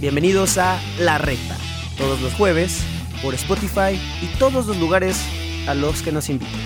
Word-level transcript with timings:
Bienvenidos 0.00 0.56
a 0.56 0.80
La 0.98 1.18
Recta, 1.18 1.58
todos 1.98 2.22
los 2.22 2.32
jueves, 2.32 2.82
por 3.22 3.34
Spotify 3.34 4.00
y 4.22 4.38
todos 4.38 4.66
los 4.66 4.78
lugares 4.78 5.22
a 5.68 5.74
los 5.74 6.00
que 6.00 6.10
nos 6.10 6.30
invitan. 6.30 6.58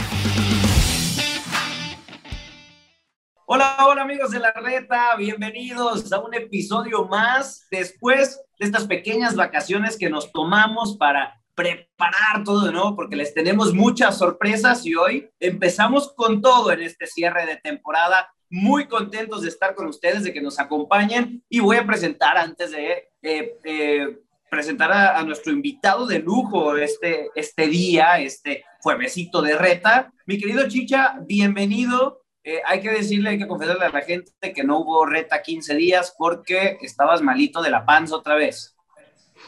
Hola, 3.44 3.76
hola 3.88 4.02
amigos 4.02 4.30
de 4.30 4.38
La 4.38 4.52
Reta, 4.52 5.16
bienvenidos 5.16 6.12
a 6.12 6.20
un 6.20 6.32
episodio 6.32 7.06
más 7.06 7.66
después 7.72 8.40
de 8.60 8.66
estas 8.66 8.86
pequeñas 8.86 9.34
vacaciones 9.34 9.98
que 9.98 10.08
nos 10.08 10.30
tomamos 10.30 10.96
para 10.96 11.42
preparar 11.56 12.44
todo 12.44 12.64
de 12.64 12.70
nuevo 12.70 12.94
porque 12.94 13.16
les 13.16 13.34
tenemos 13.34 13.74
muchas 13.74 14.16
sorpresas 14.16 14.86
y 14.86 14.94
hoy 14.94 15.28
empezamos 15.40 16.12
con 16.14 16.40
todo 16.40 16.70
en 16.70 16.82
este 16.82 17.08
cierre 17.08 17.46
de 17.46 17.56
temporada. 17.56 18.32
Muy 18.48 18.86
contentos 18.86 19.42
de 19.42 19.48
estar 19.48 19.74
con 19.74 19.88
ustedes, 19.88 20.22
de 20.22 20.32
que 20.32 20.40
nos 20.40 20.60
acompañen 20.60 21.42
y 21.48 21.58
voy 21.58 21.78
a 21.78 21.86
presentar 21.86 22.38
antes 22.38 22.70
de 22.70 23.08
eh, 23.26 23.56
eh, 23.64 24.18
presentar 24.50 24.92
a, 24.92 25.22
nuestro 25.24 25.50
invitado 25.50 26.06
de 26.06 26.18
lujo 26.18 26.76
este, 26.76 27.30
este 27.34 27.66
día, 27.68 28.20
este 28.20 28.64
juevesito 28.82 29.40
de 29.40 29.56
reta. 29.56 30.12
Mi 30.26 30.38
querido 30.38 30.68
Chicha, 30.68 31.18
bienvenido. 31.26 32.22
Eh, 32.44 32.60
hay 32.66 32.82
que 32.82 32.90
decirle, 32.90 33.30
hay 33.30 33.38
que 33.38 33.48
confesarle 33.48 33.86
a 33.86 33.88
la 33.88 34.02
gente 34.02 34.30
que 34.54 34.62
no 34.62 34.80
hubo 34.80 35.06
reta 35.06 35.40
15 35.40 35.74
días 35.74 36.14
porque 36.18 36.76
estabas 36.82 37.22
malito 37.22 37.62
de 37.62 37.70
la 37.70 37.86
panza 37.86 38.16
otra 38.16 38.34
vez. 38.36 38.76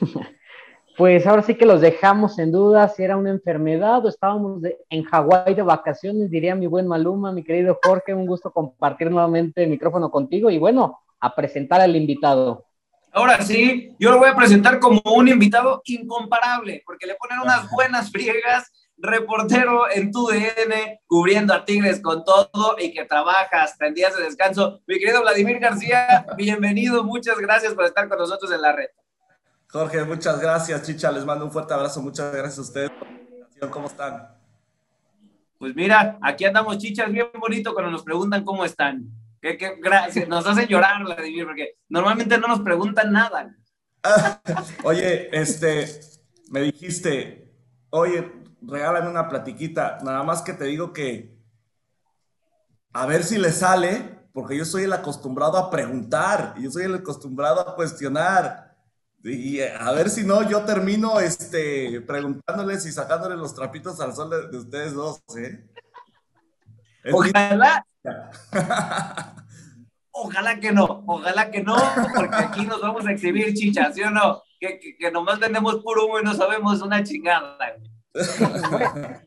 Pues 0.99 1.27
ahora 1.27 1.43
sí 1.43 1.57
que 1.57 1.67
los 1.67 1.83
dejamos 1.83 2.39
en 2.39 2.51
duda 2.51 2.89
si 2.89 3.03
era 3.03 3.19
una 3.19 3.29
enfermedad 3.29 4.03
o 4.07 4.09
estábamos 4.09 4.63
en 4.89 5.03
Hawái 5.05 5.55
de 5.55 5.61
vacaciones, 5.61 6.31
diría 6.31 6.55
mi 6.55 6.67
buen 6.67 6.87
Maluma, 6.87 7.33
mi 7.33 7.45
querido 7.45 7.79
Jorge, 7.85 8.15
un 8.15 8.25
gusto 8.25 8.51
compartir 8.51 9.11
nuevamente 9.11 9.63
el 9.63 9.69
micrófono 9.69 10.11
contigo 10.11 10.49
y 10.49 10.57
bueno, 10.57 11.01
a 11.21 11.35
presentar 11.35 11.83
al 11.83 11.95
invitado. 11.97 12.66
Ahora 13.17 13.41
sí, 13.41 13.95
yo 13.99 14.11
lo 14.11 14.19
voy 14.19 14.29
a 14.29 14.37
presentar 14.37 14.79
como 14.79 15.01
un 15.07 15.27
invitado 15.27 15.81
incomparable, 15.87 16.83
porque 16.85 17.07
le 17.07 17.15
ponen 17.15 17.39
unas 17.39 17.71
buenas 17.71 18.11
friegas, 18.11 18.71
reportero 18.99 19.91
en 19.91 20.13
tu 20.13 20.27
DN, 20.27 21.01
cubriendo 21.07 21.55
a 21.55 21.65
Tigres 21.65 22.03
con 22.03 22.25
todo 22.25 22.77
y 22.79 22.93
que 22.93 23.07
trabaja 23.07 23.63
hasta 23.63 23.87
en 23.87 23.95
días 23.95 24.15
de 24.15 24.23
descanso. 24.23 24.83
Mi 24.87 24.99
querido 24.99 25.23
Vladimir 25.23 25.59
García, 25.61 26.27
bienvenido, 26.37 27.05
muchas 27.05 27.39
gracias 27.39 27.73
por 27.73 27.87
estar 27.87 28.07
con 28.07 28.19
nosotros 28.19 28.53
en 28.53 28.61
la 28.61 28.73
red. 28.73 28.91
Jorge, 29.71 30.05
muchas 30.05 30.39
gracias. 30.39 30.83
Chicha, 30.83 31.11
les 31.11 31.25
mando 31.25 31.47
un 31.47 31.51
fuerte 31.51 31.73
abrazo. 31.73 32.03
Muchas 32.03 32.31
gracias 32.31 32.59
a 32.59 32.61
ustedes 32.61 32.91
¿Cómo 33.71 33.87
están? 33.87 34.29
Pues 35.59 35.75
mira, 35.75 36.19
aquí 36.21 36.45
andamos, 36.45 36.77
chichas, 36.77 37.11
bien 37.11 37.29
bonito 37.41 37.73
cuando 37.73 37.91
nos 37.91 38.03
preguntan 38.03 38.45
cómo 38.45 38.63
están. 38.63 39.11
¿Qué, 39.47 39.57
qué, 39.57 39.77
gracias. 39.81 40.27
Nos 40.27 40.45
hacen 40.45 40.67
llorar, 40.67 41.05
Vladimir, 41.05 41.47
porque 41.47 41.79
normalmente 41.89 42.37
no 42.37 42.49
nos 42.49 42.63
preguntan 42.63 43.13
nada. 43.13 43.55
oye, 44.83 45.29
este, 45.31 45.89
me 46.51 46.63
dijiste, 46.63 47.55
oye, 47.91 48.33
regálame 48.61 49.09
una 49.09 49.29
platiquita. 49.29 49.99
Nada 50.03 50.25
más 50.25 50.43
que 50.43 50.53
te 50.53 50.65
digo 50.65 50.93
que 50.93 51.39
a 52.93 53.07
ver 53.07 53.23
si 53.23 53.39
le 53.39 53.53
sale, 53.53 54.19
porque 54.33 54.57
yo 54.57 54.65
soy 54.65 54.83
el 54.83 54.93
acostumbrado 54.93 55.59
a 55.59 55.71
preguntar, 55.71 56.55
yo 56.59 56.69
soy 56.69 56.83
el 56.83 56.97
acostumbrado 56.97 57.61
a 57.61 57.77
cuestionar. 57.77 58.75
Y 59.23 59.61
a 59.61 59.93
ver 59.93 60.11
si 60.11 60.25
no, 60.25 60.43
yo 60.49 60.65
termino 60.65 61.21
este, 61.21 62.01
preguntándoles 62.01 62.85
y 62.87 62.91
sacándoles 62.91 63.39
los 63.39 63.55
trapitos 63.55 64.01
al 64.01 64.13
sol 64.13 64.51
de, 64.51 64.59
ustedes 64.59 64.93
dos, 64.93 65.23
¿eh? 65.37 65.65
Ojalá. 67.13 67.87
ojalá 70.11 70.61
que 70.61 70.73
no, 70.73 71.05
ojalá 71.07 71.51
que 71.51 71.63
no, 71.63 71.77
porque 72.15 72.37
aquí 72.37 72.67
nos 72.67 72.81
vamos 72.81 73.07
a 73.07 73.13
exhibir 73.13 73.55
chichas, 73.55 73.95
¿sí 73.95 74.03
o 74.03 74.11
no? 74.11 74.43
Que, 74.59 74.79
que, 74.99 75.11
nomás 75.11 75.39
tenemos 75.39 75.83
puro 75.83 76.07
humo 76.07 76.21
y 76.21 76.25
no 76.25 76.35
sabemos 76.35 76.81
una 76.83 77.03
chingada. 77.03 77.57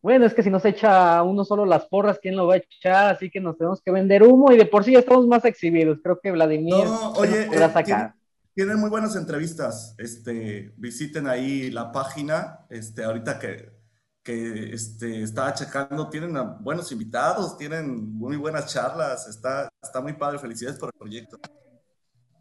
Bueno, 0.00 0.26
es 0.26 0.32
que 0.32 0.44
si 0.44 0.48
nos 0.48 0.64
echa 0.64 1.24
uno 1.24 1.44
solo 1.44 1.66
las 1.66 1.86
porras, 1.86 2.20
¿quién 2.22 2.36
lo 2.36 2.46
va 2.46 2.54
a 2.54 2.58
echar? 2.58 3.16
Así 3.16 3.30
que 3.30 3.40
nos 3.40 3.58
tenemos 3.58 3.82
que 3.82 3.90
vender 3.90 4.22
humo 4.22 4.52
y 4.52 4.56
de 4.56 4.64
por 4.64 4.84
sí 4.84 4.92
ya 4.92 5.00
estamos 5.00 5.26
más 5.26 5.44
exhibidos. 5.44 5.98
Creo 6.00 6.20
que 6.20 6.30
Vladimir 6.30 6.84
no, 6.84 7.12
oye, 7.14 7.48
eh, 7.52 7.68
sacar 7.72 8.14
tienen 8.58 8.80
muy 8.80 8.90
buenas 8.90 9.14
entrevistas. 9.14 9.94
Este, 9.98 10.74
visiten 10.76 11.28
ahí 11.28 11.70
la 11.70 11.92
página. 11.92 12.66
Este, 12.70 13.04
ahorita 13.04 13.38
que, 13.38 13.70
que 14.28 14.74
este, 14.74 15.22
estaba 15.22 15.54
checando, 15.54 16.10
tienen 16.10 16.34
buenos 16.60 16.92
invitados, 16.92 17.56
tienen 17.56 18.12
muy 18.12 18.36
buenas 18.36 18.70
charlas. 18.70 19.26
Está, 19.26 19.70
está 19.82 20.02
muy 20.02 20.12
padre. 20.12 20.38
Felicidades 20.38 20.78
por 20.78 20.90
el 20.92 20.98
proyecto. 20.98 21.38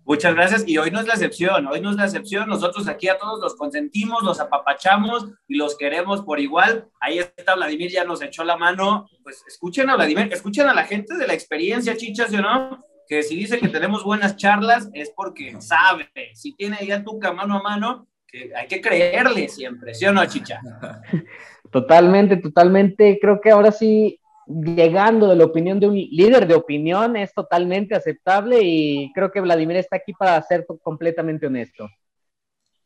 Muchas 0.04 0.36
gracias. 0.36 0.64
Y 0.68 0.78
hoy 0.78 0.92
no 0.92 1.00
es 1.00 1.08
la 1.08 1.14
excepción, 1.14 1.66
hoy 1.66 1.80
no 1.80 1.92
es 1.92 1.96
la 1.96 2.04
excepción. 2.04 2.50
Nosotros 2.50 2.90
aquí 2.90 3.08
a 3.08 3.18
todos 3.18 3.40
los 3.40 3.56
consentimos, 3.56 4.22
los 4.22 4.42
apapachamos 4.42 5.30
y 5.48 5.56
los 5.56 5.78
queremos 5.78 6.24
por 6.24 6.42
igual. 6.42 6.90
Ahí 7.00 7.20
está 7.20 7.56
Vladimir, 7.56 7.90
ya 7.90 8.04
nos 8.04 8.22
echó 8.22 8.44
la 8.44 8.58
mano. 8.58 9.08
Pues 9.24 9.42
escuchen 9.48 9.90
a 9.90 9.96
Vladimir, 9.96 10.28
escuchen 10.34 10.68
a 10.68 10.74
la 10.74 10.84
gente 10.84 11.16
de 11.16 11.26
la 11.26 11.36
experiencia, 11.36 11.96
chichas, 11.96 12.30
¿sí 12.30 12.36
o 12.36 12.42
no? 12.42 12.84
que 13.08 13.24
si 13.24 13.38
dice 13.38 13.58
que 13.60 13.70
tenemos 13.70 14.04
buenas 14.04 14.36
charlas 14.36 14.90
es 14.94 15.10
porque 15.16 15.56
sabe. 15.62 16.10
Si 16.34 16.54
tiene 16.54 16.86
ya 16.86 17.02
Tuca 17.02 17.32
mano 17.32 17.60
a 17.60 17.64
mano, 17.64 18.10
que 18.28 18.52
hay 18.54 18.68
que 18.68 18.82
creerle 18.82 19.48
siempre, 19.48 19.94
¿sí 19.94 20.06
o 20.06 20.12
no, 20.12 20.26
Chicha? 20.26 20.60
Totalmente, 21.72 22.38
totalmente. 22.38 23.20
Creo 23.22 23.42
que 23.42 23.52
ahora 23.52 23.72
sí, 23.72 24.20
llegando 24.48 25.28
de 25.28 25.36
la 25.36 25.46
opinión 25.46 25.80
de 25.80 25.88
un 25.88 25.96
líder 25.96 26.48
de 26.48 26.56
opinión, 26.56 27.16
es 27.16 27.34
totalmente 27.34 27.96
aceptable 27.96 28.60
y 28.62 29.12
creo 29.14 29.32
que 29.32 29.42
Vladimir 29.42 29.78
está 29.78 29.98
aquí 29.98 30.14
para 30.14 30.42
ser 30.44 30.66
completamente 30.82 31.48
honesto. 31.48 31.90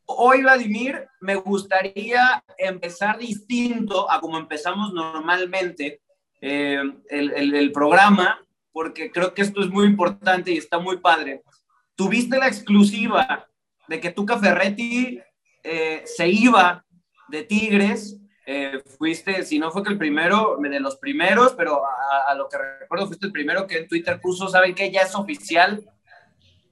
Hoy, 0.06 0.42
Vladimir, 0.42 1.08
me 1.22 1.36
gustaría 1.36 2.44
empezar 2.58 3.18
distinto 3.18 4.10
a 4.12 4.20
como 4.20 4.38
empezamos 4.38 4.94
normalmente 4.94 6.02
eh, 6.42 6.82
el, 7.10 7.72
programa 7.72 8.44
porque 8.72 9.12
creo 9.12 9.34
que 9.34 9.44
esto 9.44 9.62
es 9.62 9.70
muy 9.70 9.86
importante 9.86 10.52
y 10.52 10.58
está 10.58 10.80
muy 10.80 10.98
padre. 10.98 11.44
Tuviste 11.96 12.38
la 12.38 12.48
exclusiva 12.48 13.48
de 13.88 14.00
que 14.00 14.12
Tuca 14.12 14.40
Ferretti 14.40 15.20
eh, 15.64 16.02
se 16.06 16.28
iba 16.28 16.84
de 17.28 17.44
Tigres. 17.44 18.18
Eh, 18.54 18.84
fuiste, 18.98 19.44
si 19.44 19.60
no 19.60 19.72
fue 19.72 19.82
que 19.82 19.90
el 19.90 19.98
primero, 19.98 20.58
de 20.60 20.80
los 20.80 20.98
primeros, 20.98 21.54
pero 21.54 21.84
a, 22.28 22.36
lo 22.36 22.50
que 22.50 22.58
recuerdo 22.82 23.08
fuiste 23.08 23.26
el 23.26 23.32
primero 23.32 23.66
que 23.66 23.78
en 23.78 23.88
Twitter 23.88 24.20
puso, 24.20 24.50
¿saben 24.50 24.76
qué? 24.76 24.92
Ya 24.92 25.02
es 25.02 25.16
oficial. 25.16 25.82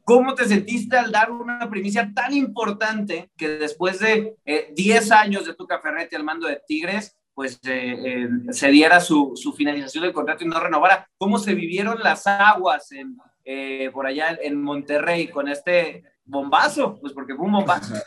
¿Cómo 0.03 0.35
te 0.35 0.45
sentiste 0.45 0.97
al 0.97 1.12
dar 1.12 1.31
una 1.31 1.69
primicia 1.69 2.12
tan 2.13 2.34
importante 2.34 3.31
que 3.38 3.47
después 3.47 4.00
de 4.00 4.35
10 4.75 5.12
eh, 5.12 5.13
años 5.13 5.45
de 5.45 5.53
Tuca 5.53 5.79
Ferretti 5.79 6.16
al 6.16 6.23
mando 6.23 6.47
de 6.47 6.62
Tigres, 6.67 7.16
pues 7.40 7.57
eh, 7.63 7.96
eh, 8.03 8.29
se 8.51 8.67
diera 8.67 9.00
su, 9.00 9.31
su, 9.35 9.53
finalización 9.53 10.03
del 10.03 10.11
contrato 10.11 10.44
y 10.44 10.47
no 10.50 10.59
renovara. 10.59 11.07
¿Cómo 11.17 11.40
se 11.40 11.53
vivieron 11.53 11.97
las 12.03 12.28
aguas 12.28 12.91
en, 12.91 13.16
eh, 13.46 13.90
por 13.94 14.06
allá 14.06 14.38
en 14.41 14.61
Monterrey 14.61 15.29
con 15.29 15.47
este 15.47 16.03
bombazo? 16.25 17.00
Pues 17.00 17.13
porque 17.13 17.35
fue 17.35 17.46
un 17.46 17.53
bombazo. 17.53 17.94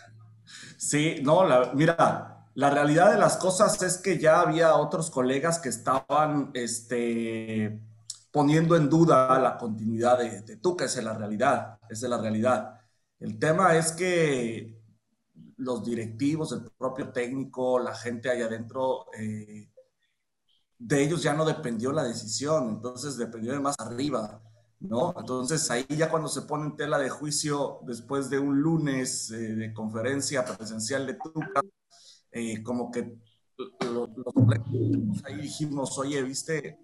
Sí, 0.76 1.20
no, 1.22 1.46
mira, 1.74 2.31
la 2.54 2.70
realidad 2.70 3.12
de 3.12 3.18
las 3.18 3.36
cosas 3.36 3.80
es 3.82 3.98
que 3.98 4.18
ya 4.18 4.40
había 4.40 4.76
otros 4.76 5.10
colegas 5.10 5.58
que 5.58 5.68
estaban 5.70 6.50
este, 6.54 7.80
poniendo 8.30 8.76
en 8.76 8.88
duda 8.90 9.38
la 9.38 9.56
continuidad 9.56 10.18
de, 10.18 10.42
de 10.42 10.56
Tuca, 10.56 10.84
esa 10.84 10.98
es 10.98 11.04
la 11.04 11.14
realidad, 11.16 11.78
esa 11.88 12.06
es 12.06 12.10
la 12.10 12.18
realidad. 12.18 12.78
El 13.18 13.38
tema 13.38 13.76
es 13.76 13.92
que 13.92 14.82
los 15.62 15.84
directivos, 15.84 16.52
el 16.52 16.62
propio 16.76 17.10
técnico, 17.12 17.78
la 17.78 17.94
gente 17.94 18.30
allá 18.30 18.46
adentro, 18.46 19.06
eh, 19.18 19.70
de 20.78 21.02
ellos 21.02 21.22
ya 21.22 21.34
no 21.34 21.44
dependió 21.44 21.92
la 21.92 22.02
decisión, 22.02 22.68
entonces 22.70 23.16
dependió 23.16 23.52
de 23.52 23.60
más 23.60 23.76
arriba, 23.78 24.42
¿no? 24.80 25.14
Entonces 25.16 25.70
ahí 25.70 25.86
ya 25.88 26.10
cuando 26.10 26.28
se 26.28 26.42
pone 26.42 26.66
en 26.66 26.76
tela 26.76 26.98
de 26.98 27.08
juicio 27.08 27.78
después 27.86 28.28
de 28.30 28.40
un 28.40 28.60
lunes 28.60 29.30
eh, 29.30 29.54
de 29.54 29.72
conferencia 29.72 30.44
presencial 30.44 31.06
de 31.06 31.14
Tuca, 31.14 31.62
eh, 32.32 32.62
como 32.62 32.90
que 32.90 33.18
los, 33.80 34.08
ahí 35.24 35.36
dijimos, 35.36 35.96
oye, 35.98 36.22
viste, 36.22 36.80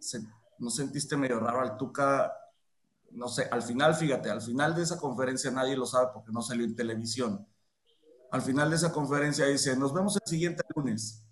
¿no 0.58 0.70
sentiste 0.70 1.16
medio 1.16 1.40
raro 1.40 1.60
al 1.60 1.76
Tuca? 1.76 2.32
No 3.10 3.28
sé, 3.28 3.48
al 3.50 3.62
final, 3.62 3.94
fíjate, 3.94 4.30
al 4.30 4.42
final 4.42 4.74
de 4.74 4.82
esa 4.82 4.98
conferencia 4.98 5.50
nadie 5.50 5.76
lo 5.76 5.86
sabe 5.86 6.08
porque 6.12 6.30
no 6.30 6.42
salió 6.42 6.64
en 6.64 6.76
televisión 6.76 7.46
al 8.30 8.42
final 8.42 8.70
de 8.70 8.76
esa 8.76 8.92
conferencia 8.92 9.46
dice, 9.46 9.76
nos 9.76 9.92
vemos 9.92 10.16
el 10.16 10.28
siguiente 10.28 10.62
lunes. 10.74 11.24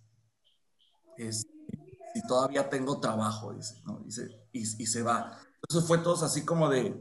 y 1.19 2.27
todavía 2.27 2.69
tengo 2.69 2.99
trabajo, 3.01 3.53
dice, 3.53 3.81
¿no? 3.85 4.01
dice 4.01 4.49
y, 4.53 4.61
y, 4.61 4.87
se 4.87 5.03
va. 5.03 5.39
Entonces 5.63 5.87
fue 5.87 5.99
todo 5.99 6.25
así 6.25 6.45
como 6.45 6.69
de, 6.71 6.95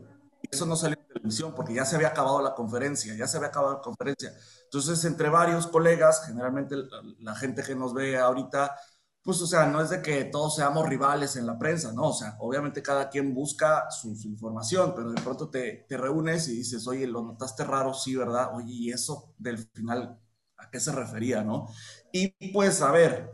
eso 0.51 0.65
no 0.65 0.75
salió 0.75 0.97
en 0.99 1.07
televisión 1.07 1.53
porque 1.55 1.73
ya 1.73 1.85
se 1.85 1.95
había 1.95 2.09
acabado 2.09 2.41
la 2.41 2.53
conferencia, 2.53 3.15
ya 3.15 3.27
se 3.27 3.37
había 3.37 3.49
acabado 3.49 3.75
la 3.75 3.81
conferencia. 3.81 4.33
Entonces, 4.65 5.03
entre 5.05 5.29
varios 5.29 5.67
colegas, 5.67 6.25
generalmente 6.25 6.75
la, 7.19 7.35
gente 7.35 7.63
que 7.63 7.75
nos 7.75 7.93
ve 7.93 8.17
ahorita, 8.17 8.75
pues, 9.23 9.41
o 9.41 9.47
sea, 9.47 9.65
no 9.67 9.81
es 9.81 9.89
de 9.89 10.01
que 10.01 10.25
todos 10.25 10.55
seamos 10.55 10.87
rivales 10.87 11.35
en 11.35 11.45
la 11.47 11.57
prensa, 11.57 11.91
¿no? 11.93 12.09
O 12.09 12.13
sea, 12.13 12.35
obviamente 12.39 12.83
cada 12.83 13.09
quien 13.09 13.33
busca 13.33 13.89
su, 13.89 14.09
información, 14.25 14.93
pero 14.95 15.11
de 15.11 15.21
pronto 15.21 15.49
te, 15.49 15.85
te, 15.87 15.97
reúnes 15.97 16.47
y 16.47 16.57
dices, 16.57 16.87
oye, 16.87 17.07
lo 17.07 17.21
notaste 17.23 17.63
raro, 17.63 17.93
sí, 17.93 18.15
¿verdad? 18.15 18.55
Oye, 18.55 18.71
¿y 18.73 18.91
eso 18.91 19.33
del 19.37 19.57
final 19.57 20.19
a 20.57 20.69
qué 20.69 20.79
se 20.79 20.91
refería, 20.91 21.43
no? 21.43 21.67
Y 22.11 22.29
pues, 22.51 22.81
a 22.81 22.91
ver, 22.91 23.31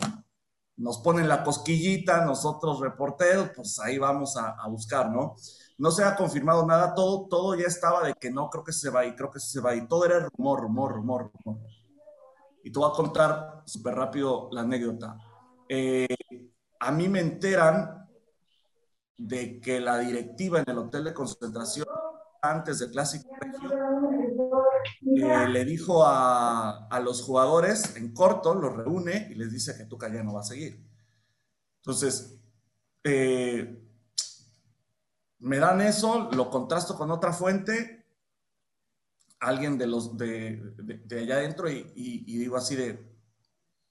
nos 0.78 1.00
ponen 1.00 1.28
la 1.28 1.44
cosquillita, 1.44 2.26
nosotros 2.26 2.80
reporteros, 2.80 3.52
pues 3.56 3.80
ahí 3.80 3.98
vamos 3.98 4.38
a, 4.38 4.52
a 4.52 4.68
buscar, 4.68 5.12
¿no? 5.12 5.36
No 5.82 5.92
se 5.92 6.04
ha 6.04 6.16
confirmado 6.16 6.66
nada, 6.66 6.94
todo, 6.94 7.28
todo 7.28 7.56
ya 7.56 7.66
estaba 7.66 8.06
de 8.06 8.14
que 8.14 8.30
no, 8.30 8.50
creo 8.50 8.64
que 8.64 8.72
se 8.72 8.90
va 8.90 9.06
y 9.06 9.16
creo 9.16 9.32
que 9.32 9.40
se 9.40 9.60
va 9.60 9.76
y 9.76 9.88
todo 9.88 10.06
era 10.06 10.20
rumor, 10.20 10.62
rumor, 10.62 10.92
rumor. 11.04 11.32
Y 12.64 12.72
te 12.72 12.78
voy 12.80 12.90
a 12.90 12.94
contar 12.94 13.64
súper 13.66 13.96
rápido 13.96 14.48
la 14.52 14.62
anécdota 14.62 15.18
eh, 15.74 16.06
a 16.82 16.92
mí 16.92 17.08
me 17.08 17.22
enteran 17.22 18.10
de 19.16 19.62
que 19.62 19.80
la 19.80 20.00
directiva 20.00 20.60
en 20.60 20.70
el 20.70 20.80
hotel 20.80 21.06
de 21.06 21.14
concentración 21.14 21.88
antes 22.42 22.80
del 22.80 22.92
Clásico 22.92 23.30
eh, 25.16 25.48
le 25.48 25.64
dijo 25.64 26.04
a, 26.06 26.90
los 27.02 27.22
jugadores 27.22 27.96
en 27.96 28.14
corto, 28.14 28.54
los 28.54 28.76
reúne 28.76 29.30
y 29.32 29.36
les 29.36 29.50
dice 29.50 29.78
que 29.78 29.86
Tuca 29.86 30.12
ya 30.12 30.24
no 30.24 30.34
va 30.34 30.42
a 30.42 30.44
seguir. 30.44 30.86
Entonces, 31.78 32.38
eh, 33.06 33.81
me 35.42 35.58
dan 35.58 35.82
eso, 35.82 36.30
lo 36.32 36.50
contrasto 36.50 36.96
con 36.96 37.12
otra 37.12 37.34
fuente, 37.34 38.06
alguien 39.40 39.78
de 39.78 39.88
los 39.88 40.16
de, 40.16 40.76
allá 41.20 41.36
adentro 41.36 41.70
y, 41.70 41.84
digo 42.26 42.58
así 42.58 42.76
de, 42.76 43.12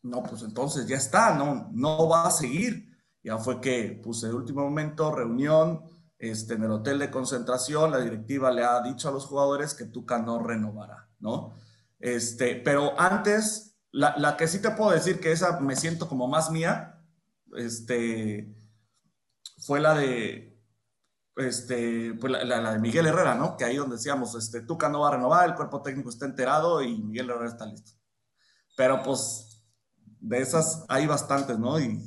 no, 0.02 0.22
pues 0.22 0.42
entonces 0.42 0.86
ya 0.86 0.96
está, 0.96 1.34
no, 1.34 1.68
no 1.72 2.08
va 2.08 2.26
a 2.26 2.30
seguir. 2.30 2.88
Ya 3.22 3.36
fue 3.36 3.60
que, 3.60 4.00
pues, 4.02 4.22
el 4.22 4.34
último 4.34 4.62
momento, 4.62 5.14
reunión 5.14 5.90
este, 6.18 6.54
en 6.54 6.62
el 6.62 6.70
hotel 6.70 6.98
de 6.98 7.10
concentración, 7.10 7.90
la 7.90 8.00
directiva 8.00 8.50
le 8.50 8.64
ha 8.64 8.80
dicho 8.80 9.08
a 9.08 9.12
los 9.12 9.26
jugadores 9.26 9.74
que 9.74 9.84
Tuca 9.84 10.18
no 10.18 10.42
renovará, 10.42 11.10
¿no? 11.18 11.54
Este, 11.98 12.54
pero 12.56 12.98
antes, 12.98 13.76
la, 13.90 14.16
la, 14.16 14.38
que 14.38 14.48
sí 14.48 14.62
te 14.62 14.70
puedo 14.70 14.92
decir 14.92 15.20
que 15.20 15.32
esa 15.32 15.60
me 15.60 15.76
siento 15.76 16.08
como 16.08 16.28
más 16.28 16.50
mía, 16.50 17.02
este, 17.56 18.56
fue 19.58 19.80
la 19.80 19.94
de, 19.94 20.49
este, 21.36 22.14
pues 22.20 22.32
la, 22.32 22.72
de 22.72 22.78
Miguel 22.78 23.06
Herrera, 23.06 23.34
¿no? 23.34 23.56
Que 23.56 23.64
ahí 23.64 23.76
donde 23.76 23.96
decíamos, 23.96 24.34
este, 24.34 24.62
Tuca 24.62 24.88
no 24.88 25.00
va 25.00 25.08
a 25.08 25.12
renovar, 25.12 25.48
el 25.48 25.54
cuerpo 25.54 25.82
técnico 25.82 26.10
está 26.10 26.26
enterado 26.26 26.82
y 26.82 27.00
Miguel 27.02 27.30
Herrera 27.30 27.46
está 27.50 27.66
listo. 27.66 27.92
Pero 28.76 29.02
pues 29.02 29.64
de 30.20 30.38
esas 30.38 30.84
hay 30.88 31.06
bastantes, 31.06 31.58
¿no? 31.58 31.80
Y, 31.80 32.00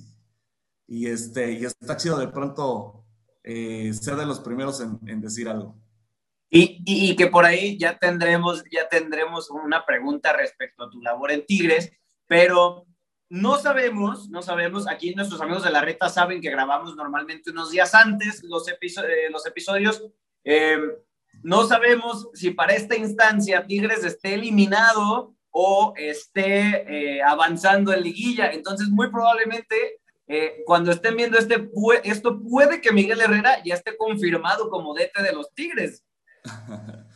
y, 0.88 1.08
este, 1.08 1.54
y 1.54 1.66
está 1.66 1.98
chido 1.98 2.18
de 2.18 2.28
pronto 2.28 3.06
eh, 3.44 3.92
ser 3.94 4.16
de 4.16 4.26
los 4.26 4.40
primeros 4.40 4.82
en, 4.82 5.22
decir 5.22 5.50
algo. 5.50 5.76
Y, 6.50 6.84
y, 6.86 7.16
que 7.16 7.28
por 7.28 7.46
ahí 7.46 7.80
ya 7.80 7.98
tendremos, 7.98 8.64
ya 8.72 8.88
tendremos 8.88 9.50
una 9.50 9.86
pregunta 9.86 10.34
respecto 10.34 10.84
a 10.84 10.90
tu 10.90 11.02
labor 11.02 11.32
en 11.32 11.46
Tigres, 11.48 11.92
pero 12.28 12.86
no 13.34 13.58
sabemos, 13.58 14.30
no 14.30 14.44
sabemos, 14.44 14.88
aquí 14.88 15.16
nuestros 15.16 15.42
amigos 15.42 15.64
de 15.64 15.72
la 15.72 15.82
reta 15.82 16.08
saben 16.08 16.40
que 16.40 16.52
grabamos 16.52 16.96
normalmente 16.96 17.50
unos 17.50 17.72
días 17.72 17.96
antes 17.96 18.44
los, 18.44 18.68
eh, 18.68 18.78
los 19.32 19.48
episodios. 19.48 20.06
Eh, 20.44 20.78
no 21.42 21.66
sabemos 21.66 22.30
si 22.36 22.52
para 22.52 22.76
esta 22.76 22.96
instancia 22.96 23.66
Tigres 23.66 24.04
esté 24.04 24.36
eliminado 24.36 25.34
o 25.50 25.96
esté 25.98 27.16
eh, 27.16 27.24
avanzando 27.24 27.92
en 27.92 28.04
liguilla. 28.04 28.52
Entonces, 28.52 28.90
muy 28.90 29.10
probablemente 29.10 30.00
cuando 30.66 30.92
estén 30.92 31.18
viendo 31.18 31.38
este, 31.40 31.70
esto, 32.04 32.40
puede 32.40 32.82
que 32.82 32.92
Miguel 32.92 33.22
Herrera 33.22 33.64
ya 33.64 33.74
esté 33.74 33.98
confirmado 33.98 34.70
como 34.70 34.94
DT 34.94 35.24
de 35.24 35.34
los 35.34 35.52
Tigres. 35.56 36.04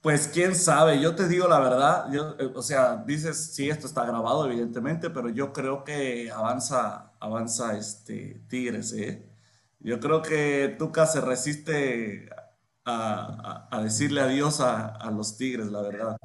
Pues 0.00 0.28
quién 0.28 0.54
sabe, 0.54 1.00
yo 1.00 1.14
te 1.14 1.28
digo 1.28 1.46
la 1.46 1.60
verdad, 1.60 2.10
yo, 2.10 2.34
eh, 2.38 2.50
o 2.54 2.62
sea, 2.62 2.96
dices, 3.06 3.52
sí, 3.54 3.68
esto 3.68 3.86
está 3.86 4.04
grabado 4.06 4.46
evidentemente, 4.46 5.10
pero 5.10 5.28
yo 5.28 5.52
creo 5.52 5.84
que 5.84 6.30
avanza, 6.30 7.12
avanza 7.20 7.76
este 7.76 8.42
Tigres, 8.48 8.92
¿eh? 8.94 9.26
Yo 9.78 10.00
creo 10.00 10.22
que 10.22 10.74
Tuca 10.78 11.06
se 11.06 11.20
resiste 11.20 12.30
a, 12.84 13.80
decirle 13.82 14.22
adiós 14.22 14.60
a, 14.60 14.86
a 14.86 15.10
los 15.10 15.36
Tigres, 15.36 15.66
la 15.68 15.82
verdad. 15.82 16.16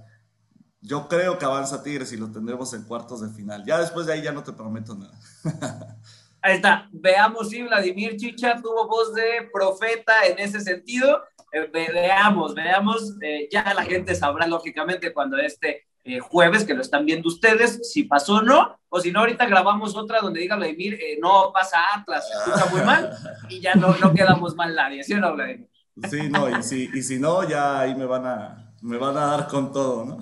Yo 0.81 1.07
creo 1.07 1.37
que 1.37 1.45
avanza 1.45 1.83
Tigres 1.83 2.13
y 2.13 2.17
lo 2.17 2.31
tendremos 2.31 2.73
en 2.73 2.83
cuartos 2.83 3.21
de 3.21 3.29
final. 3.29 3.65
Ya 3.65 3.79
después 3.79 4.05
de 4.05 4.13
ahí 4.13 4.21
ya 4.21 4.31
no 4.31 4.43
te 4.43 4.53
prometo 4.53 4.95
nada. 4.95 5.17
Ahí 6.45 6.57
está. 6.57 6.87
Veamos 6.91 7.49
si 7.49 7.63
Vladimir 7.63 8.17
Chicha 8.17 8.61
tuvo 8.61 8.87
voz 8.87 9.15
de 9.15 9.49
profeta 9.51 10.27
en 10.27 10.37
ese 10.37 10.59
sentido. 10.61 11.23
Eh, 11.55 11.69
veamos, 11.71 12.53
veamos. 12.53 13.15
Eh, 13.21 13.47
ya 13.49 13.73
la 13.73 13.83
gente 13.83 14.13
sabrá, 14.13 14.45
lógicamente, 14.45 15.13
cuando 15.13 15.37
este 15.37 15.87
eh, 16.03 16.19
jueves, 16.19 16.65
que 16.65 16.73
lo 16.73 16.81
están 16.81 17.05
viendo 17.05 17.29
ustedes, 17.29 17.89
si 17.89 18.03
pasó 18.03 18.35
o 18.35 18.41
no. 18.41 18.77
O 18.89 18.99
si 18.99 19.11
no, 19.11 19.21
ahorita 19.21 19.45
grabamos 19.45 19.95
otra 19.95 20.19
donde 20.19 20.41
diga 20.41 20.57
Vladimir, 20.57 20.99
no 21.21 21.51
pasa 21.53 21.77
Atlas, 21.95 22.27
se 22.27 22.37
escucha 22.37 22.69
muy 22.71 22.81
mal. 22.81 23.09
Y 23.49 23.61
ya 23.61 23.73
no, 23.75 23.95
no 23.95 24.13
quedamos 24.13 24.55
mal 24.55 24.75
nadie. 24.75 25.03
¿Sí 25.03 25.13
o 25.13 25.19
no, 25.19 25.33
Vladimir? 25.33 25.69
Sí, 26.09 26.29
no, 26.29 26.49
y 26.49 26.61
si, 26.61 26.89
y 26.93 27.01
si 27.01 27.19
no, 27.19 27.47
ya 27.47 27.79
ahí 27.79 27.95
me 27.95 28.05
van 28.05 28.25
a, 28.25 28.73
me 28.81 28.97
van 28.97 29.17
a 29.17 29.27
dar 29.27 29.47
con 29.47 29.71
todo, 29.71 30.03
¿no? 30.05 30.19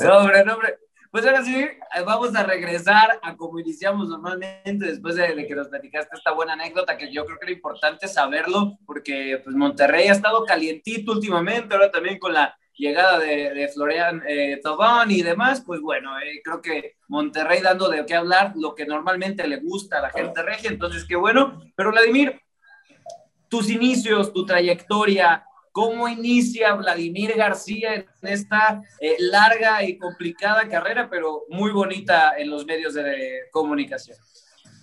no, 0.00 0.18
hombre, 0.18 0.44
no, 0.44 0.54
hombre. 0.54 0.78
Pues 1.14 1.24
ahora 1.26 1.44
sí, 1.44 1.64
vamos 2.04 2.34
a 2.34 2.42
regresar 2.42 3.20
a 3.22 3.36
como 3.36 3.60
iniciamos 3.60 4.08
normalmente 4.08 4.84
después 4.84 5.14
de, 5.14 5.46
que 5.46 5.54
nos 5.54 5.68
platicaste 5.68 6.16
esta 6.16 6.32
buena 6.32 6.54
anécdota, 6.54 6.98
que 6.98 7.12
yo 7.12 7.24
creo 7.24 7.38
que 7.38 7.44
era 7.44 7.52
importante 7.52 8.08
saberlo, 8.08 8.78
porque 8.84 9.40
pues 9.44 9.54
Monterrey 9.54 10.08
ha 10.08 10.12
estado 10.12 10.44
calientito 10.44 11.12
últimamente, 11.12 11.72
ahora 11.72 11.92
también 11.92 12.18
con 12.18 12.32
la 12.32 12.58
llegada 12.76 13.20
de, 13.20 13.70
Florian 13.72 14.24
eh, 14.26 14.58
Tobón 14.60 15.12
y 15.12 15.22
demás, 15.22 15.62
pues 15.64 15.80
bueno, 15.80 16.18
eh, 16.18 16.40
creo 16.42 16.60
que 16.60 16.96
Monterrey 17.06 17.62
dando 17.62 17.88
de 17.88 18.04
qué 18.06 18.16
hablar, 18.16 18.52
lo 18.56 18.74
que 18.74 18.84
normalmente 18.84 19.46
le 19.46 19.58
gusta 19.58 19.98
a 19.98 20.02
la 20.02 20.10
gente 20.10 20.42
regia, 20.42 20.68
entonces 20.68 21.04
qué 21.04 21.14
bueno. 21.14 21.62
Pero 21.76 21.92
Vladimir, 21.92 22.40
tus 23.48 23.70
inicios, 23.70 24.32
tu 24.32 24.44
trayectoria, 24.44 25.46
¿Cómo 25.74 26.06
inicia 26.06 26.72
Vladimir 26.74 27.34
García 27.36 27.94
en 27.96 28.06
esta 28.22 28.80
eh, 29.00 29.16
larga 29.18 29.82
y 29.82 29.98
complicada 29.98 30.68
carrera, 30.68 31.10
pero 31.10 31.46
muy 31.48 31.72
bonita 31.72 32.38
en 32.38 32.48
los 32.48 32.64
medios 32.64 32.94
de 32.94 33.48
comunicación? 33.50 34.16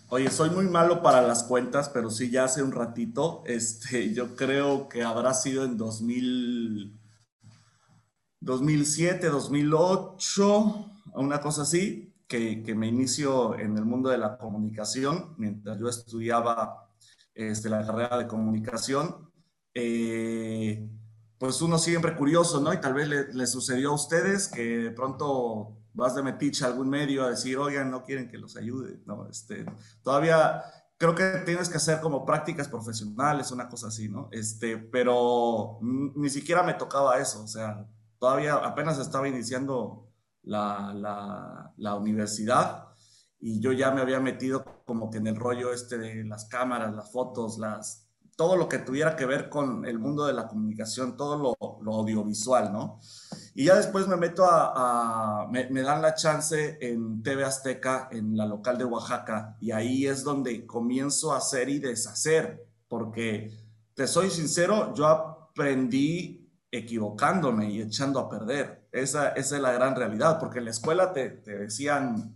Oye, 0.09 0.29
soy 0.29 0.49
muy 0.49 0.65
malo 0.65 1.01
para 1.01 1.21
las 1.21 1.45
cuentas, 1.45 1.87
pero 1.87 2.09
sí, 2.09 2.29
ya 2.29 2.43
hace 2.43 2.61
un 2.61 2.73
ratito, 2.73 3.41
este, 3.45 4.13
yo 4.13 4.35
creo 4.35 4.89
que 4.89 5.01
habrá 5.01 5.33
sido 5.33 5.63
en 5.63 5.77
2000, 5.77 6.99
2007, 8.41 9.29
2008, 9.29 10.91
una 11.13 11.39
cosa 11.39 11.61
así, 11.61 12.13
que, 12.27 12.63
que, 12.63 12.75
me 12.75 12.87
inicio 12.87 13.57
en 13.57 13.77
el 13.77 13.85
mundo 13.85 14.09
de 14.09 14.17
la 14.17 14.37
comunicación, 14.37 15.35
mientras 15.37 15.79
yo 15.79 15.87
estudiaba 15.87 16.89
este, 17.33 17.69
la 17.69 17.85
carrera 17.85 18.17
de 18.17 18.27
comunicación. 18.27 19.31
Eh, 19.73 20.89
pues 21.37 21.61
uno 21.61 21.79
siempre 21.79 22.15
curioso, 22.15 22.59
¿no? 22.59 22.73
Y 22.73 22.79
tal 22.79 22.93
vez 22.93 23.07
le, 23.07 23.47
sucedió 23.47 23.89
a 23.89 23.95
ustedes 23.95 24.47
que 24.47 24.61
de 24.61 24.91
pronto 24.91 25.77
vas 25.93 26.15
de 26.15 26.23
metiche 26.23 26.63
a 26.63 26.67
algún 26.67 26.89
medio 26.89 27.23
a 27.23 27.31
decir, 27.31 27.57
oigan, 27.57 27.89
no 27.89 28.03
quieren 28.03 28.29
que 28.29 28.37
los 28.37 28.57
ayude, 28.57 29.01
¿no? 29.05 29.27
Este, 29.27 29.65
todavía 30.03 30.63
creo 30.97 31.15
que 31.15 31.41
tienes 31.45 31.67
que 31.67 31.77
hacer 31.77 31.99
como 31.99 32.25
prácticas 32.25 32.67
profesionales, 32.67 33.51
una 33.51 33.67
cosa 33.67 33.87
así, 33.87 34.07
¿no? 34.07 34.29
Este, 34.31 34.77
pero 34.77 35.79
ni 35.81 36.29
siquiera 36.29 36.61
me 36.61 36.75
tocaba 36.75 37.17
eso, 37.17 37.43
o 37.43 37.47
sea, 37.47 37.87
todavía 38.19 38.53
apenas 38.55 38.99
estaba 38.99 39.27
iniciando 39.27 40.11
la, 40.43 40.93
la, 40.93 41.73
la 41.77 41.95
universidad 41.95 42.89
y 43.39 43.59
yo 43.59 43.71
ya 43.71 43.89
me 43.89 44.01
había 44.01 44.19
metido 44.19 44.63
como 44.85 45.09
que 45.09 45.17
en 45.17 45.25
el 45.25 45.35
rollo 45.35 45.73
este 45.73 45.97
de 45.97 46.23
las 46.23 46.45
cámaras, 46.45 46.93
las 46.93 47.11
fotos, 47.11 47.57
las 47.57 48.10
todo 48.41 48.55
lo 48.55 48.67
que 48.67 48.79
tuviera 48.79 49.15
que 49.15 49.27
ver 49.27 49.49
con 49.49 49.85
el 49.85 49.99
mundo 49.99 50.25
de 50.25 50.33
la 50.33 50.47
comunicación, 50.47 51.15
todo 51.15 51.37
lo, 51.37 51.93
audiovisual, 51.93 52.73
¿no? 52.73 52.99
Y 53.53 53.65
ya 53.65 53.75
después 53.75 54.07
me 54.07 54.15
meto 54.15 54.47
a, 54.49 55.47
me, 55.51 55.83
dan 55.83 56.01
la 56.01 56.15
chance 56.15 56.79
en 56.81 57.21
TV 57.21 57.43
Azteca, 57.43 58.09
en 58.11 58.35
la 58.35 58.47
local 58.47 58.79
de 58.79 58.85
Oaxaca, 58.85 59.57
y 59.59 59.69
ahí 59.69 60.07
es 60.07 60.23
donde 60.23 60.65
comienzo 60.65 61.33
a 61.33 61.37
hacer 61.37 61.69
y 61.69 61.77
deshacer, 61.77 62.65
porque 62.87 63.55
te 63.93 64.07
soy 64.07 64.31
sincero, 64.31 64.91
yo 64.95 65.05
aprendí 65.05 66.51
equivocándome 66.71 67.69
y 67.69 67.79
echando 67.79 68.19
a 68.19 68.27
perder. 68.27 68.87
Esa, 68.91 69.33
esa 69.33 69.55
es 69.55 69.61
la 69.61 69.71
gran 69.71 69.95
realidad, 69.95 70.39
porque 70.39 70.57
en 70.57 70.65
la 70.65 70.71
escuela 70.71 71.13
te, 71.13 71.29
te 71.29 71.59
decían 71.59 72.35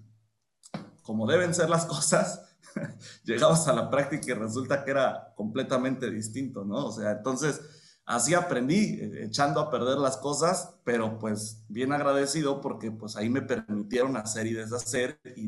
cómo 1.01 1.25
deben 1.25 1.55
ser 1.55 1.71
las 1.71 1.85
cosas, 1.88 2.44
llegabas 3.24 3.67
a 3.67 3.74
la 3.74 3.89
práctica 3.89 4.32
y 4.32 4.34
resulta 4.34 4.84
que 4.84 4.91
era 4.91 5.34
completamente 5.36 6.10
distinto, 6.10 6.63
¿no? 6.65 6.88
O 6.88 6.91
sea, 6.91 7.12
entonces 7.12 7.62
así 8.05 8.34
aprendí, 8.34 9.00
eh, 9.01 9.25
echando 9.25 9.60
a 9.60 9.72
perder 9.72 9.98
las 9.98 10.17
cosas, 10.17 10.75
pero 10.84 11.17
pues 11.17 11.63
bien 11.67 11.91
agradecido 11.91 12.62
porque 12.62 12.91
pues 12.91 13.15
ahí 13.15 13.29
me 13.29 13.41
permitieron 13.41 14.15
hacer 14.17 14.48
y 14.48 14.53
deshacer 14.53 15.20
y, 15.36 15.48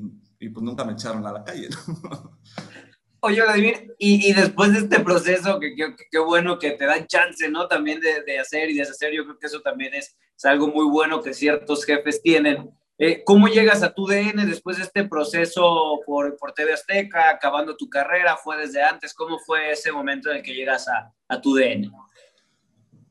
pues 0.50 0.64
nunca 0.64 0.84
me 0.84 0.94
echaron 0.94 1.26
a 1.26 1.32
la 1.32 1.44
calle. 1.44 1.70
Oye, 3.20 3.42
Vladimir, 3.42 3.96
y, 3.98 4.30
y, 4.30 4.34
después 4.34 4.72
de 4.72 4.80
este 4.80 5.00
proceso, 5.00 5.60
que 5.60 5.76
qué 5.76 6.20
bueno 6.20 6.60
que 6.60 6.72
te 6.72 6.86
dan 6.86 7.08
chance, 7.08 7.50
¿no? 7.50 7.68
También 7.68 8.00
de, 8.00 8.22
de, 8.22 8.40
hacer 8.40 8.70
y 8.70 8.78
deshacer, 8.78 9.12
yo 9.12 9.24
creo 9.24 9.40
que 9.40 9.48
eso 9.48 9.60
también 9.62 9.96
es, 9.96 10.16
es 10.38 10.46
algo 10.46 10.68
muy 10.68 10.88
bueno 10.88 11.24
que 11.24 11.34
ciertos 11.34 11.84
jefes 11.84 12.22
tienen. 12.22 12.77
Eh, 13.00 13.24
¿Cómo 13.24 13.48
llegas 13.48 13.84
a 13.84 13.94
tu 13.94 14.08
DN 14.08 14.46
después 14.46 14.77
de 14.77 14.84
este 14.84 15.04
proceso 15.04 16.00
por, 16.06 16.36
por 16.38 16.54
TV 16.54 16.74
Azteca, 16.74 17.30
acabando 17.30 17.77
tu 17.77 17.89
carrera? 17.89 18.38
¿Fue 18.38 18.58
desde 18.58 18.82
antes? 18.82 19.13
¿Cómo 19.13 19.38
fue 19.39 19.72
ese 19.72 19.92
momento 19.92 20.32
en 20.32 20.38
el 20.38 20.44
que 20.44 20.56
llegas 20.56 20.88
a, 20.88 21.13
a 21.27 21.39
tu 21.39 21.56
DN? 21.56 21.92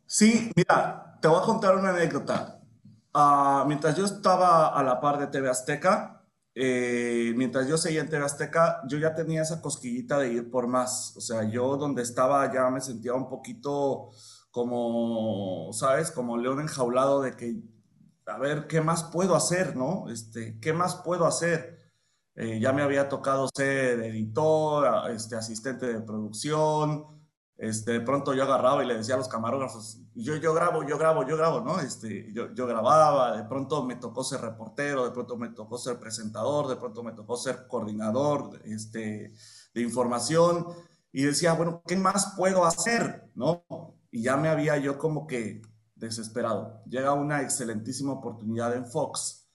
Sí, 0.05 0.51
mira, 0.57 1.19
te 1.21 1.29
voy 1.29 1.39
a 1.41 1.45
contar 1.45 1.77
una 1.77 1.91
anécdota. 1.91 2.61
Uh, 3.15 3.67
mientras 3.67 3.97
yo 3.97 4.05
estaba 4.05 4.69
a 4.69 4.83
la 4.83 5.01
par 5.01 5.19
de 5.19 5.29
TV 5.29 5.49
Azteca, 5.49 6.17
eh, 6.55 7.33
mientras 7.37 7.69
yo 7.69 7.77
seguía 7.77 8.01
en 8.01 8.09
TV 8.09 8.25
Azteca, 8.25 8.81
yo 8.89 8.99
ya 8.99 9.15
tenía 9.15 9.43
esa 9.43 9.61
cosquillita 9.61 10.19
de 10.19 10.33
ir 10.33 10.51
por 10.51 10.67
más. 10.67 11.17
O 11.17 11.21
sea, 11.21 11.45
yo 11.49 11.77
donde 11.77 12.03
estaba 12.03 12.53
ya 12.53 12.69
me 12.71 12.81
sentía 12.81 13.15
un 13.15 13.29
poquito 13.29 14.11
como, 14.51 15.71
¿sabes? 15.73 16.11
Como 16.11 16.39
león 16.39 16.61
enjaulado 16.61 17.23
de 17.23 17.37
que, 17.37 17.57
a 18.27 18.39
ver, 18.39 18.67
¿qué 18.67 18.81
más 18.81 19.05
puedo 19.05 19.35
hacer, 19.37 19.77
no? 19.77 20.09
Este, 20.11 20.59
¿qué 20.61 20.73
más 20.73 20.97
puedo 20.97 21.27
hacer? 21.27 21.79
Eh, 22.35 22.61
ya 22.61 22.73
me 22.73 22.83
había 22.83 23.09
tocado 23.09 23.49
ser 23.55 24.01
editor, 24.01 25.11
este, 25.11 25.37
asistente 25.37 25.87
de 25.87 26.01
producción, 26.01 27.07
este, 27.57 27.93
de 27.93 28.01
pronto 28.01 28.35
yo 28.35 28.43
agarraba 28.43 28.85
y 28.85 28.87
le 28.87 28.99
decía 28.99 29.15
a 29.15 29.19
los 29.19 29.29
camarógrafos, 29.29 30.03
yo, 30.15 30.37
yo 30.37 30.53
grabo, 30.53 30.87
yo 30.87 30.99
grabo, 30.99 31.27
yo 31.27 31.37
grabo, 31.39 31.61
¿no? 31.61 31.81
Este, 31.81 32.31
yo, 32.33 32.53
yo 32.53 32.67
grababa, 32.67 33.37
de 33.37 33.45
pronto 33.45 33.85
me 33.85 33.97
tocó 33.97 34.23
ser 34.23 34.43
reportero, 34.43 35.05
de 35.05 35.13
pronto 35.13 35.39
me 35.39 35.49
tocó 35.49 35.79
ser 35.79 35.99
presentador, 35.99 36.69
de 36.69 36.77
pronto 36.77 37.03
me 37.03 37.13
tocó 37.13 37.37
ser 37.37 37.67
coordinador 37.67 38.61
este, 38.65 39.33
de 39.73 39.81
información 39.81 40.67
y 41.13 41.23
decía, 41.23 41.55
bueno, 41.55 41.83
¿qué 41.87 41.97
más 41.97 42.35
puedo 42.37 42.67
hacer? 42.67 43.31
¿No? 43.35 43.65
Y 44.11 44.23
ya 44.23 44.37
me 44.37 44.49
había 44.49 44.77
yo 44.77 44.99
como 44.99 45.27
que 45.27 45.63
desesperado. 45.97 46.83
Llega 46.87 47.13
una 47.15 47.43
excelentísima 47.43 48.13
oportunidad 48.13 48.75
en 48.75 48.87
Fox. 48.87 49.49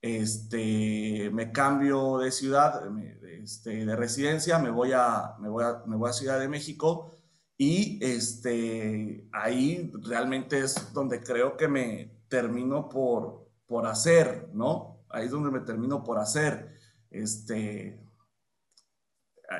Este, 0.00 1.28
me 1.32 1.50
cambio 1.50 2.18
de 2.18 2.30
ciudad, 2.30 2.82
este, 3.22 3.84
de 3.84 3.96
residencia, 3.96 4.58
me 4.58 4.70
voy, 4.70 4.92
a, 4.92 5.34
me, 5.40 5.48
voy 5.48 5.64
a, 5.64 5.82
me 5.86 5.96
voy 5.96 6.08
a 6.08 6.12
Ciudad 6.12 6.38
de 6.38 6.48
México 6.48 7.10
y 7.56 7.98
este, 8.00 9.28
ahí 9.32 9.90
realmente 10.04 10.60
es 10.60 10.92
donde 10.92 11.20
creo 11.20 11.56
que 11.56 11.66
me 11.66 12.22
termino 12.28 12.88
por, 12.88 13.50
por 13.66 13.86
hacer, 13.86 14.50
¿no? 14.54 15.04
Ahí 15.10 15.26
es 15.26 15.32
donde 15.32 15.50
me 15.50 15.60
termino 15.60 16.04
por 16.04 16.18
hacer. 16.18 16.78
Este, 17.10 18.00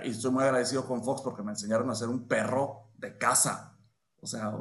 y 0.05 0.11
estoy 0.11 0.31
muy 0.31 0.45
agradecido 0.45 0.87
con 0.87 1.03
Fox 1.03 1.23
porque 1.23 1.43
me 1.43 1.51
enseñaron 1.51 1.91
a 1.91 1.97
ser 1.97 2.09
un 2.09 2.29
perro 2.29 2.91
de 2.97 3.19
casa. 3.19 3.77
O 4.21 4.27
sea, 4.27 4.53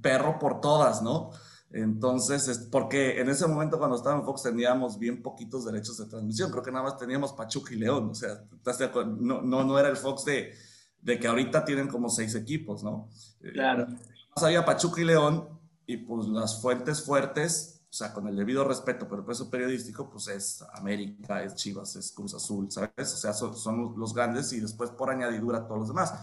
perro 0.00 0.38
por 0.38 0.60
todas, 0.60 1.02
¿no? 1.02 1.30
Entonces, 1.70 2.68
porque 2.70 3.20
en 3.20 3.30
ese 3.30 3.46
momento 3.46 3.78
cuando 3.78 3.96
estaba 3.96 4.18
en 4.18 4.24
Fox 4.24 4.42
teníamos 4.42 4.98
bien 4.98 5.22
poquitos 5.22 5.64
derechos 5.64 5.96
de 5.98 6.06
transmisión. 6.06 6.50
Creo 6.50 6.62
que 6.62 6.70
nada 6.70 6.84
más 6.84 6.98
teníamos 6.98 7.32
Pachuca 7.32 7.72
y 7.72 7.78
León. 7.78 8.10
O 8.10 8.14
sea, 8.14 8.44
no, 9.18 9.40
no, 9.40 9.64
no 9.64 9.78
era 9.78 9.88
el 9.88 9.96
Fox 9.96 10.24
de 10.26 10.52
de 11.02 11.18
que 11.18 11.26
ahorita 11.26 11.64
tienen 11.64 11.88
como 11.88 12.08
seis 12.08 12.34
equipos, 12.34 12.82
¿no? 12.82 13.08
Eh, 13.42 13.52
claro. 13.52 13.88
Más 13.88 14.44
había 14.44 14.64
Pachuca 14.64 15.00
y 15.00 15.04
León, 15.04 15.48
y 15.84 15.98
pues 15.98 16.26
las 16.28 16.62
fuentes 16.62 17.02
fuertes, 17.02 17.82
o 17.90 17.92
sea, 17.92 18.14
con 18.14 18.28
el 18.28 18.36
debido 18.36 18.64
respeto, 18.64 19.06
pero 19.06 19.20
el 19.20 19.26
peso 19.26 19.50
periodístico, 19.50 20.08
pues 20.08 20.28
es 20.28 20.64
América, 20.72 21.42
es 21.42 21.56
Chivas, 21.56 21.96
es 21.96 22.12
Cruz 22.12 22.34
Azul, 22.34 22.70
¿sabes? 22.70 23.12
O 23.12 23.16
sea, 23.16 23.34
son, 23.34 23.94
los 23.98 24.14
grandes 24.14 24.52
y 24.52 24.60
después 24.60 24.90
por 24.90 25.10
añadidura 25.10 25.66
todos 25.66 25.80
los 25.80 25.88
demás. 25.88 26.14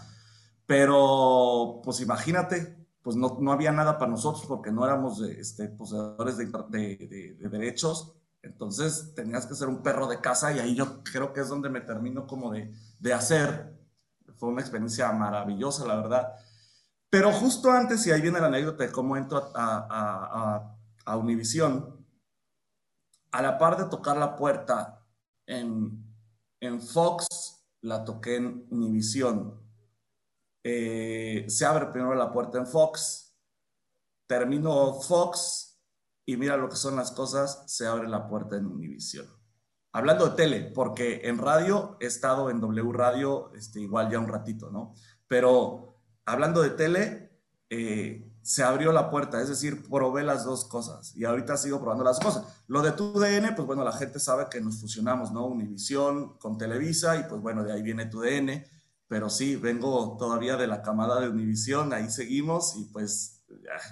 Pero, 0.66 1.80
pues 1.84 2.00
imagínate, 2.00 2.79
pues 3.02 3.16
no, 3.16 3.38
no 3.40 3.52
había 3.52 3.72
nada 3.72 3.98
para 3.98 4.10
nosotros 4.10 4.44
porque 4.46 4.70
no 4.70 4.84
éramos 4.84 5.20
este, 5.22 5.68
poseedores 5.68 6.36
de, 6.36 6.46
de, 6.68 7.36
de, 7.38 7.48
derechos. 7.48 8.14
Entonces 8.42 9.12
tenías 9.14 9.46
que 9.46 9.54
ser 9.54 9.68
un 9.68 9.82
perro 9.82 10.06
de 10.06 10.20
casa 10.20 10.52
y 10.52 10.58
ahí 10.58 10.74
yo 10.74 11.02
creo 11.04 11.32
que 11.32 11.40
es 11.40 11.48
donde 11.48 11.68
me 11.68 11.80
termino 11.80 12.26
como 12.26 12.52
de, 12.52 12.72
de 12.98 13.12
hacer 13.12 13.80
fue 14.40 14.48
una 14.48 14.62
experiencia 14.62 15.12
maravillosa, 15.12 15.86
la 15.86 15.96
verdad. 15.96 16.34
Pero 17.10 17.30
justo 17.30 17.70
antes, 17.70 18.06
y 18.06 18.10
ahí 18.10 18.22
viene 18.22 18.40
la 18.40 18.46
anécdota 18.46 18.84
de 18.84 18.90
cómo 18.90 19.16
entro 19.16 19.52
a, 19.54 19.86
a, 19.90 20.76
a, 21.04 21.16
a 23.32 23.42
la 23.42 23.58
par 23.58 23.76
de 23.76 23.84
tocar 23.84 24.16
la 24.16 24.34
puerta 24.34 25.04
en, 25.46 26.02
en 26.60 26.80
Fox, 26.80 27.26
la 27.82 28.04
toqué 28.04 28.36
en 28.36 28.66
Univisión. 28.70 29.60
Eh, 30.62 31.46
se 31.48 31.64
abre 31.64 31.86
primero 31.86 32.14
la 32.14 32.32
puerta 32.32 32.58
en 32.58 32.66
Fox, 32.66 33.34
termino 34.26 34.94
Fox 35.00 35.80
y 36.26 36.36
mira 36.36 36.56
lo 36.56 36.68
que 36.68 36.76
son 36.76 36.96
las 36.96 37.12
cosas, 37.12 37.64
se 37.66 37.86
abre 37.86 38.08
la 38.08 38.28
puerta 38.28 38.56
en 38.56 38.66
Univisión 38.66 39.40
hablando 39.92 40.28
de 40.28 40.36
tele, 40.36 40.72
porque 40.74 41.22
en 41.24 41.38
radio 41.38 41.96
he 42.00 42.06
estado 42.06 42.50
en 42.50 42.60
W 42.60 42.92
Radio 42.92 43.52
este, 43.54 43.80
igual 43.80 44.10
ya 44.10 44.18
un 44.18 44.28
ratito, 44.28 44.70
¿no? 44.70 44.94
Pero 45.26 45.96
hablando 46.24 46.62
de 46.62 46.70
tele, 46.70 47.30
eh, 47.68 48.26
se 48.42 48.62
abrió 48.62 48.92
la 48.92 49.10
puerta, 49.10 49.40
es 49.40 49.48
decir, 49.48 49.88
probé 49.88 50.22
las 50.22 50.44
dos 50.44 50.64
cosas 50.64 51.14
y 51.14 51.24
ahorita 51.24 51.56
sigo 51.56 51.80
probando 51.80 52.04
las 52.04 52.18
cosas. 52.18 52.44
Lo 52.66 52.82
de 52.82 52.92
tu 52.92 53.18
DN, 53.18 53.52
pues 53.52 53.66
bueno, 53.66 53.84
la 53.84 53.92
gente 53.92 54.18
sabe 54.18 54.46
que 54.50 54.60
nos 54.60 54.80
fusionamos, 54.80 55.32
¿no? 55.32 55.46
Univisión 55.46 56.38
con 56.38 56.56
Televisa 56.56 57.16
y 57.16 57.24
pues 57.24 57.40
bueno, 57.40 57.64
de 57.64 57.72
ahí 57.72 57.82
viene 57.82 58.06
tu 58.06 58.20
DN, 58.20 58.66
pero 59.10 59.28
sí, 59.28 59.56
vengo 59.56 60.16
todavía 60.16 60.56
de 60.56 60.68
la 60.68 60.82
camada 60.82 61.20
de 61.20 61.28
Univisión, 61.28 61.92
ahí 61.92 62.08
seguimos 62.08 62.76
y 62.76 62.84
pues 62.84 63.42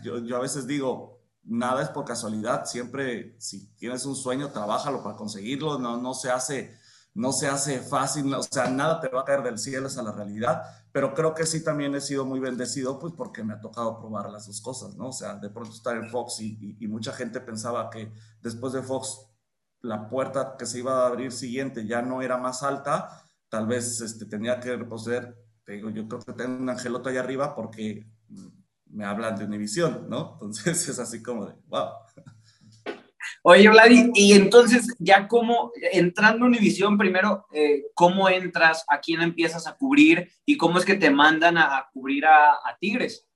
yo, 0.01 0.19
yo 0.19 0.37
a 0.37 0.41
veces 0.41 0.69
digo, 0.69 1.19
nada 1.43 1.83
es 1.83 1.89
por 1.89 2.05
casualidad, 2.05 2.67
siempre 2.67 3.35
si 3.41 3.67
tienes 3.75 4.07
un 4.07 4.15
sueño, 4.15 4.53
trabájalo 4.53 5.03
para 5.03 5.17
conseguirlo, 5.17 5.77
no, 5.77 5.97
no 5.97 6.15
se 6.15 6.31
hace 6.31 6.79
no 7.15 7.33
se 7.33 7.49
hace 7.49 7.81
fácil, 7.81 8.33
o 8.33 8.45
sea, 8.45 8.71
nada 8.71 9.01
te 9.01 9.09
va 9.09 9.23
a 9.23 9.25
caer 9.25 9.43
del 9.43 9.59
cielo, 9.59 9.89
a 9.89 10.03
la 10.03 10.13
realidad, 10.13 10.63
pero 10.93 11.15
creo 11.15 11.35
que 11.35 11.47
sí 11.47 11.65
también 11.65 11.97
he 11.97 12.01
sido 12.01 12.25
muy 12.25 12.39
bendecido, 12.39 13.01
pues 13.01 13.13
porque 13.13 13.43
me 13.43 13.55
ha 13.55 13.61
tocado 13.61 13.99
probar 13.99 14.31
las 14.31 14.47
dos 14.47 14.61
cosas, 14.61 14.95
¿no? 14.95 15.09
O 15.09 15.13
sea, 15.13 15.35
de 15.35 15.51
pronto 15.51 15.73
estar 15.73 15.97
en 15.97 16.09
Fox 16.11 16.41
y, 16.41 16.77
mucha 16.87 17.13
gente 17.13 17.41
pensaba 17.41 17.91
que 17.91 18.13
después 18.41 18.73
de 18.73 18.83
Fox 18.83 19.27
la 19.81 20.09
puerta 20.09 20.55
que 20.57 20.65
se 20.65 20.79
iba 20.79 21.03
a 21.03 21.07
abrir 21.09 21.33
siguiente 21.33 21.89
ya 21.89 22.03
no 22.03 22.23
era 22.23 22.37
más 22.37 22.63
alta, 22.63 23.25
tal 23.49 23.67
vez 23.67 24.01
este, 24.01 24.27
tenía 24.27 24.61
que 24.61 24.77
reposer, 24.77 25.37
te 25.65 25.73
digo, 25.73 25.91
yo 25.91 26.09
creo 26.09 26.21
que 26.21 26.33
tengo 26.33 26.57
un 26.57 26.71
angelote 26.71 27.11
allá 27.11 27.21
arriba 27.21 27.55
porque 27.55 28.07
me 28.87 29.05
hablan 29.05 29.37
de 29.37 29.45
Univisión, 29.45 30.07
¿no? 30.09 30.33
Entonces 30.35 30.89
es 30.89 30.99
así 30.99 31.23
como 31.23 31.47
de, 31.47 31.55
wow. 31.67 31.89
Oye, 33.43 33.69
Vladi, 33.69 34.11
y 34.15 34.33
entonces 34.33 34.89
ya 34.99 35.29
como, 35.29 35.73
entrando 35.93 36.45
a 36.45 36.49
Univisión, 36.49 36.99
primero, 36.99 37.47
eh, 37.53 37.85
¿cómo 37.95 38.29
entras? 38.29 38.85
¿A 38.89 39.01
quién 39.01 39.23
empiezas 39.23 39.67
a 39.67 39.77
cubrir? 39.77 40.31
¿Y 40.45 40.57
cómo 40.57 40.79
es 40.79 40.85
que 40.85 40.97
te 40.97 41.11
mandan 41.11 41.57
a, 41.57 41.89
cubrir 41.93 42.27
a, 42.27 42.59
Tigres? 42.81 43.27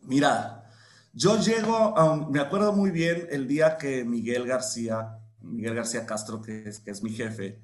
Mira, 0.00 0.64
yo 1.12 1.38
llego, 1.38 2.28
me 2.30 2.40
acuerdo 2.40 2.72
muy 2.72 2.90
bien 2.90 3.26
el 3.30 3.46
día 3.46 3.78
que 3.78 4.04
Miguel 4.04 4.46
García, 4.46 5.18
Miguel 5.40 5.74
García 5.74 6.06
Castro, 6.06 6.42
que 6.42 6.68
es, 6.68 6.80
que 6.80 6.90
es 6.90 7.02
mi 7.02 7.10
jefe, 7.10 7.60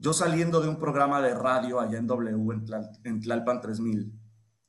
yo 0.00 0.12
saliendo 0.12 0.60
de 0.60 0.68
un 0.68 0.78
programa 0.78 1.20
de 1.20 1.34
radio 1.34 1.80
allá 1.80 1.98
en 1.98 2.06
W, 2.06 2.30
en, 2.30 2.66
en 3.04 3.20
Tlalpan 3.20 3.60
3000, 3.60 4.12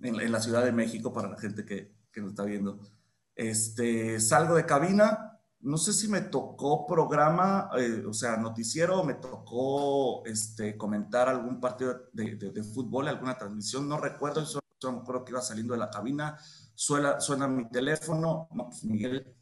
en, 0.02 0.32
la 0.32 0.42
Ciudad 0.42 0.64
de 0.64 0.72
México, 0.72 1.14
para 1.14 1.30
la 1.30 1.38
gente 1.38 1.66
que, 1.66 1.94
que 2.12 2.22
nos 2.22 2.32
está 2.32 2.44
viendo. 2.44 2.80
Este, 3.36 4.20
salgo 4.20 4.56
de 4.56 4.66
cabina, 4.66 5.40
no 5.62 5.78
sé 5.78 5.94
si 5.94 6.08
me 6.08 6.22
tocó 6.22 6.88
programa, 6.88 7.70
eh, 7.78 8.04
o 8.08 8.14
sea, 8.14 8.38
noticiero, 8.38 9.04
me 9.04 9.16
tocó 9.16 10.26
este, 10.26 10.78
comentar 10.78 11.30
algún 11.30 11.60
partido 11.60 12.10
de, 12.14 12.36
de, 12.36 12.64
fútbol, 12.64 13.08
alguna 13.08 13.38
transmisión, 13.38 13.88
no 13.88 13.98
recuerdo, 13.98 14.44
yo 14.44 14.92
me 14.92 15.00
acuerdo 15.00 15.26
que 15.26 15.32
iba 15.32 15.42
saliendo 15.42 15.74
de 15.74 15.80
la 15.80 15.90
cabina, 15.90 16.38
suena, 16.74 17.20
suena 17.20 17.48
mi 17.48 17.70
teléfono, 17.70 18.48
no, 18.52 18.70
pues 18.70 18.84
Miguel, 18.86 19.36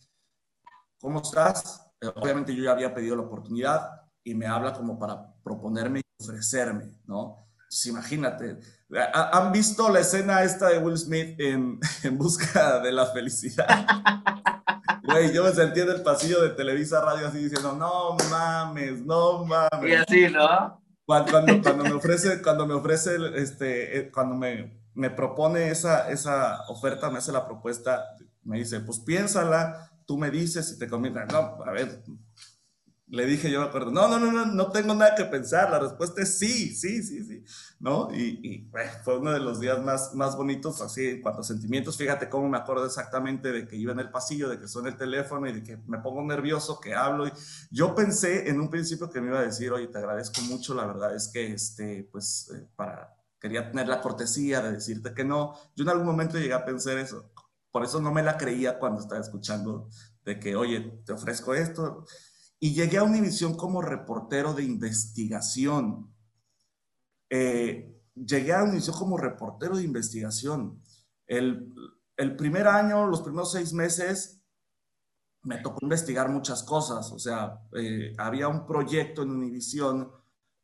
¿cómo 1.00 1.22
estás? 1.22 1.88
Eh, 2.02 2.08
obviamente 2.16 2.56
yo 2.56 2.64
ya 2.64 2.72
había 2.72 2.94
pedido 2.94 3.16
la 3.16 3.24
oportunidad 3.24 4.07
y 4.28 4.36
me 4.36 4.46
habla 4.46 4.74
como 4.74 5.00
para 5.00 5.34
proponerme 5.42 6.00
y 6.02 6.24
ofrecerme, 6.24 7.00
¿no? 7.06 7.48
Pues 7.56 7.86
imagínate, 7.86 8.60
¿han 9.14 9.54
visto 9.54 9.90
la 9.90 10.02
escena 10.02 10.44
esta 10.44 10.68
de 10.68 10.80
Will 10.80 10.98
Smith 10.98 11.40
en, 11.40 11.80
en 12.04 12.18
busca 12.18 12.80
de 12.80 12.92
la 12.92 13.06
felicidad? 13.08 13.68
Güey, 15.04 15.34
yo 15.34 15.46
me 15.46 15.52
sentí 15.52 15.80
en 15.80 15.90
el 15.90 16.04
pasillo 16.04 16.42
de 16.42 16.50
Televisa 16.50 17.00
Radio 17.00 17.28
así 17.28 17.38
diciendo, 17.38 17.72
no 17.72 18.18
mames, 18.30 19.06
no 19.06 19.46
mames. 19.46 19.90
Y 19.90 19.94
así, 19.94 20.30
¿no? 20.30 20.84
Cuando, 21.06 21.32
cuando, 21.64 21.84
me 21.86 21.94
ofrece, 21.94 22.42
cuando 22.42 22.68
me 22.68 22.74
ofrece, 22.74 23.16
este, 23.36 23.98
eh, 23.98 24.12
cuando 24.12 24.36
me, 24.36 24.82
me 24.96 25.10
propone 25.10 25.70
esa, 25.70 26.12
esa 26.12 26.60
oferta, 26.68 27.10
me 27.10 27.20
hace 27.20 27.32
la 27.32 27.46
propuesta, 27.46 28.04
me 28.44 28.58
dice, 28.58 28.82
pues 28.82 29.00
piénsala, 29.00 29.90
tú 30.06 30.18
me 30.18 30.30
dices 30.30 30.68
si 30.68 30.78
te 30.78 30.90
conviene. 30.90 31.26
No, 31.32 31.58
a 31.66 31.72
ver, 31.72 32.04
le 33.10 33.26
dije, 33.26 33.50
yo 33.50 33.62
me 33.62 33.68
acuerdo, 33.68 33.90
no, 33.90 34.08
no, 34.10 34.20
no, 34.20 34.32
no, 34.32 34.46
no 34.46 34.72
tengo 34.72 34.94
nada 34.94 35.16
que 35.16 35.24
pensar, 35.24 35.72
la 35.72 35.80
respuesta 35.80 36.22
es 36.22 36.38
sí, 36.38 36.76
sí, 36.76 37.02
sí, 37.02 37.24
sí, 37.24 37.44
¿no? 37.80 38.10
Y, 38.14 38.40
y 38.44 38.72
fue 39.04 39.18
uno 39.18 39.32
de 39.32 39.40
los 39.40 39.62
días 39.62 39.82
más, 39.82 40.14
más 40.14 40.36
bonitos, 40.36 40.82
así, 40.82 41.08
en 41.08 41.22
cuanto 41.22 41.40
a 41.40 41.44
sentimientos, 41.46 41.96
fíjate 41.96 42.28
cómo 42.28 42.50
me 42.50 42.58
acuerdo 42.58 42.86
exactamente 42.86 43.54
de 43.54 43.66
que 43.66 43.78
iba 43.78 43.94
en 43.94 44.00
el 44.00 44.12
pasillo, 44.12 44.50
de 44.50 44.60
que 44.60 44.68
suena 44.68 44.90
el 44.90 44.98
teléfono 44.98 45.48
y 45.48 45.54
de 45.54 45.64
que 45.64 45.78
me 45.88 46.00
pongo 46.00 46.22
nervioso, 46.24 46.82
que 46.82 46.96
hablo. 46.96 47.28
Y 47.28 47.32
yo 47.72 47.96
pensé 47.96 48.50
en 48.50 48.60
un 48.60 48.70
principio 48.70 49.10
que 49.10 49.22
me 49.22 49.28
iba 49.28 49.40
a 49.40 49.44
decir, 49.44 49.72
oye, 49.72 49.88
te 49.88 50.00
agradezco 50.00 50.42
mucho, 50.42 50.74
la 50.74 50.86
verdad 50.86 51.16
es 51.16 51.30
que, 51.30 51.54
este, 51.54 52.10
pues, 52.12 52.52
eh, 52.54 52.68
para, 52.76 53.16
quería 53.40 53.72
tener 53.72 53.88
la 53.88 54.02
cortesía 54.02 54.62
de 54.62 54.74
decirte 54.74 55.14
que 55.14 55.24
no. 55.24 55.54
Yo 55.78 55.84
en 55.84 55.90
algún 55.90 56.08
momento 56.08 56.38
llegué 56.38 56.54
a 56.54 56.66
pensar 56.66 56.98
eso, 56.98 57.32
por 57.72 57.86
eso 57.86 58.02
no 58.02 58.12
me 58.12 58.24
la 58.24 58.38
creía 58.38 58.80
cuando 58.80 59.00
estaba 59.00 59.22
escuchando 59.22 59.88
de 60.26 60.40
que, 60.40 60.58
oye, 60.58 61.02
te 61.06 61.14
ofrezco 61.14 61.54
esto 61.54 62.06
y 62.60 62.74
llegué 62.74 62.98
a 62.98 63.04
Univisión 63.04 63.56
como 63.56 63.82
reportero 63.82 64.54
de 64.54 64.64
investigación. 64.64 66.14
Eh, 67.30 68.02
llegué 68.16 68.54
a 68.54 68.64
Univisión 68.64 68.98
como 68.98 69.18
reportero 69.18 69.78
de 69.78 69.84
investigación. 69.84 70.82
El, 71.28 71.74
primer 72.38 72.68
año, 72.68 73.06
los 73.08 73.22
primeros 73.22 73.52
seis 73.52 73.74
meses, 73.74 74.42
me 75.44 75.60
tocó 75.60 75.80
investigar 75.82 76.30
muchas 76.30 76.64
cosas. 76.64 77.12
O 77.12 77.20
sea, 77.20 77.62
eh, 77.76 78.14
había 78.18 78.48
un 78.48 78.66
proyecto 78.66 79.22
en 79.22 79.32
Univisión 79.32 80.12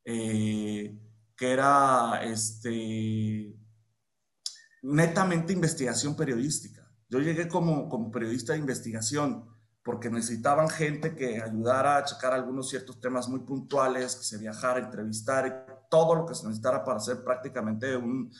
eh, 0.03 0.99
que 1.35 1.51
era 1.51 2.23
este, 2.23 3.55
netamente 4.81 5.53
investigación 5.53 6.15
periodística. 6.15 6.91
Yo 7.07 7.19
llegué 7.19 7.47
como, 7.47 7.87
como 7.87 8.09
periodista 8.09 8.53
de 8.53 8.59
investigación 8.59 9.52
porque 9.83 10.09
necesitaban 10.09 10.69
gente 10.69 11.13
que 11.13 11.41
ayudara 11.41 11.97
a 11.97 12.05
checar 12.05 12.33
algunos 12.33 12.69
ciertos 12.69 13.01
temas 13.01 13.27
muy 13.27 13.41
puntuales, 13.41 14.15
que 14.15 14.23
se 14.23 14.37
viajara, 14.37 14.79
entrevistar, 14.79 15.85
todo 15.89 16.15
lo 16.15 16.25
que 16.25 16.35
se 16.35 16.47
necesitara 16.47 16.83
para 16.83 16.97
hacer 16.97 17.23
prácticamente 17.23 17.95
un, 17.97 18.31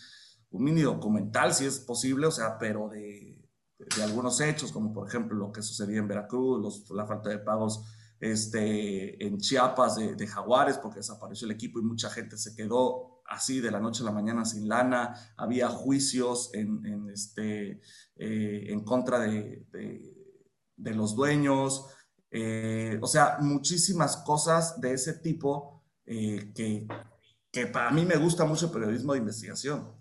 un 0.51 0.63
mini 0.63 0.81
documental, 0.81 1.53
si 1.53 1.65
es 1.65 1.79
posible, 1.79 2.27
o 2.27 2.31
sea, 2.31 2.57
pero 2.57 2.87
de, 2.87 3.45
de, 3.77 4.03
algunos 4.03 4.39
hechos, 4.39 4.71
como 4.71 4.93
por 4.93 5.07
ejemplo 5.07 5.37
lo 5.37 5.51
que 5.51 5.61
sucedía 5.61 5.99
en 5.99 6.07
Veracruz, 6.07 6.61
los, 6.61 6.89
la 6.91 7.05
falta 7.05 7.29
de 7.29 7.39
pagos 7.39 7.83
este, 8.19 9.23
en 9.25 9.37
Chiapas 9.37 9.97
de, 9.97 10.15
de, 10.15 10.27
jaguares, 10.27 10.77
porque 10.77 10.99
desapareció 10.99 11.45
el 11.45 11.51
equipo 11.51 11.79
y 11.79 11.83
mucha 11.83 12.09
gente 12.09 12.37
se 12.37 12.55
quedó 12.55 13.21
así 13.25 13.59
de 13.59 13.71
la 13.71 13.79
noche 13.79 14.03
a 14.03 14.05
la 14.05 14.11
mañana 14.11 14.45
sin 14.45 14.69
lana, 14.69 15.13
había 15.35 15.67
juicios 15.67 16.51
en, 16.53 16.85
en 16.85 17.09
este, 17.09 17.81
eh, 18.15 18.65
en 18.69 18.83
contra 18.83 19.19
de, 19.19 19.65
de 19.71 20.12
de 20.75 20.93
los 20.93 21.15
dueños, 21.15 21.87
eh, 22.31 22.97
o 23.01 23.07
sea, 23.07 23.37
muchísimas 23.41 24.17
cosas 24.17 24.81
de 24.81 24.93
ese 24.93 25.13
tipo 25.13 25.83
eh, 26.05 26.51
que, 26.55 26.87
que 27.51 27.67
para 27.67 27.91
mí 27.91 28.05
me 28.05 28.17
gusta 28.17 28.45
mucho 28.45 28.65
el 28.65 28.71
periodismo 28.71 29.13
de 29.13 29.19
investigación. 29.19 29.93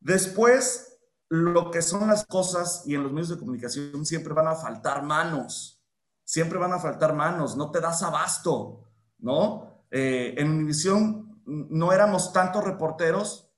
Después, 0.00 0.98
lo 1.28 1.70
que 1.70 1.82
son 1.82 2.08
las 2.08 2.26
cosas 2.26 2.82
y 2.86 2.94
en 2.94 3.02
los 3.02 3.12
medios 3.12 3.30
de 3.30 3.38
comunicación 3.38 4.04
siempre 4.04 4.34
van 4.34 4.48
a 4.48 4.56
faltar 4.56 5.02
manos, 5.02 5.82
siempre 6.24 6.58
van 6.58 6.72
a 6.72 6.80
faltar 6.80 7.14
manos, 7.14 7.56
no 7.56 7.70
te 7.70 7.80
das 7.80 8.02
abasto, 8.02 8.82
¿no? 9.18 9.84
Eh, 9.90 10.34
en 10.36 10.50
Univisión 10.50 11.42
no 11.46 11.92
éramos 11.92 12.32
tantos 12.32 12.64
reporteros, 12.64 13.50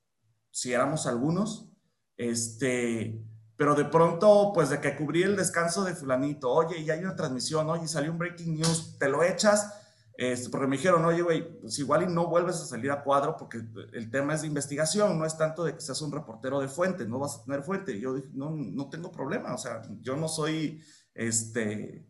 si 0.51 0.73
éramos 0.73 1.07
algunos, 1.07 1.71
este, 2.17 3.23
pero 3.57 3.75
de 3.75 3.87
pronto, 3.87 4.53
pues 4.55 4.71
de 4.71 4.81
que 4.81 4.97
cubrí 4.97 5.23
el 5.23 5.37
descanso 5.37 5.85
de 5.85 5.95
fulanito, 5.95 6.51
oye, 6.51 6.79
y 6.79 6.91
hay 6.91 7.01
una 7.01 7.17
transmisión, 7.17 7.69
oye, 7.71 7.89
salió 7.89 8.13
un 8.13 8.19
breaking 8.19 8.57
news, 8.57 8.99
te 8.99 9.09
lo 9.09 9.23
echas, 9.23 9.73
este, 10.19 10.49
porque 10.49 10.67
me 10.67 10.77
dijeron, 10.77 11.05
oye, 11.05 11.23
güey, 11.23 11.61
pues 11.61 11.79
igual 11.79 12.03
y 12.03 12.07
no 12.07 12.27
vuelves 12.27 12.57
a 12.57 12.67
salir 12.67 12.91
a 12.91 13.03
cuadro 13.03 13.37
porque 13.37 13.61
el 13.93 14.11
tema 14.11 14.35
es 14.35 14.43
de 14.43 14.47
investigación, 14.47 15.19
no 15.19 15.27
es 15.27 15.37
tanto 15.37 15.65
de 15.65 15.75
que 15.75 15.81
seas 15.81 16.01
un 16.01 16.13
reportero 16.13 16.61
de 16.61 16.69
fuente, 16.69 17.07
no 17.07 17.19
vas 17.19 17.37
a 17.37 17.45
tener 17.45 17.63
fuente. 17.63 17.99
Yo 18.01 18.15
dije, 18.15 18.31
no, 18.33 18.51
no 18.51 18.89
tengo 18.89 19.13
problema, 19.13 19.55
o 19.55 19.59
sea, 19.59 19.83
yo 20.01 20.17
no 20.17 20.29
soy, 20.29 20.83
este, 21.15 22.09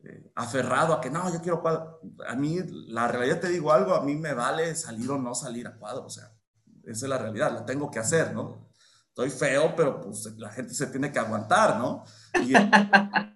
eh, 0.00 0.32
aferrado 0.34 0.92
a 0.92 1.00
que 1.00 1.10
no, 1.10 1.32
yo 1.32 1.40
quiero 1.40 1.62
cuadro. 1.62 2.00
A 2.28 2.34
mí, 2.36 2.58
la 2.88 3.08
realidad 3.08 3.40
te 3.40 3.48
digo 3.48 3.72
algo, 3.72 3.94
a 3.94 4.02
mí 4.02 4.14
me 4.16 4.34
vale 4.34 4.74
salir 4.74 5.10
o 5.10 5.18
no 5.18 5.34
salir 5.34 5.66
a 5.66 5.76
cuadro, 5.76 6.04
o 6.04 6.10
sea, 6.10 6.30
esa 6.84 7.06
es 7.06 7.10
la 7.10 7.18
realidad, 7.18 7.52
lo 7.52 7.64
tengo 7.64 7.90
que 7.90 7.98
hacer, 7.98 8.34
¿no? 8.34 8.65
Estoy 9.16 9.30
feo, 9.30 9.74
pero 9.74 9.98
pues 10.02 10.26
la 10.36 10.50
gente 10.50 10.74
se 10.74 10.88
tiene 10.88 11.10
que 11.10 11.18
aguantar, 11.18 11.78
¿no? 11.78 12.04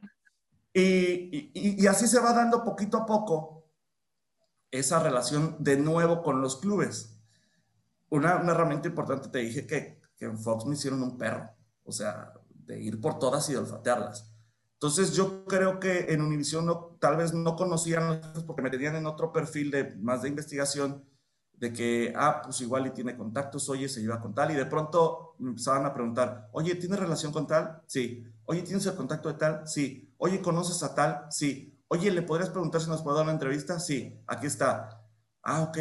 Y, 0.73 1.51
y, 1.53 1.85
así 1.89 2.07
se 2.07 2.21
va 2.21 2.33
dando 2.33 2.63
poquito 2.63 2.99
a 2.99 3.05
poco 3.05 3.69
esa 4.71 5.03
relación 5.03 5.57
de 5.59 5.77
nuevo 5.77 6.23
con 6.23 6.41
los 6.41 6.61
clubes. 6.61 7.19
Una, 8.09 8.37
una 8.37 8.53
herramienta 8.53 8.87
importante, 8.87 9.31
te 9.31 9.41
dije 9.41 9.67
que, 9.67 10.01
que, 10.17 10.27
en 10.27 10.39
Fox 10.39 10.67
me 10.67 10.77
hicieron 10.77 11.03
un 11.03 11.19
perro, 11.19 11.51
o 11.83 11.91
sea, 11.91 12.35
de 12.51 12.81
ir 12.81 13.01
por 13.01 13.19
todas 13.19 13.49
y 13.49 13.55
de 13.55 13.59
olfatearlas. 13.59 14.33
Entonces 14.75 15.13
yo 15.13 15.45
creo 15.45 15.81
que 15.81 16.13
en 16.13 16.23
Univision 16.23 16.67
no, 16.67 16.97
tal 17.01 17.17
vez 17.17 17.35
no 17.35 17.57
conocían, 17.57 18.21
porque 18.47 18.63
me 18.63 18.71
tenían 18.71 18.95
en 18.95 19.07
otro 19.07 19.33
perfil 19.33 19.73
de 19.73 19.97
más 19.97 20.23
de 20.23 20.29
investigación, 20.29 21.05
de 21.61 21.73
que, 21.75 22.13
ah, 22.17 22.41
pues 22.43 22.61
igual 22.63 22.87
y 22.87 22.91
tiene 22.91 23.15
contactos, 23.15 23.69
oye, 23.69 23.87
se 23.87 24.01
lleva 24.01 24.19
con 24.19 24.35
tal, 24.35 24.51
y 24.51 24.55
de 24.55 24.65
pronto 24.65 25.37
me 25.39 25.51
empezaban 25.51 25.85
a 25.85 25.93
preguntar, 25.93 26.49
oye, 26.53 26.75
¿tiene 26.75 26.97
relación 26.97 27.33
con 27.33 27.47
tal? 27.47 27.83
Sí. 27.87 28.25
Oye, 28.47 28.63
¿tienes 28.63 28.87
el 28.87 28.95
contacto 28.95 29.29
de 29.29 29.35
tal? 29.35 29.69
Sí. 29.69 30.15
Oye, 30.17 30.41
¿conoces 30.41 30.83
a 30.83 30.95
tal? 30.95 31.27
Sí. 31.31 31.79
Oye, 31.89 32.11
¿le 32.11 32.23
podrías 32.23 32.49
preguntar 32.49 32.81
si 32.81 32.89
nos 32.89 33.03
puede 33.03 33.17
dar 33.17 33.25
una 33.25 33.35
entrevista? 33.35 33.79
Sí, 33.79 34.23
aquí 34.27 34.47
está. 34.47 35.05
Ah, 35.43 35.63
ok. 35.63 35.79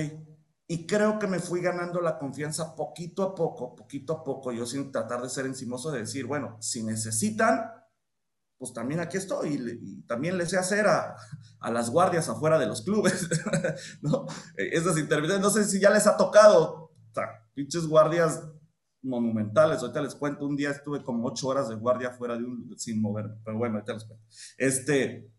Y 0.67 0.85
creo 0.85 1.17
que 1.17 1.27
me 1.27 1.39
fui 1.39 1.61
ganando 1.61 2.01
la 2.01 2.19
confianza 2.19 2.75
poquito 2.75 3.23
a 3.23 3.33
poco, 3.33 3.73
poquito 3.73 4.13
a 4.13 4.23
poco, 4.23 4.51
yo 4.51 4.65
sin 4.65 4.91
tratar 4.91 5.21
de 5.21 5.29
ser 5.29 5.45
encimoso, 5.45 5.91
de 5.91 5.99
decir, 6.01 6.25
bueno, 6.25 6.57
si 6.59 6.83
necesitan, 6.83 7.71
pues 8.59 8.73
también 8.73 8.99
aquí 8.99 9.17
estoy 9.17 9.79
y, 9.81 10.01
también 10.01 10.37
le 10.37 10.45
sé 10.45 10.57
hacer 10.57 10.85
a, 10.85 11.15
a, 11.59 11.71
las 11.71 11.89
guardias 11.89 12.27
afuera 12.29 12.59
de 12.59 12.67
los 12.67 12.83
clubes, 12.83 13.27
¿no? 14.01 14.25
Eh, 14.57 14.69
esas 14.73 14.97
intervenciones, 14.97 15.41
no 15.41 15.49
sé 15.49 15.63
si 15.63 15.79
ya 15.79 15.89
les 15.89 16.05
ha 16.05 16.17
tocado, 16.17 16.73
o 16.73 16.91
pinches 17.53 17.87
guardias 17.87 18.43
monumentales, 19.01 19.81
ahorita 19.81 20.01
les 20.01 20.13
cuento, 20.13 20.45
un 20.45 20.57
día 20.57 20.71
estuve 20.71 21.03
como 21.03 21.25
ocho 21.29 21.47
horas 21.47 21.69
de 21.69 21.75
guardia 21.75 22.11
fuera 22.11 22.37
de 22.37 22.43
un, 22.43 22.77
sin 22.77 23.01
mover, 23.01 23.31
pero 23.45 23.57
bueno, 23.57 23.75
ahorita 23.75 23.93
les 23.93 24.03
cuento. 24.03 24.25
Este, 24.57 25.31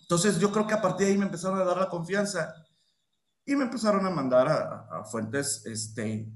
entonces 0.00 0.38
yo 0.38 0.52
creo 0.52 0.66
que 0.66 0.74
a 0.74 0.80
partir 0.80 1.06
de 1.06 1.12
ahí 1.12 1.18
me 1.18 1.26
empezaron 1.26 1.58
a 1.58 1.64
dar 1.64 1.76
la 1.76 1.88
confianza 1.88 2.54
y 3.44 3.56
me 3.56 3.64
empezaron 3.64 4.06
a 4.06 4.10
mandar 4.10 4.46
a, 4.48 5.00
a 5.00 5.04
fuentes, 5.04 5.66
este, 5.66 6.32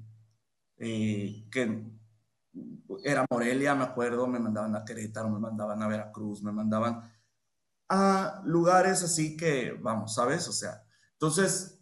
eh, 0.79 1.47
que 1.49 1.92
era 3.05 3.27
Morelia, 3.31 3.75
me 3.75 3.85
acuerdo, 3.85 4.27
me 4.27 4.39
mandaban 4.39 4.75
a 4.77 4.85
Querétaro, 4.85 5.29
me 5.29 5.39
mandaban 5.39 5.83
a 5.83 5.89
Veracruz, 5.89 6.43
me 6.43 6.53
mandaban 6.53 7.03
a 7.89 8.43
lugares 8.45 9.03
así 9.03 9.37
que, 9.37 9.73
vamos, 9.81 10.15
¿sabes? 10.15 10.49
O 10.49 10.53
sea, 10.53 10.83
entonces, 11.13 11.79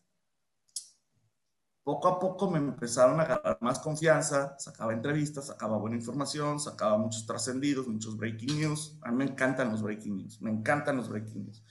poco 1.83 2.09
a 2.09 2.19
poco 2.19 2.51
me 2.51 2.59
empezaron 2.59 3.21
a 3.21 3.25
agarrar 3.25 3.59
más 3.61 3.79
confianza, 3.79 4.57
sacaba 4.59 4.93
entrevistas, 4.93 5.47
sacaba 5.47 5.79
buena 5.79 5.97
información, 5.97 6.61
sacaba 6.61 6.99
muchos 6.99 7.27
trascendidos, 7.27 7.89
muchos 7.89 8.17
breaking 8.17 8.61
news. 8.61 8.99
A 9.03 9.11
mí 9.11 9.19
me 9.19 9.25
encantan 9.25 9.71
los 9.71 9.83
breaking 9.83 10.17
news, 10.17 10.41
me 10.43 10.51
encantan 10.51 10.97
los 10.97 11.09
breaking 11.09 11.45
news. 11.45 11.65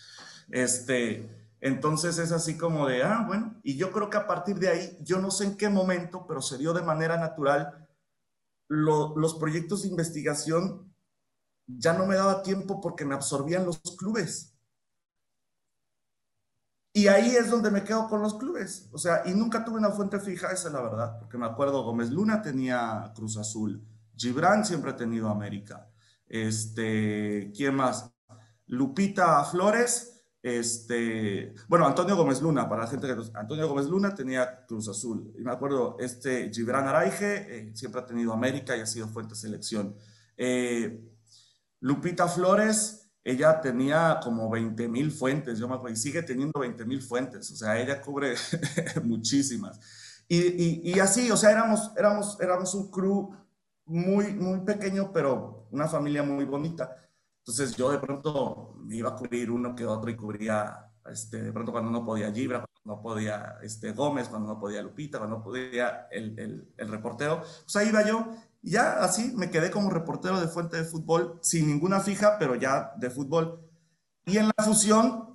Este, 0.49 1.49
entonces 1.61 2.17
es 2.17 2.31
así 2.31 2.57
como 2.57 2.87
de, 2.87 3.03
ah, 3.03 3.25
bueno, 3.27 3.59
y 3.63 3.77
yo 3.77 3.91
creo 3.91 4.09
que 4.09 4.17
a 4.17 4.27
partir 4.27 4.57
de 4.57 4.69
ahí, 4.69 4.97
yo 5.01 5.19
no 5.19 5.31
sé 5.31 5.45
en 5.45 5.57
qué 5.57 5.69
momento, 5.69 6.25
pero 6.27 6.41
se 6.41 6.57
dio 6.57 6.73
de 6.73 6.81
manera 6.81 7.17
natural 7.17 7.88
los 8.69 9.35
proyectos 9.35 9.81
de 9.81 9.89
investigación 9.89 10.93
ya 11.67 11.93
no 11.93 12.05
me 12.05 12.15
daba 12.15 12.43
tiempo 12.43 12.79
porque 12.79 13.05
me 13.05 13.15
absorbían 13.15 13.65
los 13.65 13.79
clubes. 13.97 14.55
Y 16.93 17.07
ahí 17.07 17.35
es 17.35 17.51
donde 17.51 17.71
me 17.71 17.83
quedo 17.83 18.07
con 18.07 18.21
los 18.21 18.35
clubes. 18.35 18.89
O 18.91 18.97
sea, 18.97 19.23
y 19.25 19.33
nunca 19.33 19.63
tuve 19.63 19.77
una 19.77 19.91
fuente 19.91 20.19
fija, 20.19 20.51
esa 20.51 20.67
es 20.67 20.73
la 20.73 20.81
verdad, 20.81 21.19
porque 21.19 21.37
me 21.37 21.45
acuerdo, 21.45 21.83
Gómez 21.83 22.09
Luna 22.09 22.41
tenía 22.41 23.11
Cruz 23.15 23.37
Azul, 23.37 23.85
Gibran 24.15 24.65
siempre 24.65 24.91
ha 24.91 24.95
tenido 24.95 25.29
América. 25.29 25.89
Este, 26.27 27.51
¿quién 27.55 27.75
más? 27.75 28.11
Lupita 28.67 29.43
Flores 29.45 30.18
este, 30.41 31.53
bueno, 31.67 31.85
Antonio 31.85 32.15
Gómez 32.15 32.41
Luna, 32.41 32.69
para 32.69 32.83
la 32.83 32.87
gente 32.87 33.07
que 33.07 33.15
Antonio 33.33 33.67
Gómez 33.67 33.87
Luna 33.87 34.15
tenía 34.15 34.65
Cruz 34.65 34.87
Azul. 34.87 35.33
Y 35.37 35.43
me 35.43 35.51
acuerdo, 35.51 35.97
este 35.99 36.49
Gibran 36.53 36.87
Araige 36.87 37.45
eh, 37.49 37.71
siempre 37.75 38.01
ha 38.01 38.05
tenido 38.05 38.33
América 38.33 38.77
y 38.77 38.81
ha 38.81 38.85
sido 38.85 39.07
fuente 39.07 39.33
de 39.33 39.39
selección. 39.39 39.95
Eh, 40.37 41.03
Lupita 41.81 42.27
Flores, 42.27 43.11
ella 43.23 43.59
tenía 43.59 44.19
como 44.23 44.49
20 44.49 44.87
mil 44.87 45.11
fuentes, 45.11 45.59
yo 45.59 45.67
me 45.67 45.75
acuerdo, 45.75 45.93
y 45.93 45.97
sigue 45.97 46.23
teniendo 46.23 46.59
20 46.59 46.85
mil 46.85 47.01
fuentes, 47.01 47.51
o 47.51 47.55
sea, 47.55 47.79
ella 47.79 48.01
cubre 48.01 48.35
muchísimas. 49.03 49.79
Y, 50.27 50.91
y, 50.91 50.99
así, 50.99 51.31
o 51.31 51.37
sea, 51.37 51.51
éramos, 51.51 51.91
éramos, 51.97 52.39
éramos 52.39 52.75
un 52.75 52.91
crew 52.91 53.35
muy, 53.85 54.33
muy 54.35 54.59
pequeño, 54.59 55.11
pero 55.11 55.67
una 55.71 55.87
familia 55.87 56.21
muy 56.21 56.45
bonita. 56.45 56.95
Entonces 57.49 57.75
yo 57.75 57.89
de 57.89 57.97
pronto 57.97 58.75
me 58.77 58.97
iba 58.97 59.09
a 59.09 59.15
cubrir 59.15 59.49
uno 59.49 59.75
que 59.75 59.83
otro 59.83 60.11
y 60.11 60.15
cubría 60.15 60.91
este, 61.07 61.41
de 61.41 61.51
pronto 61.51 61.71
cuando 61.71 61.89
no 61.89 62.05
podía 62.05 62.31
Gibra, 62.31 62.59
cuando 62.59 62.97
no 62.97 63.01
podía 63.01 63.57
este, 63.63 63.91
Gómez, 63.93 64.27
cuando 64.27 64.49
no 64.49 64.59
podía 64.59 64.83
Lupita, 64.83 65.17
cuando 65.17 65.37
no 65.37 65.43
podía 65.43 66.07
el, 66.11 66.37
el, 66.37 66.71
el 66.77 66.87
reportero, 66.89 67.41
pues 67.41 67.75
ahí 67.75 67.89
iba 67.89 68.05
yo 68.05 68.27
y 68.61 68.69
ya 68.71 69.03
así 69.03 69.33
me 69.35 69.49
quedé 69.49 69.71
como 69.71 69.89
reportero 69.89 70.39
de 70.39 70.47
fuente 70.47 70.77
de 70.77 70.83
fútbol, 70.83 71.39
sin 71.41 71.65
ninguna 71.65 72.01
fija, 72.01 72.37
pero 72.37 72.53
ya 72.53 72.93
de 72.97 73.09
fútbol. 73.09 73.67
Y 74.25 74.37
en 74.37 74.51
la 74.55 74.63
fusión, 74.63 75.33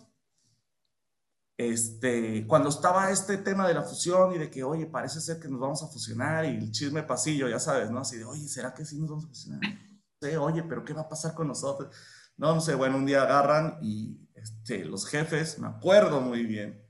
este, 1.58 2.46
cuando 2.46 2.68
estaba 2.68 3.10
este 3.10 3.38
tema 3.38 3.66
de 3.66 3.74
la 3.74 3.82
fusión 3.82 4.34
y 4.34 4.38
de 4.38 4.52
que, 4.52 4.62
oye, 4.62 4.86
parece 4.86 5.20
ser 5.20 5.40
que 5.40 5.48
nos 5.48 5.58
vamos 5.58 5.82
a 5.82 5.88
fusionar 5.88 6.44
y 6.44 6.50
el 6.58 6.70
chisme 6.70 7.02
pasillo, 7.02 7.48
ya 7.48 7.58
sabes, 7.58 7.90
¿no? 7.90 7.98
Así 7.98 8.18
de, 8.18 8.24
oye, 8.24 8.46
¿será 8.46 8.72
que 8.72 8.84
sí 8.84 9.00
nos 9.00 9.10
vamos 9.10 9.24
a 9.24 9.28
fusionar? 9.28 9.93
Oye, 10.38 10.62
pero 10.62 10.84
¿qué 10.84 10.92
va 10.92 11.02
a 11.02 11.08
pasar 11.08 11.34
con 11.34 11.48
nosotros? 11.48 11.94
No, 12.36 12.54
no 12.54 12.60
sé, 12.60 12.74
bueno, 12.74 12.96
un 12.96 13.06
día 13.06 13.22
agarran 13.22 13.78
y 13.82 14.18
este, 14.34 14.84
los 14.84 15.06
jefes, 15.06 15.58
me 15.58 15.68
acuerdo 15.68 16.20
muy 16.20 16.44
bien, 16.44 16.84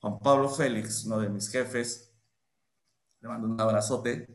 Juan 0.00 0.18
Pablo 0.18 0.48
Félix, 0.48 1.04
uno 1.04 1.20
de 1.20 1.28
mis 1.28 1.48
jefes, 1.48 2.12
le 3.20 3.28
mando 3.28 3.46
un 3.46 3.60
abrazote, 3.60 4.26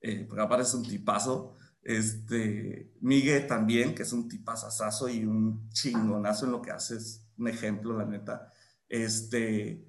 eh, 0.00 0.24
porque 0.26 0.42
aparece 0.42 0.76
un 0.76 0.84
tipazo. 0.84 1.56
Este, 1.82 2.92
Miguel 3.00 3.46
también, 3.46 3.94
que 3.94 4.02
es 4.02 4.12
un 4.12 4.28
tipazazazo 4.28 5.08
y 5.08 5.24
un 5.24 5.68
chingonazo 5.70 6.46
en 6.46 6.52
lo 6.52 6.62
que 6.62 6.70
hace, 6.70 6.96
un 7.36 7.48
ejemplo, 7.48 7.96
la 7.96 8.04
neta. 8.04 8.52
Este, 8.88 9.84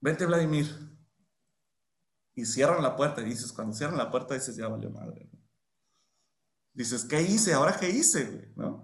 vente 0.00 0.26
Vladimir. 0.26 0.66
Y 2.34 2.44
cierran 2.46 2.82
la 2.82 2.96
puerta 2.96 3.20
y 3.20 3.24
dices, 3.24 3.52
cuando 3.52 3.74
cierran 3.74 3.98
la 3.98 4.10
puerta 4.10 4.34
dices, 4.34 4.56
ya 4.56 4.68
valió 4.68 4.90
madre. 4.90 5.28
Dices, 6.72 7.04
¿qué 7.04 7.22
hice? 7.22 7.52
¿Ahora 7.52 7.76
qué 7.78 7.90
hice? 7.90 8.52
¿No? 8.56 8.82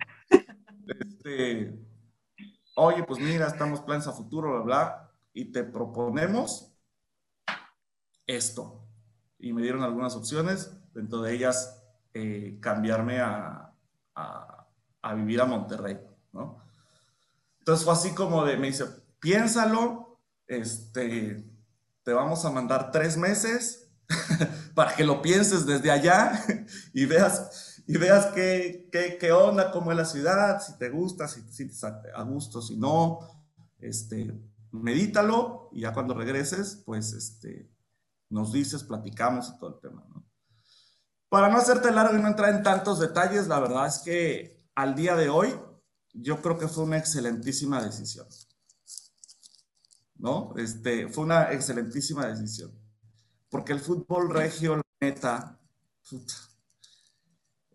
Este, 0.87 1.79
oye, 2.77 3.03
pues 3.05 3.21
mira, 3.21 3.47
estamos 3.47 3.81
planes 3.81 4.07
a 4.07 4.13
futuro, 4.13 4.51
bla, 4.51 4.61
bla, 4.63 5.13
y 5.33 5.53
te 5.53 5.65
proponemos 5.65 6.73
esto 8.27 8.87
y 9.39 9.53
me 9.53 9.63
dieron 9.63 9.83
algunas 9.83 10.15
opciones, 10.17 10.73
dentro 10.95 11.23
de 11.23 11.35
ellas 11.35 11.83
eh, 12.15 12.59
cambiarme 12.61 13.21
a, 13.21 13.73
a, 14.15 14.67
a, 15.03 15.15
vivir 15.15 15.41
a 15.41 15.45
Monterrey, 15.45 15.99
¿no? 16.33 16.63
Entonces 17.59 17.85
fue 17.85 17.95
así 17.95 18.15
como 18.15 18.45
de, 18.45 18.57
me 18.57 18.69
dice, 18.69 18.87
piénsalo, 19.21 20.19
este, 20.47 21.45
te 22.03 22.13
vamos 22.13 22.45
a 22.45 22.51
mandar 22.51 22.91
tres 22.91 23.17
meses 23.17 23.91
para 24.75 24.95
que 24.95 25.05
lo 25.05 25.21
pienses 25.21 25.67
desde 25.67 25.91
allá 25.91 26.45
y 26.95 27.05
veas, 27.05 27.76
y 27.87 27.97
veas 27.99 28.27
qué, 28.27 28.89
qué, 28.91 29.17
qué 29.19 29.33
onda, 29.33 29.71
cómo 29.71 29.93
es 29.93 29.97
la 29.97 30.05
ciudad, 30.05 30.61
si 30.61 30.77
te 30.77 30.91
gusta, 30.91 31.29
si 31.29 31.43
te 31.43 31.53
sientes 31.53 31.85
a, 31.85 32.23
gusto, 32.23 32.61
si 32.61 32.77
no, 32.77 33.21
este, 33.79 34.35
medítalo 34.73 35.71
y 35.73 35.83
ya 35.83 35.93
cuando 35.93 36.15
regreses, 36.15 36.83
pues, 36.85 37.13
este, 37.13 37.71
nos 38.29 38.53
dices, 38.53 38.83
platicamos 38.83 39.49
y 39.49 39.59
todo 39.59 39.75
el 39.75 39.81
tema, 39.81 40.05
¿no? 40.09 40.27
Para 41.29 41.49
no 41.49 41.59
hacerte 41.59 41.91
largo 41.91 42.17
y 42.17 42.23
no 42.23 42.29
entrar 42.29 42.55
en 42.55 42.63
tantos 42.63 42.99
detalles, 42.99 43.47
la 43.47 43.61
verdad 43.61 43.87
es 43.87 43.99
que 43.99 44.65
al 44.75 44.95
día 44.95 45.17
de 45.17 45.29
hoy 45.29 45.55
yo 46.13 46.41
creo 46.41 46.59
que 46.59 46.69
fue 46.69 46.85
una 46.85 46.99
excelentísima 46.99 47.83
decisión. 47.83 48.27
¿No? 50.15 50.55
Este, 50.57 51.09
fue 51.09 51.25
una 51.25 51.53
excelentísima 51.53 52.27
decisión. 52.27 52.73
Porque 53.51 53.73
el 53.73 53.81
fútbol 53.81 54.31
regio, 54.31 54.77
la 54.77 54.83
neta, 55.01 55.61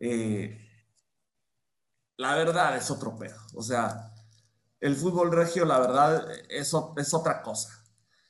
eh, 0.02 0.58
la 2.18 2.36
verdad 2.36 2.76
es 2.76 2.92
otro 2.92 3.16
pedo. 3.16 3.38
O 3.56 3.64
sea, 3.64 4.14
el 4.80 4.96
fútbol 4.96 5.32
regio, 5.32 5.66
la 5.66 5.80
verdad, 5.80 6.28
es, 6.50 6.74
es 6.98 7.14
otra 7.14 7.42
cosa. 7.42 7.70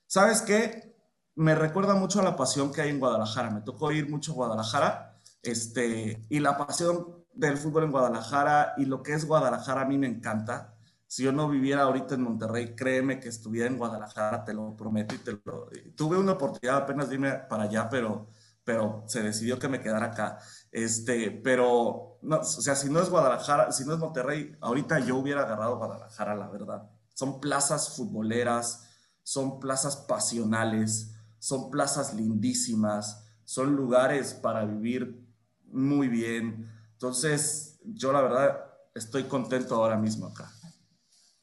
¿Sabes 0.06 0.42
qué? 0.42 0.92
me 1.36 1.56
recuerda 1.56 1.96
mucho 1.96 2.20
a 2.20 2.24
la 2.24 2.36
pasión 2.36 2.72
que 2.72 2.82
hay 2.82 2.90
en 2.90 3.00
Guadalajara. 3.00 3.50
Me 3.50 3.62
tocó 3.62 3.92
ir 3.92 4.10
mucho 4.10 4.32
a 4.34 4.36
Guadalajara, 4.36 5.18
este, 5.42 6.26
y 6.30 6.40
la 6.40 6.58
pasión 6.58 7.26
del 7.34 7.58
fútbol 7.58 7.86
en 7.86 7.92
Guadalajara 7.92 8.74
y 8.78 8.86
lo 8.86 9.02
que 9.02 9.14
es 9.14 9.26
Guadalajara 9.26 9.82
a 9.82 9.86
mí 9.86 9.98
me 9.98 10.08
encanta. 10.08 10.76
Si 11.08 11.24
yo 11.24 11.32
no 11.32 11.50
viviera 11.50 11.84
ahorita 11.84 12.16
en 12.16 12.22
Monterrey, 12.22 12.76
créeme 12.76 13.20
que 13.20 13.30
estuviera 13.30 13.68
en 13.68 13.78
Guadalajara, 13.78 14.46
te 14.46 14.54
lo 14.54 14.76
prometo 14.76 15.16
y 15.16 15.18
te 15.18 15.34
lo... 15.44 15.70
Tuve 15.96 16.18
una 16.18 16.34
oportunidad 16.34 16.78
apenas 16.78 17.10
de 17.10 17.16
irme 17.16 17.34
para 17.50 17.64
allá, 17.64 17.90
pero, 17.90 18.30
pero 18.64 19.04
se 19.08 19.22
decidió 19.22 19.60
que 19.60 19.68
me 19.68 19.82
quedara 19.82 20.08
acá. 20.08 20.38
Este, 20.72 21.32
pero, 21.32 22.18
no, 22.22 22.40
o 22.40 22.44
sea, 22.44 22.76
si 22.76 22.90
no 22.90 23.02
es 23.02 23.10
Guadalajara, 23.10 23.72
si 23.72 23.86
no 23.86 23.94
es 23.94 24.00
Monterrey, 24.00 24.56
ahorita 24.62 25.00
yo 25.00 25.18
hubiera 25.18 25.42
agarrado 25.42 25.78
Guadalajara, 25.78 26.36
la 26.36 26.48
verdad. 26.48 26.90
Son 27.14 27.42
plazas 27.42 27.96
futboleras, 27.96 28.90
son 29.24 29.60
plazas 29.60 29.98
pasionales, 29.98 31.14
son 31.40 31.70
plazas 31.70 32.14
lindísimas, 32.14 33.28
son 33.44 33.76
lugares 33.76 34.34
para 34.34 34.64
vivir 34.64 35.20
muy 35.66 36.08
bien. 36.08 36.72
Entonces, 36.94 37.80
yo 37.84 38.14
la 38.14 38.22
verdad 38.22 38.66
estoy 38.96 39.24
contento 39.24 39.76
ahora 39.76 39.98
mismo 39.98 40.28
acá. 40.28 40.52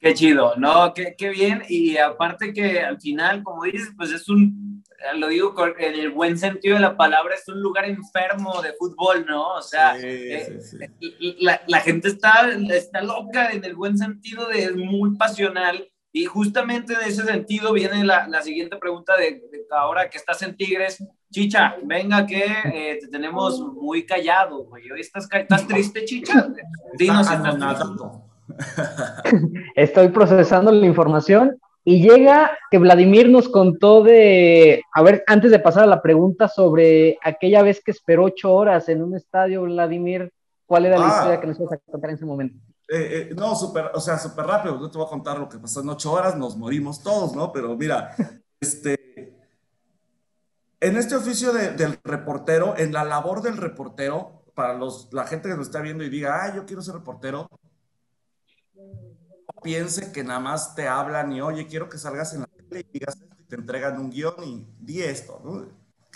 Qué 0.00 0.14
chido, 0.14 0.54
¿no? 0.56 0.94
Qué, 0.94 1.16
qué 1.18 1.28
bien. 1.30 1.62
Y 1.68 1.96
aparte 1.96 2.52
que 2.52 2.80
al 2.80 3.00
final, 3.00 3.42
como 3.42 3.64
dices, 3.64 3.90
pues 3.96 4.12
es 4.12 4.28
un, 4.28 4.67
lo 5.16 5.28
digo 5.28 5.54
en 5.78 5.94
el 5.94 6.10
buen 6.10 6.36
sentido 6.36 6.74
de 6.74 6.82
la 6.82 6.96
palabra, 6.96 7.34
es 7.34 7.48
un 7.48 7.60
lugar 7.60 7.84
enfermo 7.84 8.60
de 8.62 8.72
fútbol, 8.72 9.24
¿no? 9.26 9.54
O 9.54 9.62
sea, 9.62 9.96
eh, 9.98 10.58
La, 11.40 11.60
la, 11.66 11.80
gente 11.80 12.08
está, 12.08 12.50
está 12.70 13.02
loca 13.02 13.50
en 13.50 13.64
el 13.64 13.76
buen 13.76 13.96
sentido 13.96 14.48
de 14.48 14.72
muy 14.72 15.16
pasional 15.16 15.88
y 16.12 16.24
justamente 16.24 16.94
en 16.94 17.02
ese 17.02 17.24
sentido 17.24 17.72
viene 17.72 18.04
la, 18.04 18.26
la 18.26 18.42
siguiente 18.42 18.76
pregunta 18.76 19.16
de, 19.16 19.40
ahora 19.70 20.10
que 20.10 20.18
estás 20.18 20.42
en 20.42 20.56
Tigres. 20.56 21.04
Chicha, 21.30 21.76
venga 21.84 22.26
que 22.26 22.42
eh, 22.42 22.98
te 23.00 23.08
tenemos 23.08 23.60
muy 23.60 24.06
callado, 24.06 24.64
güey. 24.64 24.90
Hoy 24.90 25.00
estás, 25.00 25.28
estás 25.30 25.68
triste, 25.68 26.04
Chicha. 26.06 26.48
Dinos 26.94 27.28
Estoy 29.76 30.08
procesando 30.08 30.72
la 30.72 30.86
información 30.86 31.60
y 31.88 32.02
llega 32.02 32.50
que 32.70 32.76
Vladimir 32.76 33.30
nos 33.30 33.48
contó 33.48 34.02
de, 34.02 34.82
a 34.92 35.02
ver, 35.02 35.24
antes 35.26 35.50
de 35.50 35.58
pasar 35.58 35.84
a 35.84 35.86
la 35.86 36.02
pregunta 36.02 36.46
sobre 36.46 37.16
aquella 37.22 37.62
vez 37.62 37.80
que 37.82 37.92
esperó 37.92 38.24
ocho 38.24 38.52
horas 38.52 38.90
en 38.90 39.02
un 39.02 39.16
estadio, 39.16 39.62
Vladimir, 39.62 40.30
¿cuál 40.66 40.84
era 40.84 40.98
la 40.98 41.06
ah. 41.06 41.08
historia 41.08 41.40
que 41.40 41.46
nos 41.46 41.58
ibas 41.58 41.72
a 41.72 41.78
contar 41.78 42.10
en 42.10 42.16
ese 42.16 42.26
momento? 42.26 42.58
Eh, 42.90 43.30
eh, 43.30 43.34
no, 43.34 43.54
súper, 43.54 43.86
o 43.94 44.00
sea, 44.00 44.18
súper 44.18 44.44
rápido. 44.44 44.78
No 44.78 44.90
te 44.90 44.98
voy 44.98 45.06
a 45.06 45.08
contar 45.08 45.38
lo 45.38 45.48
que 45.48 45.56
pasó 45.56 45.80
en 45.80 45.88
ocho 45.88 46.12
horas, 46.12 46.36
nos 46.36 46.58
morimos 46.58 47.02
todos, 47.02 47.34
¿no? 47.34 47.50
Pero 47.54 47.74
mira, 47.74 48.14
este, 48.60 49.34
en 50.80 50.96
este 50.98 51.16
oficio 51.16 51.54
del 51.54 51.98
reportero, 52.04 52.74
en 52.76 52.92
la 52.92 53.04
labor 53.04 53.40
del 53.40 53.56
reportero, 53.56 54.42
para 54.54 54.74
los, 54.74 55.08
la 55.14 55.26
gente 55.26 55.48
que 55.48 55.56
nos 55.56 55.68
está 55.68 55.80
viendo 55.80 56.04
y 56.04 56.10
diga, 56.10 56.44
ah, 56.44 56.54
yo 56.54 56.66
quiero 56.66 56.82
ser 56.82 56.96
reportero, 56.96 57.48
piense 59.62 60.12
que 60.12 60.24
nada 60.24 60.40
más 60.40 60.74
te 60.74 60.88
hablan 60.88 61.32
y, 61.32 61.40
oye, 61.40 61.66
quiero 61.66 61.88
que 61.88 61.98
salgas 61.98 62.34
en 62.34 62.40
la 62.40 62.46
tele 62.46 62.80
y 62.80 62.98
digas 62.98 63.18
te 63.48 63.56
entregan 63.56 63.98
un 63.98 64.10
guion 64.10 64.44
y 64.44 64.66
di 64.78 65.02
esto. 65.02 65.40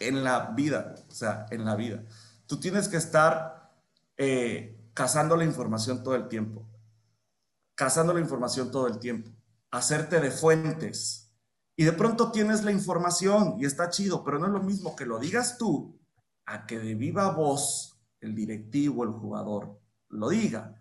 En 0.01 0.23
la 0.23 0.51
vida, 0.51 0.95
o 1.09 1.13
sea, 1.13 1.47
en 1.51 1.65
la 1.65 1.77
vida. 1.77 2.03
Tú 2.47 2.61
tienes 2.61 2.89
que 2.89 2.97
estar... 2.97 3.71
Eh, 4.17 4.79
cazando 4.95 5.37
la 5.37 5.45
información 5.45 6.03
todo 6.03 6.15
el 6.15 6.29
tiempo. 6.29 6.67
Cazando 7.75 8.13
la 8.13 8.21
información 8.21 8.71
todo 8.71 8.87
el 8.87 8.99
tiempo. 8.99 9.31
Hacerte 9.71 10.21
de 10.21 10.31
fuentes. 10.31 11.31
Y 11.77 11.85
de 11.85 11.93
pronto 11.93 12.31
tienes 12.31 12.65
la 12.65 12.73
información 12.73 13.57
y 13.59 13.65
está 13.65 13.89
chido, 13.89 14.23
pero 14.23 14.39
no 14.39 14.47
es 14.47 14.53
lo 14.53 14.63
mismo 14.63 14.95
que 14.95 15.07
lo 15.07 15.19
digas 15.19 15.57
tú 15.57 15.99
a 16.45 16.67
que 16.67 16.79
de 16.79 16.95
viva 16.95 17.31
voz 17.31 17.97
el 18.21 18.35
directivo, 18.35 19.05
el 19.05 19.11
jugador, 19.11 19.81
lo 20.11 20.29
diga. 20.29 20.81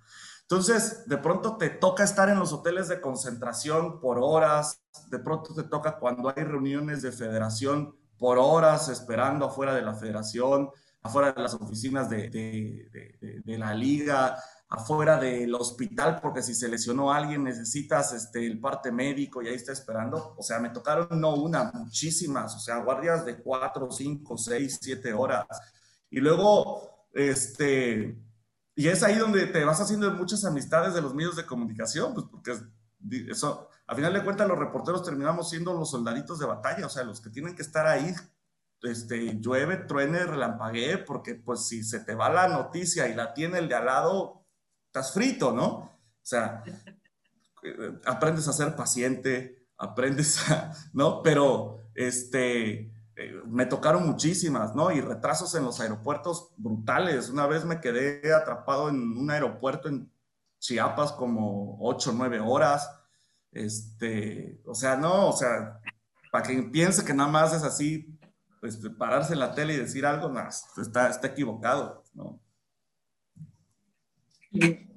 Entonces, 0.51 1.07
de 1.07 1.17
pronto 1.17 1.55
te 1.55 1.69
toca 1.69 2.03
estar 2.03 2.27
en 2.27 2.37
los 2.37 2.51
hoteles 2.51 2.89
de 2.89 2.99
concentración 2.99 4.01
por 4.01 4.19
horas, 4.21 4.81
de 5.07 5.17
pronto 5.17 5.53
te 5.53 5.63
toca 5.63 5.97
cuando 5.97 6.27
hay 6.27 6.43
reuniones 6.43 7.01
de 7.01 7.13
federación 7.13 7.95
por 8.17 8.37
horas 8.37 8.89
esperando 8.89 9.45
afuera 9.45 9.73
de 9.73 9.81
la 9.81 9.93
federación, 9.93 10.69
afuera 11.03 11.31
de 11.31 11.41
las 11.41 11.53
oficinas 11.53 12.09
de, 12.09 12.29
de, 12.29 13.41
de, 13.45 13.57
la 13.57 13.73
liga, 13.73 14.37
afuera 14.67 15.15
del 15.15 15.55
hospital, 15.55 16.19
porque 16.21 16.43
si 16.43 16.53
se 16.53 16.67
lesionó 16.67 17.13
alguien 17.13 17.45
necesitas 17.45 18.11
este, 18.11 18.45
el 18.45 18.59
parte 18.59 18.91
médico 18.91 19.41
y 19.41 19.47
ahí 19.47 19.55
está 19.55 19.71
esperando. 19.71 20.35
O 20.37 20.43
sea, 20.43 20.59
me 20.59 20.71
tocaron 20.71 21.21
no 21.21 21.33
una, 21.33 21.71
muchísimas, 21.73 22.53
o 22.57 22.59
sea, 22.59 22.79
guardias 22.79 23.23
de 23.25 23.41
cuatro, 23.41 23.89
cinco, 23.89 24.37
seis, 24.37 24.79
siete 24.81 25.13
horas. 25.13 25.45
Y 26.09 26.19
luego, 26.19 27.07
este, 27.13 28.17
y 28.81 28.87
es 28.87 29.03
ahí 29.03 29.15
donde 29.15 29.45
te 29.45 29.63
vas 29.63 29.79
haciendo 29.79 30.09
muchas 30.09 30.43
amistades 30.43 30.95
de 30.95 31.03
los 31.03 31.13
medios 31.13 31.35
de 31.35 31.45
comunicación, 31.45 32.15
pues 32.15 32.25
porque 32.31 32.57
eso, 33.29 33.69
a 33.85 33.93
final 33.93 34.11
de 34.11 34.23
cuentas 34.23 34.47
los 34.47 34.57
reporteros 34.57 35.03
terminamos 35.03 35.51
siendo 35.51 35.71
los 35.73 35.91
soldaditos 35.91 36.39
de 36.39 36.47
batalla, 36.47 36.87
o 36.87 36.89
sea, 36.89 37.03
los 37.03 37.21
que 37.21 37.29
tienen 37.29 37.55
que 37.55 37.61
estar 37.61 37.85
ahí 37.85 38.11
este, 38.81 39.39
llueve, 39.39 39.77
truene, 39.77 40.25
relampaguee, 40.25 40.97
porque 40.97 41.35
pues 41.35 41.67
si 41.67 41.83
se 41.83 41.99
te 41.99 42.15
va 42.15 42.31
la 42.31 42.47
noticia 42.47 43.07
y 43.07 43.13
la 43.13 43.35
tiene 43.35 43.59
el 43.59 43.69
de 43.69 43.75
al 43.75 43.85
lado, 43.85 44.47
estás 44.87 45.13
frito, 45.13 45.53
¿no? 45.53 45.67
O 45.67 45.91
sea, 46.23 46.63
eh, 47.61 47.99
aprendes 48.05 48.47
a 48.47 48.53
ser 48.53 48.75
paciente, 48.75 49.67
aprendes 49.77 50.49
a, 50.49 50.73
¿no? 50.93 51.21
Pero, 51.21 51.83
este, 51.93 52.91
eh, 53.21 53.41
me 53.45 53.67
tocaron 53.67 54.07
muchísimas, 54.07 54.75
¿no? 54.75 54.91
Y 54.91 54.99
retrasos 54.99 55.53
en 55.55 55.63
los 55.63 55.79
aeropuertos 55.79 56.51
brutales. 56.57 57.29
Una 57.29 57.45
vez 57.45 57.65
me 57.65 57.79
quedé 57.79 58.33
atrapado 58.33 58.89
en 58.89 59.17
un 59.17 59.29
aeropuerto 59.29 59.87
en 59.87 60.11
Chiapas 60.59 61.11
como 61.11 61.77
8 61.81 62.09
o 62.09 62.13
9 62.13 62.39
horas. 62.39 62.89
Este, 63.51 64.59
o 64.65 64.73
sea, 64.73 64.95
no, 64.95 65.29
o 65.29 65.33
sea, 65.33 65.79
para 66.31 66.45
quien 66.45 66.71
piense 66.71 67.05
que 67.05 67.13
nada 67.13 67.29
más 67.29 67.53
es 67.53 67.63
así, 67.63 68.17
pues 68.59 68.77
pararse 68.97 69.33
en 69.33 69.39
la 69.39 69.53
tele 69.53 69.73
y 69.73 69.77
decir 69.77 70.05
algo, 70.05 70.29
no, 70.29 70.41
está, 70.81 71.09
está 71.09 71.27
equivocado, 71.27 72.03
¿no? 72.13 72.39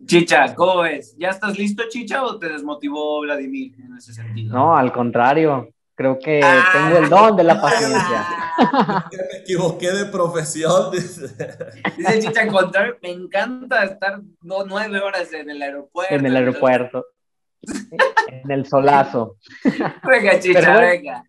Chicha, 0.06 0.54
¿cómo 0.54 0.82
ves? 0.82 1.14
¿Ya 1.18 1.28
estás 1.28 1.58
listo, 1.58 1.84
Chicha, 1.88 2.24
o 2.24 2.38
te 2.38 2.48
desmotivó 2.48 3.20
Vladimir 3.20 3.74
en 3.80 3.96
ese 3.96 4.12
sentido? 4.12 4.52
No, 4.54 4.76
al 4.76 4.92
contrario. 4.92 5.73
Creo 5.96 6.18
que 6.18 6.40
ah. 6.42 6.64
tengo 6.72 6.98
el 6.98 7.08
don 7.08 7.36
de 7.36 7.44
la 7.44 7.60
paciencia. 7.60 8.26
me 9.32 9.38
equivoqué 9.38 9.92
de 9.92 10.06
profesión. 10.06 10.90
Dice 10.90 11.28
Chicha, 12.20 12.46
me 13.02 13.10
encanta 13.10 13.84
estar 13.84 14.20
nueve 14.42 15.00
horas 15.00 15.32
en 15.32 15.50
el 15.50 15.62
aeropuerto. 15.62 16.14
En 16.14 16.26
el 16.26 16.36
aeropuerto. 16.36 17.06
en 18.26 18.50
el 18.50 18.66
solazo. 18.66 19.36
Venga, 20.02 20.40
Chicha, 20.40 20.80
venga. 20.80 21.24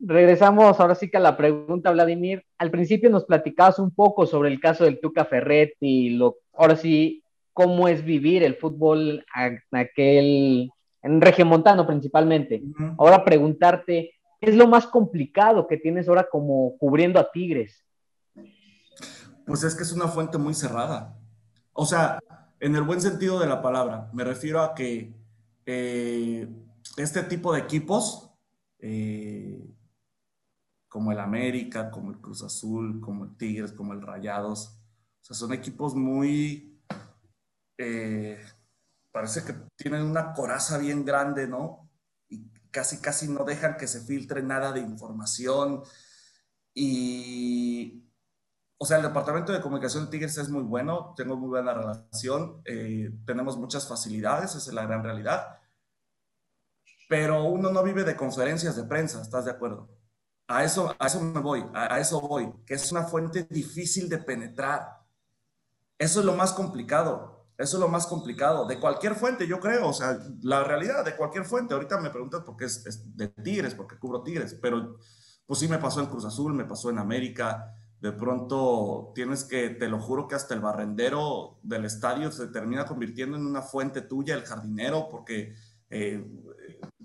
regresamos 0.00 0.80
ahora 0.80 0.94
sí 0.94 1.10
que 1.10 1.18
a 1.18 1.20
la 1.20 1.36
pregunta, 1.36 1.90
Vladimir. 1.90 2.44
Al 2.56 2.70
principio 2.70 3.10
nos 3.10 3.26
platicabas 3.26 3.78
un 3.78 3.94
poco 3.94 4.26
sobre 4.26 4.48
el 4.48 4.58
caso 4.58 4.84
del 4.84 5.00
Tuca 5.00 5.26
Ferretti, 5.26 6.10
lo, 6.10 6.36
ahora 6.54 6.76
sí, 6.76 7.22
cómo 7.52 7.88
es 7.88 8.04
vivir 8.04 8.42
el 8.42 8.54
fútbol 8.54 9.24
en 9.34 9.60
aquel, 9.72 10.70
en 11.08 11.20
Regiomontano 11.20 11.86
principalmente. 11.86 12.62
Ahora 12.98 13.24
preguntarte, 13.24 14.12
¿qué 14.40 14.50
es 14.50 14.56
lo 14.56 14.68
más 14.68 14.86
complicado 14.86 15.66
que 15.66 15.78
tienes 15.78 16.08
ahora 16.08 16.28
como 16.30 16.76
cubriendo 16.78 17.18
a 17.18 17.30
Tigres? 17.30 17.84
Pues 19.46 19.64
es 19.64 19.74
que 19.74 19.82
es 19.82 19.92
una 19.92 20.08
fuente 20.08 20.38
muy 20.38 20.54
cerrada. 20.54 21.16
O 21.72 21.86
sea, 21.86 22.18
en 22.60 22.76
el 22.76 22.82
buen 22.82 23.00
sentido 23.00 23.38
de 23.38 23.46
la 23.46 23.62
palabra, 23.62 24.10
me 24.12 24.24
refiero 24.24 24.60
a 24.62 24.74
que 24.74 25.14
eh, 25.64 26.48
este 26.96 27.22
tipo 27.22 27.52
de 27.52 27.60
equipos, 27.60 28.30
eh, 28.80 29.64
como 30.88 31.12
el 31.12 31.20
América, 31.20 31.90
como 31.90 32.10
el 32.10 32.18
Cruz 32.18 32.42
Azul, 32.42 33.00
como 33.00 33.24
el 33.24 33.36
Tigres, 33.36 33.72
como 33.72 33.92
el 33.92 34.02
Rayados, 34.02 34.78
o 35.20 35.24
sea, 35.24 35.36
son 35.36 35.52
equipos 35.52 35.94
muy 35.94 36.80
eh, 37.78 38.38
parece 39.12 39.44
que 39.44 39.54
tienen 39.76 40.02
una 40.02 40.32
coraza 40.32 40.78
bien 40.78 41.04
grande, 41.04 41.46
¿no? 41.46 41.88
Y 42.28 42.50
casi, 42.70 43.00
casi 43.00 43.28
no 43.28 43.44
dejan 43.44 43.76
que 43.76 43.86
se 43.86 44.00
filtre 44.00 44.42
nada 44.42 44.72
de 44.72 44.80
información. 44.80 45.82
Y, 46.74 48.04
o 48.78 48.86
sea, 48.86 48.98
el 48.98 49.02
departamento 49.04 49.52
de 49.52 49.60
comunicación 49.60 50.04
de 50.04 50.10
Tigres 50.10 50.38
es 50.38 50.48
muy 50.48 50.62
bueno, 50.62 51.14
tengo 51.16 51.36
muy 51.36 51.48
buena 51.48 51.74
relación, 51.74 52.62
eh, 52.64 53.10
tenemos 53.26 53.56
muchas 53.56 53.88
facilidades, 53.88 54.54
es 54.54 54.72
la 54.72 54.86
gran 54.86 55.02
realidad. 55.02 55.58
Pero 57.08 57.44
uno 57.44 57.70
no 57.70 57.82
vive 57.82 58.04
de 58.04 58.16
conferencias 58.16 58.76
de 58.76 58.84
prensa, 58.84 59.22
¿estás 59.22 59.46
de 59.46 59.52
acuerdo? 59.52 59.88
A 60.46 60.64
eso, 60.64 60.94
a 60.98 61.06
eso 61.06 61.20
me 61.20 61.40
voy, 61.40 61.64
a 61.74 61.98
eso 61.98 62.20
voy, 62.20 62.52
que 62.66 62.74
es 62.74 62.92
una 62.92 63.04
fuente 63.04 63.46
difícil 63.50 64.08
de 64.08 64.18
penetrar. 64.18 64.98
Eso 65.98 66.20
es 66.20 66.26
lo 66.26 66.34
más 66.34 66.52
complicado 66.52 67.37
eso 67.58 67.76
es 67.76 67.80
lo 67.80 67.88
más 67.88 68.06
complicado. 68.06 68.66
De 68.66 68.78
cualquier 68.78 69.16
fuente, 69.16 69.46
yo 69.48 69.58
creo. 69.58 69.88
O 69.88 69.92
sea, 69.92 70.16
la 70.42 70.62
realidad 70.62 71.04
de 71.04 71.16
cualquier 71.16 71.44
fuente. 71.44 71.74
Ahorita 71.74 72.00
me 72.00 72.10
preguntas 72.10 72.42
por 72.44 72.56
qué 72.56 72.66
es, 72.66 73.16
de 73.16 73.28
Tigres, 73.28 73.74
porque 73.74 73.98
cubro 73.98 74.22
Tigres. 74.22 74.56
Pero 74.62 74.96
pues 75.44 75.58
sí 75.58 75.66
me 75.66 75.78
pasó 75.78 76.00
en 76.00 76.06
Cruz 76.06 76.24
Azul, 76.24 76.54
me 76.54 76.64
pasó 76.64 76.88
en 76.90 76.98
América. 76.98 77.74
De 78.00 78.12
pronto 78.12 79.10
tienes 79.12 79.42
que, 79.42 79.70
te 79.70 79.88
lo 79.88 79.98
juro 79.98 80.28
que 80.28 80.36
hasta 80.36 80.54
el 80.54 80.60
barrendero 80.60 81.58
del 81.64 81.84
estadio 81.84 82.30
se 82.30 82.46
termina 82.46 82.86
convirtiendo 82.86 83.36
en 83.36 83.44
una 83.44 83.62
fuente 83.62 84.02
tuya, 84.02 84.36
el 84.36 84.44
jardinero, 84.44 85.08
porque 85.10 85.56
eh, 85.90 86.24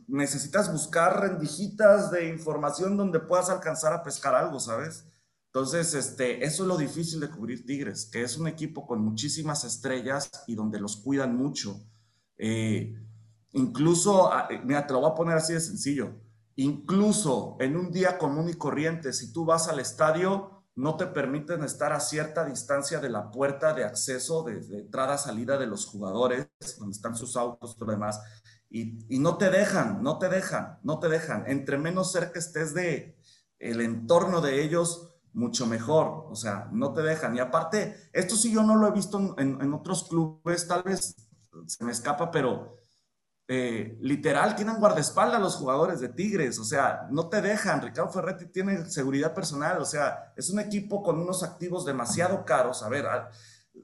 necesitas 0.07 0.71
buscar 0.71 1.19
rendijitas 1.19 2.11
de 2.11 2.27
información 2.27 2.95
donde 2.95 3.19
puedas 3.19 3.49
alcanzar 3.49 3.91
a 3.91 4.03
pescar 4.03 4.35
algo, 4.35 4.59
¿sabes? 4.59 5.07
Entonces, 5.53 5.93
este, 5.93 6.43
eso 6.43 6.63
es 6.63 6.67
lo 6.67 6.77
difícil 6.77 7.19
de 7.19 7.29
cubrir 7.29 7.63
Tigres, 7.63 8.09
que 8.11 8.23
es 8.23 8.37
un 8.37 8.47
equipo 8.47 8.87
con 8.87 9.05
muchísimas 9.05 9.63
estrellas 9.63 10.31
y 10.47 10.55
donde 10.55 10.79
los 10.79 10.97
cuidan 10.97 11.37
mucho. 11.37 11.79
Eh, 12.37 12.99
incluso, 13.51 14.33
ah, 14.33 14.47
eh, 14.49 14.59
mira, 14.63 14.87
te 14.87 14.93
lo 14.93 15.01
voy 15.01 15.11
a 15.11 15.13
poner 15.13 15.37
así 15.37 15.53
de 15.53 15.59
sencillo. 15.59 16.19
Incluso 16.55 17.55
en 17.59 17.77
un 17.77 17.91
día 17.91 18.17
común 18.17 18.49
y 18.49 18.55
corriente, 18.55 19.13
si 19.13 19.31
tú 19.31 19.45
vas 19.45 19.67
al 19.67 19.79
estadio, 19.79 20.65
no 20.73 20.97
te 20.97 21.05
permiten 21.05 21.63
estar 21.63 21.93
a 21.93 21.99
cierta 21.99 22.45
distancia 22.45 22.99
de 22.99 23.11
la 23.11 23.29
puerta 23.29 23.75
de 23.75 23.83
acceso, 23.83 24.41
de, 24.41 24.57
entrada-salida 24.79 25.59
de 25.59 25.67
los 25.67 25.85
jugadores, 25.85 26.47
donde 26.79 26.95
están 26.95 27.15
sus 27.15 27.37
autos 27.37 27.75
y 27.77 27.79
lo 27.79 27.91
demás. 27.91 28.19
Y, 28.71 29.05
y, 29.07 29.19
no 29.19 29.37
te 29.37 29.51
dejan, 29.51 30.01
no 30.01 30.17
te 30.17 30.29
dejan, 30.29 30.79
no 30.81 30.97
te 30.97 31.09
dejan. 31.09 31.43
Entre 31.45 31.77
menos 31.77 32.11
cerca 32.11 32.39
estés 32.39 32.73
de 32.73 33.19
el 33.59 33.81
entorno 33.81 34.41
de 34.41 34.63
ellos, 34.63 35.12
mucho 35.33 35.65
mejor, 35.65 36.27
o 36.29 36.35
sea, 36.35 36.69
no 36.71 36.93
te 36.93 37.01
dejan. 37.01 37.35
Y 37.35 37.39
aparte, 37.39 38.09
esto 38.13 38.35
sí 38.35 38.51
yo 38.51 38.63
no 38.63 38.75
lo 38.75 38.87
he 38.87 38.91
visto 38.91 39.35
en, 39.37 39.73
otros 39.73 40.07
clubes, 40.07 40.67
tal 40.67 40.83
vez 40.83 41.15
se 41.67 41.83
me 41.83 41.91
escapa, 41.91 42.31
pero 42.31 42.77
eh, 43.47 43.97
literal 44.01 44.55
tienen 44.55 44.79
guardaespaldas 44.79 45.41
los 45.41 45.55
jugadores 45.55 45.99
de 45.99 46.09
Tigres, 46.09 46.59
o 46.59 46.63
sea, 46.63 47.07
no 47.11 47.29
te 47.29 47.41
dejan. 47.41 47.81
Ricardo 47.81 48.11
Ferretti 48.11 48.45
tiene 48.47 48.85
seguridad 48.89 49.33
personal, 49.33 49.81
o 49.81 49.85
sea, 49.85 50.33
es 50.37 50.49
un 50.49 50.59
equipo 50.59 51.03
con 51.03 51.19
unos 51.19 51.43
activos 51.43 51.85
demasiado 51.85 52.45
caros. 52.45 52.83
A 52.83 52.89
ver, 52.89 53.05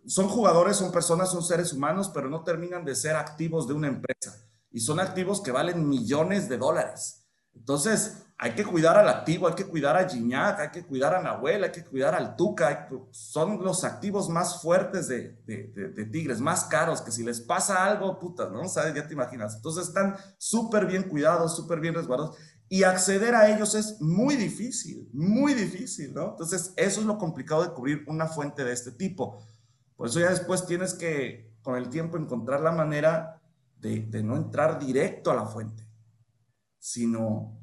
son 0.06 0.28
jugadores, 0.28 0.78
son 0.78 0.92
personas, 0.92 1.32
son 1.32 1.44
seres 1.44 1.74
humanos, 1.74 2.12
pero 2.14 2.30
no 2.30 2.44
terminan 2.44 2.86
de 2.86 2.96
ser 2.96 3.16
activos 3.16 3.68
de 3.68 3.74
una 3.74 3.88
empresa. 3.88 4.36
Y 4.72 4.82
son 4.82 5.00
activos 5.00 5.42
que 5.42 5.52
valen 5.52 5.90
millones 5.90 6.48
de 6.48 6.58
dólares. 6.60 7.28
Entonces, 7.56 8.24
hay 8.42 8.56
que 8.56 8.64
cuidar 8.64 8.98
al 8.98 9.10
activo, 9.10 9.50
hay 9.50 9.54
que 9.54 9.66
cuidar 9.66 9.98
a 9.98 10.08
Gignac, 10.08 10.62
hay 10.62 10.70
que 10.70 10.86
cuidar 10.86 11.14
a 11.14 11.22
Nahuel, 11.22 11.62
hay 11.66 11.72
que 11.74 11.84
cuidar 11.84 12.16
al 12.16 12.38
Tuca. 12.38 12.88
son 13.12 13.62
los 13.62 13.84
activos 13.84 14.30
más 14.30 14.62
fuertes 14.62 15.10
de, 15.10 15.36
de, 15.46 16.06
Tigres, 16.06 16.40
más 16.40 16.64
caros, 16.64 17.02
que 17.02 17.12
si 17.12 17.22
les 17.22 17.42
pasa 17.42 17.84
algo, 17.84 18.18
puta, 18.18 18.50
¿no? 18.50 18.66
¿Sabes? 18.70 18.96
Ya 18.96 19.06
te 19.06 19.14
imaginas. 19.14 19.58
Entonces 19.58 19.90
están 19.90 20.16
súper 20.38 20.86
bien 20.86 21.04
cuidados, 21.04 21.54
súper 21.54 21.82
bien 21.82 21.94
resguardados. 21.94 22.38
Y 22.70 22.84
acceder 22.84 23.36
a 23.36 23.54
ellos 23.54 23.76
es 23.76 24.00
muy 24.00 24.38
difícil, 24.38 25.10
muy 25.12 25.54
difícil, 25.54 26.14
¿no? 26.14 26.30
Entonces, 26.30 26.72
eso 26.78 27.02
es 27.02 27.06
lo 27.06 27.18
complicado 27.18 27.64
de 27.64 27.74
cubrir 27.74 28.06
una 28.08 28.28
fuente 28.28 28.64
de 28.64 28.72
este 28.72 28.92
tipo. 28.92 29.44
Por 29.98 30.08
eso 30.08 30.22
ya 30.22 30.30
después 30.30 30.66
tienes 30.66 30.94
que, 30.94 31.58
con 31.62 31.76
el 31.76 31.90
tiempo, 31.90 32.16
encontrar 32.16 32.62
la 32.62 32.72
manera 32.72 33.42
de, 33.76 34.00
de 34.00 34.24
no 34.24 34.38
entrar 34.38 34.80
directo 34.80 35.30
a 35.30 35.36
la 35.36 35.46
fuente, 35.46 35.86
sino 36.78 37.59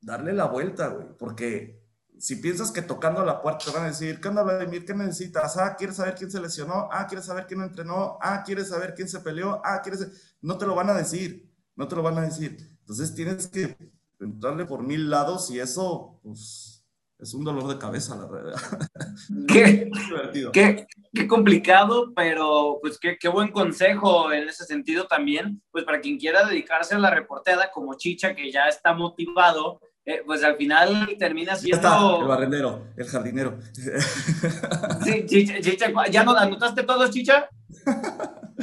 darle 0.00 0.32
la 0.32 0.46
vuelta, 0.46 0.88
güey, 0.88 1.08
porque 1.18 1.78
si 2.18 2.36
piensas 2.36 2.72
que 2.72 2.82
tocando 2.82 3.24
la 3.24 3.40
puerta 3.40 3.66
te 3.66 3.70
van 3.70 3.84
a 3.84 3.88
decir, 3.88 4.20
¿qué 4.20 4.28
onda, 4.28 4.42
Vladimir? 4.42 4.84
¿Qué 4.84 4.94
necesitas? 4.94 5.56
Ah, 5.56 5.76
¿quieres 5.76 5.96
saber 5.96 6.14
quién 6.14 6.30
se 6.30 6.40
lesionó? 6.40 6.88
Ah, 6.90 7.06
¿quieres 7.06 7.26
saber 7.26 7.46
quién 7.46 7.62
entrenó? 7.62 8.18
Ah, 8.20 8.42
¿quieres 8.44 8.68
saber 8.68 8.94
quién 8.94 9.08
se 9.08 9.20
peleó? 9.20 9.60
Ah, 9.64 9.80
¿quieres...? 9.82 10.36
No 10.40 10.58
te 10.58 10.66
lo 10.66 10.74
van 10.74 10.90
a 10.90 10.94
decir, 10.94 11.50
no 11.76 11.86
te 11.86 11.96
lo 11.96 12.02
van 12.02 12.18
a 12.18 12.22
decir. 12.22 12.56
Entonces 12.80 13.14
tienes 13.14 13.46
que 13.46 13.76
entrarle 14.18 14.64
por 14.64 14.82
mil 14.82 15.08
lados 15.08 15.50
y 15.50 15.60
eso, 15.60 16.20
pues, 16.22 16.84
es 17.18 17.34
un 17.34 17.44
dolor 17.44 17.66
de 17.68 17.78
cabeza, 17.78 18.16
la 18.16 18.26
verdad. 18.26 18.56
Qué, 19.48 19.90
qué, 20.52 20.86
qué 21.12 21.26
complicado, 21.26 22.12
pero 22.14 22.78
pues 22.80 22.98
qué, 22.98 23.18
qué, 23.18 23.28
buen 23.28 23.50
consejo 23.50 24.32
en 24.32 24.48
ese 24.48 24.64
sentido 24.64 25.06
también, 25.06 25.60
pues 25.72 25.84
para 25.84 26.00
quien 26.00 26.18
quiera 26.18 26.46
dedicarse 26.46 26.94
a 26.94 26.98
la 26.98 27.10
reporteada 27.10 27.70
como 27.72 27.94
Chicha, 27.94 28.34
que 28.34 28.52
ya 28.52 28.66
está 28.68 28.94
motivado 28.94 29.80
eh, 30.08 30.22
pues 30.24 30.42
al 30.42 30.56
final 30.56 31.06
termina 31.18 31.54
siendo... 31.54 32.22
el 32.22 32.26
barrendero, 32.26 32.86
el 32.96 33.06
jardinero. 33.06 33.58
Sí, 35.04 35.26
chicha, 35.26 35.86
¿ya 36.10 36.24
no 36.24 36.34
anotaste 36.34 36.82
todos, 36.82 37.10
Chicha? 37.10 37.46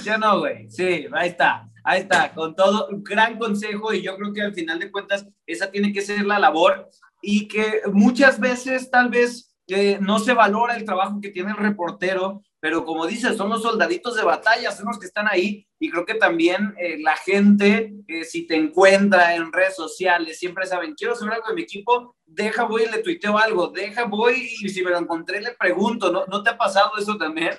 Ya 0.03 0.17
no, 0.17 0.39
güey. 0.39 0.67
Sí, 0.71 1.05
ahí 1.11 1.29
está. 1.29 1.69
Ahí 1.83 2.01
está, 2.01 2.33
con 2.33 2.55
todo, 2.55 2.87
un 2.89 3.03
gran 3.03 3.37
consejo 3.37 3.93
y 3.93 4.01
yo 4.01 4.17
creo 4.17 4.33
que 4.33 4.41
al 4.41 4.55
final 4.55 4.79
de 4.79 4.91
cuentas 4.91 5.27
esa 5.45 5.69
tiene 5.69 5.93
que 5.93 6.01
ser 6.01 6.25
la 6.25 6.39
labor 6.39 6.89
y 7.21 7.47
que 7.47 7.81
muchas 7.93 8.39
veces 8.39 8.89
tal 8.89 9.09
vez 9.09 9.55
eh, 9.67 9.99
no 10.01 10.17
se 10.17 10.33
valora 10.33 10.75
el 10.75 10.83
trabajo 10.83 11.21
que 11.21 11.29
tiene 11.29 11.51
el 11.51 11.57
reportero 11.57 12.41
pero 12.65 12.83
como 12.83 13.05
dices, 13.05 13.37
son 13.37 13.51
los 13.51 13.61
soldaditos 13.61 14.15
de 14.15 14.23
batalla, 14.23 14.71
son 14.71 14.87
los 14.87 14.97
que 14.97 15.05
están 15.05 15.27
ahí 15.29 15.67
y 15.77 15.87
creo 15.87 16.03
que 16.03 16.15
también 16.15 16.73
eh, 16.79 16.97
la 16.99 17.15
gente, 17.15 17.93
eh, 18.07 18.23
si 18.23 18.47
te 18.47 18.55
encuentra 18.55 19.35
en 19.35 19.53
redes 19.53 19.75
sociales, 19.75 20.39
siempre 20.39 20.65
saben, 20.65 20.95
quiero 20.95 21.13
saber 21.13 21.35
algo 21.35 21.49
de 21.49 21.53
mi 21.53 21.61
equipo, 21.61 22.15
deja 22.25 22.63
voy 22.63 22.81
y 22.81 22.91
le 22.91 23.03
tuiteo 23.03 23.37
algo, 23.37 23.67
deja 23.67 24.05
voy 24.05 24.49
y 24.59 24.69
si 24.69 24.83
me 24.83 24.89
lo 24.89 24.97
encontré 24.97 25.41
le 25.41 25.51
pregunto, 25.51 26.11
¿no, 26.11 26.25
¿No 26.25 26.41
te 26.41 26.49
ha 26.49 26.57
pasado 26.57 26.93
eso 26.97 27.15
también? 27.17 27.53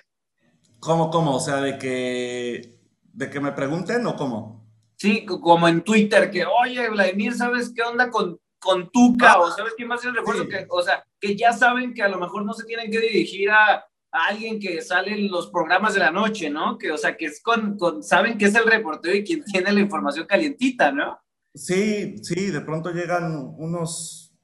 ¿Cómo, 0.81 1.09
cómo? 1.09 1.37
O 1.37 1.41
sea, 1.41 1.61
de 1.61 1.79
que, 1.79 2.81
de 3.05 3.31
que 3.31 3.39
me 3.39 3.53
pregunten 3.53 4.05
o 4.09 4.17
cómo? 4.17 4.67
Sí, 4.97 5.25
como 5.25 5.69
en 5.69 5.83
Twitter, 5.83 6.33
que, 6.33 6.45
oye, 6.47 6.89
Vladimir, 6.89 7.33
¿sabes 7.33 7.73
qué 7.73 7.83
onda 7.83 8.11
con, 8.11 8.41
con 8.59 8.91
Tuca? 8.91 9.35
Ah, 9.35 9.39
o 9.39 9.53
¿sabes 9.53 9.75
quién 9.77 9.87
más 9.87 10.01
es 10.01 10.07
el 10.07 10.17
refuerzo? 10.17 10.49
Que, 10.49 10.67
o 10.69 10.83
sea, 10.83 11.07
que 11.21 11.37
ya 11.37 11.53
saben 11.53 11.95
que 11.95 12.03
a 12.03 12.09
lo 12.09 12.19
mejor 12.19 12.45
no 12.45 12.55
se 12.55 12.65
tienen 12.65 12.91
que 12.91 12.99
dirigir 12.99 13.53
a, 13.53 13.87
a 14.17 14.29
alguien 14.29 14.59
que 14.59 14.81
sale 14.81 15.13
en 15.13 15.31
los 15.31 15.51
programas 15.51 15.95
de 15.95 16.01
la 16.01 16.11
noche, 16.11 16.49
¿no? 16.49 16.79
Que, 16.79 16.91
o 16.91 16.97
sea, 16.97 17.17
que 17.17 17.27
es 17.27 17.41
con, 17.43 17.77
con, 17.77 18.03
saben 18.03 18.39
que 18.39 18.47
es 18.47 18.55
el 18.55 18.65
reportero 18.65 19.15
y 19.15 19.25
quien 19.25 19.45
tiene 19.53 19.73
la 19.73 19.81
información 19.81 20.27
calientita, 20.27 20.91
¿no? 20.91 21.19
Sí, 21.55 22.17
sí, 22.23 22.51
de 22.51 22.61
pronto 22.61 22.91
llegan 22.91 23.55
unos, 23.57 24.35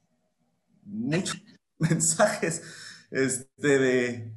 muchos 0.83 1.41
mensajes, 1.77 2.61
este, 3.11 3.77
de, 3.79 4.33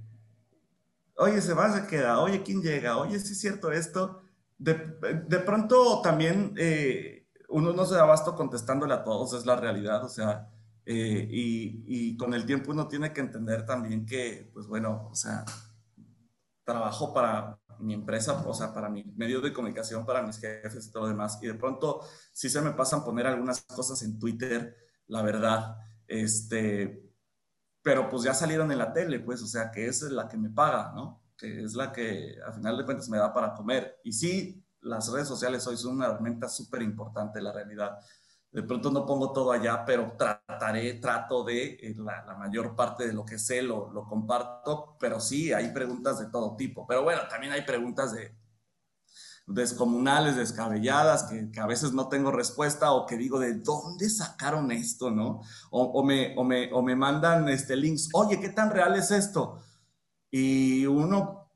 oye, 1.17 1.41
se 1.41 1.55
va, 1.55 1.73
se 1.73 1.87
queda, 1.87 2.21
oye, 2.21 2.43
¿quién 2.43 2.63
llega? 2.63 2.99
Oye, 2.99 3.19
sí 3.19 3.33
es 3.33 3.41
cierto 3.41 3.73
esto. 3.73 4.23
De, 4.59 4.75
de 4.75 5.39
pronto 5.41 6.01
también 6.01 6.55
eh, 6.57 7.27
uno 7.49 7.73
no 7.73 7.85
se 7.85 7.95
da 7.95 8.03
abasto 8.03 8.35
contestándole 8.35 8.95
a 8.95 9.05
todos, 9.05 9.35
es 9.35 9.45
la 9.45 9.57
realidad, 9.57 10.03
o 10.05 10.09
sea, 10.09 10.49
eh, 10.87 11.29
y, 11.29 11.85
y, 11.87 12.17
con 12.17 12.33
el 12.33 12.47
tiempo 12.47 12.71
uno 12.71 12.87
tiene 12.87 13.13
que 13.13 13.21
entender 13.21 13.67
también 13.67 14.07
que, 14.07 14.49
pues 14.55 14.69
bueno, 14.69 15.09
o 15.11 15.15
sea, 15.17 15.45
trabajo 16.65 17.13
para 17.13 17.59
mi 17.81 17.93
empresa, 17.93 18.41
o 18.47 18.55
sea, 18.55 18.73
para 18.73 18.89
mi 18.89 19.05
medio 19.17 19.41
de 19.41 19.53
comunicación, 19.53 20.07
para 20.07 20.23
mis 20.23 20.39
jefes 20.39 20.87
y 20.87 20.93
todo 20.93 21.03
lo 21.03 21.09
demás, 21.09 21.39
y 21.43 21.49
de 21.49 21.55
pronto 21.55 22.01
sí 22.33 22.49
se 22.49 22.63
me 22.63 22.71
pasan 22.71 23.05
poner 23.05 23.27
algunas 23.27 23.63
cosas 23.63 24.01
en 24.03 24.19
Twitter, 24.19 24.77
la 25.09 25.23
verdad, 25.23 25.77
este, 26.07 27.07
pero 27.83 28.09
pues 28.09 28.23
ya 28.23 28.35
salieron 28.35 28.71
en 28.73 28.79
la 28.79 28.93
tele, 28.93 29.21
pues, 29.21 29.43
o 29.43 29.47
sea, 29.47 29.71
que 29.71 29.87
es 29.87 30.03
la 30.03 30.29
que 30.29 30.37
me 30.37 30.51
paga, 30.51 30.93
¿no? 30.95 31.25
Que 31.37 31.65
es 31.65 31.75
la 31.75 31.93
que 31.93 32.37
a 32.47 32.53
final 32.53 32.77
de 32.77 32.85
cuentas 32.85 33.09
me 33.09 33.19
da 33.19 33.33
para 33.33 33.55
comer. 33.55 34.01
Y 34.03 34.13
sí, 34.13 34.65
las 34.81 35.11
redes 35.13 35.29
sociales 35.29 35.67
hoy 35.67 35.77
son 35.77 35.97
una 35.97 36.07
herramienta 36.07 36.49
súper 36.49 36.83
importante, 36.83 37.41
la 37.41 37.53
realidad. 37.53 37.99
De 38.57 38.63
pronto 38.63 38.91
no 38.91 39.05
pongo 39.05 39.35
todo 39.35 39.53
allá, 39.53 39.85
pero 39.85 40.15
trataré, 40.17 40.95
trato 40.95 41.45
de, 41.45 41.75
eh, 41.75 41.95
la, 41.99 42.35
mayor 42.39 42.75
parte 42.75 43.07
de 43.07 43.13
lo 43.13 43.23
que 43.23 43.39
sé 43.39 43.61
lo, 43.61 43.93
lo, 43.93 44.07
comparto, 44.07 44.97
pero 44.99 45.21
sí, 45.21 45.53
hay 45.53 45.75
preguntas 45.75 46.19
de 46.19 46.31
todo 46.31 46.57
tipo. 46.57 46.87
Pero 46.87 47.03
bueno, 47.03 47.21
también 47.29 47.53
hay 47.53 47.67
preguntas 47.67 48.15
de 48.15 48.35
descomunales, 49.47 50.37
descabelladas, 50.37 51.25
que, 51.25 51.61
a 51.61 51.67
veces 51.67 51.93
no 51.93 52.09
tengo 52.09 52.33
respuesta 52.33 52.93
o 52.93 53.05
que 53.05 53.19
digo, 53.19 53.39
¿de 53.39 53.57
dónde 53.57 54.09
sacaron 54.09 54.73
esto, 54.73 55.11
no? 55.11 55.43
O, 55.71 55.83
o, 55.83 56.03
me, 56.03 56.35
o, 56.39 56.43
me, 56.43 56.73
o 56.73 56.81
me 56.83 56.97
mandan 56.97 57.51
este, 57.51 57.77
links, 57.77 58.09
oye, 58.15 58.41
¿qué 58.41 58.49
tan 58.49 58.71
real 58.71 58.97
es 58.97 59.11
esto? 59.11 59.61
Y 60.31 60.87
uno, 60.87 61.51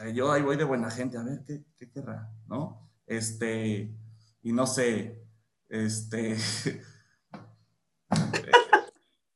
eh, 0.00 0.12
yo 0.12 0.32
ahí 0.32 0.42
voy 0.42 0.56
de 0.56 0.64
buena 0.64 0.90
gente, 0.90 1.16
a 1.16 1.22
ver, 1.22 1.44
¿qué, 1.46 1.64
qué 1.76 1.88
querrá, 1.88 2.28
no? 2.48 2.90
Este, 3.06 3.96
y 4.42 4.50
no 4.50 4.66
sé, 4.66 5.27
este, 5.68 6.36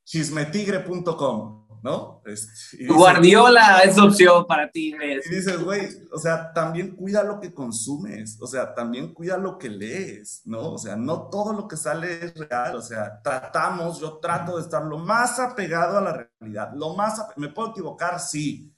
chismetigre.com, 0.04 1.80
¿no? 1.82 2.22
Este, 2.26 2.86
Guardiola 2.86 3.80
es 3.80 3.98
opción 3.98 4.46
para 4.46 4.70
Tigres. 4.70 5.26
Y 5.26 5.34
dices, 5.34 5.62
güey, 5.62 5.88
o 6.12 6.18
sea, 6.18 6.52
también 6.52 6.94
cuida 6.94 7.22
lo 7.22 7.40
que 7.40 7.52
consumes, 7.52 8.38
o 8.40 8.46
sea, 8.46 8.74
también 8.74 9.12
cuida 9.12 9.36
lo 9.36 9.58
que 9.58 9.68
lees, 9.68 10.42
¿no? 10.44 10.72
O 10.72 10.78
sea, 10.78 10.96
no 10.96 11.28
todo 11.28 11.52
lo 11.52 11.66
que 11.66 11.76
sale 11.76 12.26
es 12.26 12.34
real, 12.34 12.76
o 12.76 12.82
sea, 12.82 13.20
tratamos, 13.22 14.00
yo 14.00 14.18
trato 14.18 14.56
de 14.56 14.62
estar 14.62 14.84
lo 14.84 14.98
más 14.98 15.38
apegado 15.40 15.98
a 15.98 16.02
la 16.02 16.28
realidad, 16.40 16.72
lo 16.74 16.94
más, 16.94 17.20
me 17.36 17.48
puedo 17.48 17.70
equivocar, 17.70 18.20
sí, 18.20 18.72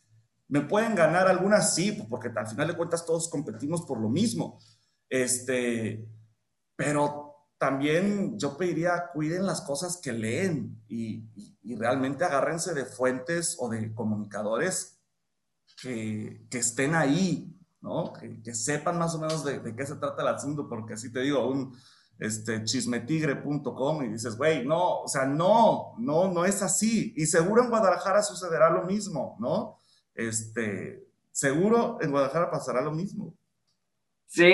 me 0.49 0.61
pueden 0.61 0.95
ganar 0.95 1.27
algunas, 1.29 1.75
sí, 1.75 1.93
porque 2.09 2.31
al 2.35 2.47
final 2.47 2.69
de 2.69 2.77
cuentas 2.77 3.05
todos 3.05 3.29
competimos 3.29 3.83
por 3.83 4.01
lo 4.01 4.09
mismo, 4.09 4.61
este, 5.09 6.07
pero 6.77 7.24
también 7.65 8.39
yo 8.39 8.59
pediría, 8.59 9.09
cuiden 9.15 9.47
las 9.47 9.63
cosas 9.63 9.97
que 9.97 10.13
leen 10.13 10.85
y, 10.87 11.25
y, 11.35 11.57
y 11.63 11.77
realmente 11.77 12.23
agárrense 12.23 12.75
de 12.75 12.85
fuentes 12.85 13.57
o 13.59 13.71
de 13.71 13.95
comunicadores 13.95 15.01
que, 15.81 16.47
que 16.51 16.59
estén 16.59 16.95
ahí, 16.95 17.59
¿no? 17.81 18.13
Que, 18.13 18.43
que, 18.43 18.55
sepan 18.55 18.99
más 18.99 19.15
o 19.15 19.19
menos 19.19 19.47
de, 19.47 19.61
de, 19.61 19.75
qué 19.75 19.87
se 19.87 19.97
trata 19.97 20.21
el 20.21 20.29
asunto, 20.29 20.69
porque 20.69 20.93
así 20.93 21.11
te 21.11 21.21
digo, 21.21 21.49
un 21.49 21.75
este, 22.19 22.65
chismetigre.com 22.65 24.05
y 24.05 24.09
dices, 24.09 24.37
güey, 24.37 24.67
no, 24.67 25.01
o 25.01 25.09
sea, 25.09 25.25
no, 25.25 25.95
no, 25.97 26.31
no 26.31 26.45
es 26.45 26.61
así. 26.61 27.15
Y 27.17 27.25
seguro 27.25 27.63
en 27.65 27.71
Guadalajara 27.71 28.23
sucederá 28.23 28.69
lo 28.69 28.83
mismo, 28.83 29.39
¿no? 29.41 29.79
Este, 30.15 31.09
seguro 31.33 31.97
en 32.03 32.11
Guadalajara 32.11 32.51
pasará 32.51 32.83
lo 32.83 32.93
mismo. 32.93 33.35
Sí, 34.27 34.53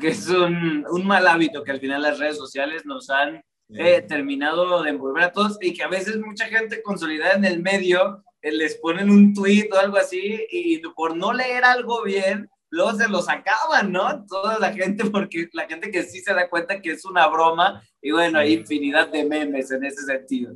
que 0.00 0.08
es 0.08 0.28
un, 0.28 0.86
un, 0.88 1.06
mal 1.06 1.26
hábito 1.26 1.64
que 1.64 1.72
al 1.72 1.80
final 1.80 2.02
las 2.02 2.18
redes 2.18 2.36
sociales 2.36 2.86
nos 2.86 3.10
han 3.10 3.42
eh, 3.70 4.02
terminado 4.02 4.82
de 4.82 4.90
envolver 4.90 5.24
a 5.24 5.32
todos 5.32 5.58
y 5.60 5.74
que 5.74 5.82
a 5.82 5.88
veces 5.88 6.18
mucha 6.18 6.46
gente 6.46 6.82
consolidada 6.82 7.34
en 7.34 7.44
el 7.44 7.60
medio 7.60 8.22
eh, 8.40 8.52
les 8.52 8.76
ponen 8.76 9.10
un 9.10 9.34
tweet 9.34 9.68
o 9.72 9.78
algo 9.78 9.96
así 9.96 10.46
y 10.50 10.78
por 10.96 11.16
no 11.16 11.32
leer 11.32 11.64
algo 11.64 12.02
bien, 12.02 12.48
luego 12.70 12.94
se 12.94 13.08
los 13.08 13.28
acaban, 13.28 13.92
¿no? 13.92 14.24
Toda 14.26 14.58
la 14.58 14.72
gente, 14.72 15.04
porque 15.10 15.48
la 15.52 15.66
gente 15.66 15.90
que 15.90 16.04
sí 16.04 16.20
se 16.20 16.32
da 16.32 16.48
cuenta 16.48 16.80
que 16.80 16.92
es 16.92 17.04
una 17.04 17.26
broma 17.26 17.82
y 18.00 18.12
bueno, 18.12 18.38
hay 18.38 18.54
infinidad 18.54 19.08
de 19.08 19.24
memes 19.24 19.70
en 19.70 19.84
ese 19.84 20.02
sentido. 20.02 20.54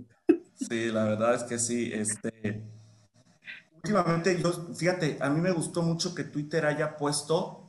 Sí, 0.54 0.86
la 0.86 1.04
verdad 1.04 1.34
es 1.34 1.42
que 1.42 1.58
sí. 1.58 1.90
Este, 1.92 2.62
últimamente, 3.76 4.40
yo, 4.40 4.52
fíjate, 4.74 5.18
a 5.20 5.28
mí 5.28 5.40
me 5.40 5.50
gustó 5.50 5.82
mucho 5.82 6.14
que 6.14 6.24
Twitter 6.24 6.64
haya 6.66 6.96
puesto 6.96 7.61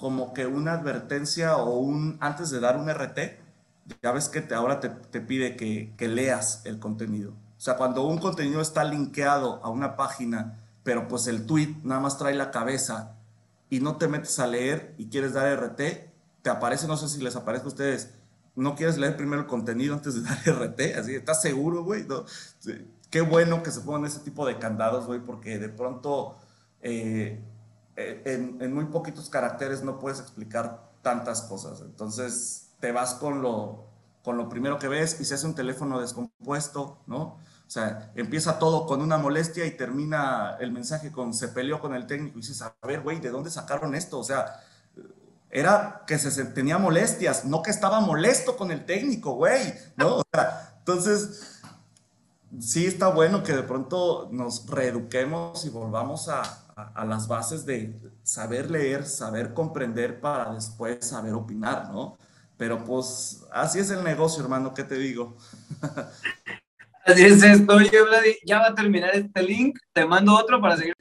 como 0.00 0.32
que 0.32 0.46
una 0.46 0.72
advertencia 0.72 1.58
o 1.58 1.78
un, 1.78 2.16
antes 2.20 2.48
de 2.48 2.58
dar 2.58 2.78
un 2.78 2.88
RT, 2.88 3.18
ya 4.02 4.12
ves 4.12 4.30
que 4.30 4.40
te, 4.40 4.54
ahora 4.54 4.80
te, 4.80 4.88
te 4.88 5.20
pide 5.20 5.56
que, 5.56 5.94
que, 5.98 6.08
leas 6.08 6.62
el 6.64 6.78
contenido. 6.78 7.32
O 7.32 7.60
sea, 7.60 7.76
cuando 7.76 8.06
un 8.06 8.16
contenido 8.16 8.62
está 8.62 8.82
linkeado 8.82 9.60
a 9.62 9.68
una 9.68 9.96
página, 9.96 10.58
pero 10.84 11.06
pues 11.06 11.26
el 11.26 11.44
tweet 11.44 11.76
nada 11.84 12.00
más 12.00 12.16
trae 12.16 12.34
la 12.34 12.50
cabeza 12.50 13.16
y 13.68 13.80
no 13.80 13.96
te 13.96 14.08
metes 14.08 14.38
a 14.38 14.46
leer 14.46 14.94
y 14.96 15.10
quieres 15.10 15.34
dar 15.34 15.54
RT, 15.54 15.76
te 16.40 16.50
aparece, 16.50 16.86
no 16.86 16.96
sé 16.96 17.06
si 17.06 17.20
les 17.20 17.36
aparece 17.36 17.66
a 17.66 17.68
ustedes, 17.68 18.14
no 18.56 18.76
quieres 18.76 18.96
leer 18.96 19.18
primero 19.18 19.42
el 19.42 19.48
contenido 19.48 19.92
antes 19.92 20.14
de 20.14 20.22
dar 20.22 20.38
RT, 20.46 20.98
así, 20.98 21.14
¿estás 21.14 21.42
seguro, 21.42 21.84
güey? 21.84 22.06
No. 22.06 22.24
Qué 23.10 23.20
bueno 23.20 23.62
que 23.62 23.70
se 23.70 23.82
pongan 23.82 24.06
ese 24.06 24.20
tipo 24.20 24.46
de 24.46 24.58
candados, 24.58 25.06
güey, 25.06 25.20
porque 25.20 25.58
de 25.58 25.68
pronto... 25.68 26.38
Eh, 26.80 27.38
en, 27.96 28.58
en, 28.60 28.72
muy 28.72 28.86
poquitos 28.86 29.28
caracteres 29.28 29.82
no 29.82 29.98
puedes 29.98 30.20
explicar 30.20 30.90
tantas 31.02 31.42
cosas. 31.42 31.80
Entonces 31.80 32.70
te 32.80 32.92
vas 32.92 33.14
con 33.14 33.42
lo, 33.42 33.84
con 34.22 34.36
lo 34.36 34.48
primero 34.48 34.78
que 34.78 34.88
ves 34.88 35.20
y 35.20 35.24
se 35.24 35.34
hace 35.34 35.46
un 35.46 35.54
teléfono 35.54 36.00
descompuesto, 36.00 36.98
¿no? 37.06 37.38
O 37.70 37.72
sea, 37.72 38.10
empieza 38.16 38.58
todo 38.58 38.84
con 38.84 39.00
una 39.00 39.16
molestia 39.16 39.64
y 39.64 39.76
termina 39.76 40.56
el 40.58 40.72
mensaje 40.72 41.12
con 41.12 41.32
se 41.32 41.48
peleó 41.48 41.80
con 41.80 41.94
el 41.94 42.06
técnico 42.06 42.38
y 42.38 42.40
dices, 42.40 42.62
a 42.62 42.74
ver, 42.82 43.00
güey, 43.00 43.20
¿de 43.20 43.30
dónde 43.30 43.50
sacaron 43.50 43.94
esto? 43.94 44.18
O 44.18 44.24
sea, 44.24 44.60
era 45.50 46.02
que 46.06 46.18
se 46.18 46.44
tenía 46.46 46.78
molestias, 46.78 47.44
no 47.44 47.62
que 47.62 47.70
estaba 47.70 48.00
molesto 48.00 48.56
con 48.56 48.72
el 48.72 48.84
técnico, 48.86 49.34
güey, 49.34 49.72
¿no? 49.96 50.16
O 50.16 50.22
sea, 50.32 50.74
entonces, 50.78 51.60
sí 52.58 52.86
está 52.86 53.08
bueno 53.08 53.42
que 53.42 53.52
de 53.52 53.62
pronto 53.62 54.28
nos 54.32 54.66
reeduquemos 54.66 55.64
y 55.64 55.68
volvamos 55.68 56.28
a, 56.28 56.59
a, 56.94 57.04
las 57.04 57.28
bases 57.28 57.64
de 57.66 57.98
saber 58.22 58.70
leer, 58.70 59.04
saber 59.04 59.52
comprender 59.54 60.20
para 60.20 60.52
después 60.54 61.06
saber 61.06 61.34
opinar, 61.34 61.90
¿no? 61.90 62.18
Pero 62.56 62.84
pues 62.84 63.46
así 63.52 63.78
es 63.78 63.90
el 63.90 64.04
negocio, 64.04 64.42
hermano, 64.42 64.74
¿qué 64.74 64.84
te 64.84 64.96
digo? 64.96 65.36
Así 67.02 67.24
es 67.24 67.42
esto, 67.42 67.74
oye, 67.74 68.02
Vladi, 68.02 68.36
ya 68.44 68.58
va 68.58 68.68
a 68.68 68.74
terminar 68.74 69.10
este 69.16 69.42
link, 69.42 69.78
te 69.92 70.04
mando 70.04 70.36
otro 70.36 70.60
para 70.60 70.76
seguir. 70.76 70.94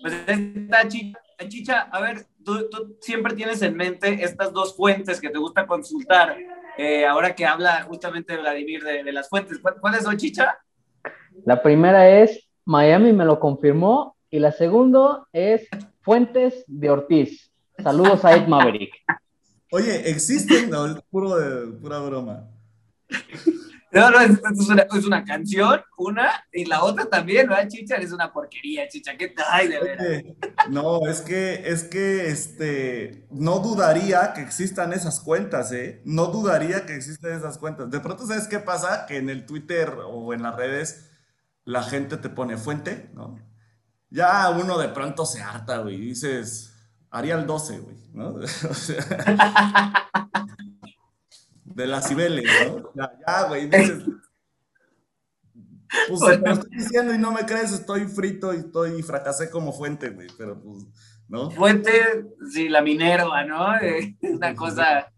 Pues 0.00 0.14
esta 0.26 0.86
chicha, 0.86 1.18
chicha 1.48 1.80
a 1.90 2.00
ver, 2.02 2.26
tú, 2.44 2.68
tú, 2.68 2.96
siempre 3.00 3.34
tienes 3.34 3.62
en 3.62 3.76
mente 3.76 4.22
estas 4.22 4.52
dos 4.52 4.76
fuentes 4.76 5.18
que 5.18 5.30
te 5.30 5.38
gusta 5.38 5.66
consultar, 5.66 6.36
eh, 6.76 7.06
ahora 7.06 7.34
que 7.34 7.46
habla 7.46 7.82
justamente 7.84 8.36
Vladimir 8.36 8.84
de, 8.84 9.02
de 9.02 9.12
las 9.12 9.28
fuentes, 9.28 9.58
¿cuáles 9.80 10.04
son, 10.04 10.18
chicha? 10.18 10.58
La 11.44 11.62
primera 11.62 12.08
es 12.08 12.50
Miami 12.64 13.12
me 13.12 13.24
lo 13.24 13.40
confirmó 13.40 14.16
y 14.30 14.38
la 14.38 14.52
segunda 14.52 15.26
es 15.32 15.68
Fuentes 16.00 16.64
de 16.66 16.90
Ortiz. 16.90 17.50
Saludos 17.82 18.24
a 18.24 18.34
Ed 18.34 18.46
Maverick. 18.46 18.92
Oye, 19.72 20.10
existen, 20.10 20.70
no, 20.70 20.86
es 20.86 21.02
puro 21.10 21.36
de, 21.36 21.66
pura 21.78 21.98
broma. 22.00 22.48
No, 23.92 24.10
no, 24.10 24.20
es, 24.20 24.30
es, 24.30 24.68
una, 24.68 24.82
es, 24.82 25.04
una, 25.04 25.24
canción, 25.24 25.80
una, 25.98 26.44
y 26.52 26.64
la 26.64 26.84
otra 26.84 27.06
también, 27.06 27.48
¿verdad, 27.48 27.68
Chicha? 27.68 27.96
Es 27.96 28.12
una 28.12 28.32
porquería, 28.32 28.88
Chicha, 28.88 29.16
¿qué 29.16 29.28
tal? 29.28 29.68
De 29.68 29.80
veras. 29.80 30.22
No, 30.68 31.08
es 31.08 31.20
que, 31.22 31.62
es 31.68 31.84
que, 31.84 32.28
este, 32.28 33.26
no 33.30 33.58
dudaría 33.58 34.32
que 34.32 34.42
existan 34.42 34.92
esas 34.92 35.18
cuentas, 35.20 35.72
¿eh? 35.72 36.02
No 36.04 36.26
dudaría 36.26 36.86
que 36.86 36.94
existan 36.94 37.32
esas 37.32 37.58
cuentas. 37.58 37.90
De 37.90 37.98
pronto, 37.98 38.26
¿sabes 38.26 38.46
qué 38.46 38.60
pasa? 38.60 39.06
Que 39.06 39.16
en 39.16 39.28
el 39.28 39.44
Twitter 39.44 39.92
o 40.06 40.34
en 40.34 40.42
las 40.42 40.54
redes 40.54 41.10
la 41.64 41.82
gente 41.82 42.16
te 42.16 42.28
pone 42.28 42.56
fuente, 42.56 43.10
¿no? 43.14 43.49
Ya 44.10 44.50
uno 44.50 44.78
de 44.78 44.88
pronto 44.88 45.24
se 45.24 45.40
harta, 45.42 45.78
güey. 45.78 45.98
Dices, 45.98 46.74
haría 47.10 47.36
el 47.36 47.46
12, 47.46 47.78
güey, 47.78 47.96
¿no? 48.12 48.34
de 51.64 51.86
las 51.86 52.08
Cibeles, 52.08 52.44
¿no? 52.66 52.92
Ya, 52.94 53.44
güey, 53.48 53.68
dices, 53.68 54.02
pues 56.08 56.20
bueno. 56.20 56.42
lo 56.44 56.52
estoy 56.52 56.76
diciendo 56.76 57.14
y 57.14 57.18
no 57.18 57.32
me 57.32 57.44
crees, 57.46 57.72
estoy 57.72 58.06
frito 58.06 58.54
y 58.54 58.58
estoy 58.58 59.02
fracasé 59.02 59.50
como 59.50 59.72
fuente, 59.72 60.10
güey, 60.10 60.28
pero 60.38 60.60
pues, 60.60 60.86
¿no? 61.28 61.50
Fuente, 61.50 61.90
sí, 62.52 62.68
la 62.68 62.82
Minerva, 62.82 63.44
¿no? 63.44 63.76
Eh, 63.82 64.16
una 64.22 64.54
cosa. 64.54 65.12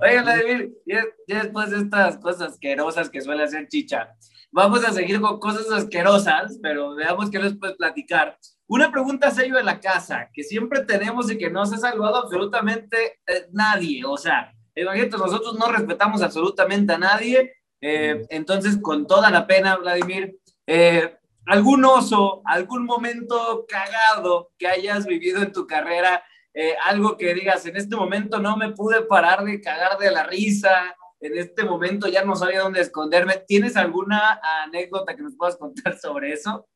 Oye, 0.00 0.22
Vladimir, 0.22 0.72
ya, 0.86 1.04
después 1.26 1.70
de 1.70 1.78
estas 1.78 2.18
cosas 2.18 2.52
asquerosas 2.52 3.10
que 3.10 3.20
suele 3.20 3.44
hacer 3.44 3.68
Chicha, 3.68 4.14
vamos 4.50 4.84
a 4.84 4.92
seguir 4.92 5.20
con 5.20 5.38
cosas 5.38 5.70
asquerosas, 5.70 6.58
pero 6.62 6.94
veamos 6.94 7.30
qué 7.30 7.38
les 7.38 7.56
puedes 7.56 7.76
platicar. 7.76 8.38
Una 8.66 8.90
pregunta 8.92 9.30
serio 9.30 9.56
de 9.56 9.64
la 9.64 9.80
casa, 9.80 10.28
que 10.32 10.42
siempre 10.42 10.84
tenemos 10.84 11.30
y 11.30 11.38
que 11.38 11.50
no 11.50 11.64
se 11.66 11.76
ha 11.76 11.78
salvado 11.78 12.16
absolutamente 12.16 13.20
eh, 13.26 13.46
nadie. 13.52 14.04
O 14.04 14.16
sea, 14.16 14.52
imagínate, 14.74 15.16
nosotros 15.16 15.58
no 15.58 15.70
respetamos 15.72 16.22
absolutamente 16.22 16.92
a 16.92 16.98
nadie 16.98 17.54
eh, 17.80 18.26
entonces, 18.30 18.78
con 18.82 19.06
toda 19.06 19.30
la 19.30 19.46
pena, 19.46 19.76
Vladimir, 19.76 20.38
eh, 20.66 21.16
algún 21.46 21.84
oso, 21.84 22.42
algún 22.44 22.84
momento 22.84 23.64
cagado 23.68 24.50
que 24.58 24.66
hayas 24.66 25.06
vivido 25.06 25.42
en 25.42 25.52
tu 25.52 25.66
carrera, 25.66 26.22
eh, 26.52 26.74
algo 26.86 27.16
que 27.16 27.34
digas, 27.34 27.64
en 27.66 27.76
este 27.76 27.94
momento 27.94 28.40
no 28.40 28.56
me 28.56 28.72
pude 28.72 29.02
parar 29.02 29.44
de 29.44 29.60
cagar 29.60 29.98
de 29.98 30.10
la 30.10 30.24
risa, 30.24 30.96
en 31.20 31.36
este 31.36 31.64
momento 31.64 32.08
ya 32.08 32.24
no 32.24 32.36
sabía 32.36 32.60
dónde 32.60 32.80
esconderme. 32.80 33.44
¿Tienes 33.46 33.76
alguna 33.76 34.40
anécdota 34.64 35.16
que 35.16 35.22
nos 35.22 35.36
puedas 35.36 35.56
contar 35.56 35.98
sobre 35.98 36.32
eso? 36.32 36.66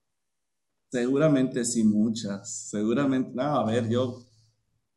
Seguramente 0.91 1.65
sí, 1.65 1.85
muchas. 1.85 2.69
Seguramente, 2.69 3.31
no, 3.35 3.43
a 3.43 3.65
ver, 3.65 3.89
yo 3.89 4.27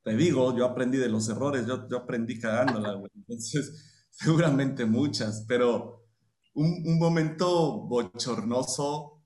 te 0.04 0.16
digo, 0.16 0.56
yo 0.56 0.66
aprendí 0.66 0.98
de 0.98 1.10
los 1.10 1.30
errores, 1.30 1.66
yo, 1.66 1.88
yo 1.88 1.98
aprendí 1.98 2.40
cagándola, 2.40 2.94
güey. 2.94 3.12
Entonces, 3.16 4.08
seguramente 4.10 4.86
muchas, 4.86 5.46
pero 5.48 6.06
un, 6.54 6.84
un, 6.86 7.00
momento 7.00 7.88
bochornoso 7.88 9.24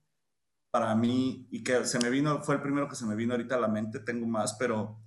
para 0.72 0.96
mí 0.96 1.48
y 1.52 1.64
que 1.64 1.86
se 1.86 2.00
me 2.00 2.10
vino, 2.10 2.42
fue 2.42 2.56
el 2.56 2.62
primero 2.62 2.88
que 2.88 2.96
se 2.96 3.06
me 3.06 3.16
vino 3.16 3.34
ahorita 3.34 3.56
a 3.56 3.60
la 3.60 3.68
mente, 3.68 4.00
tengo 4.00 4.28
más, 4.28 4.56
pero 4.60 5.02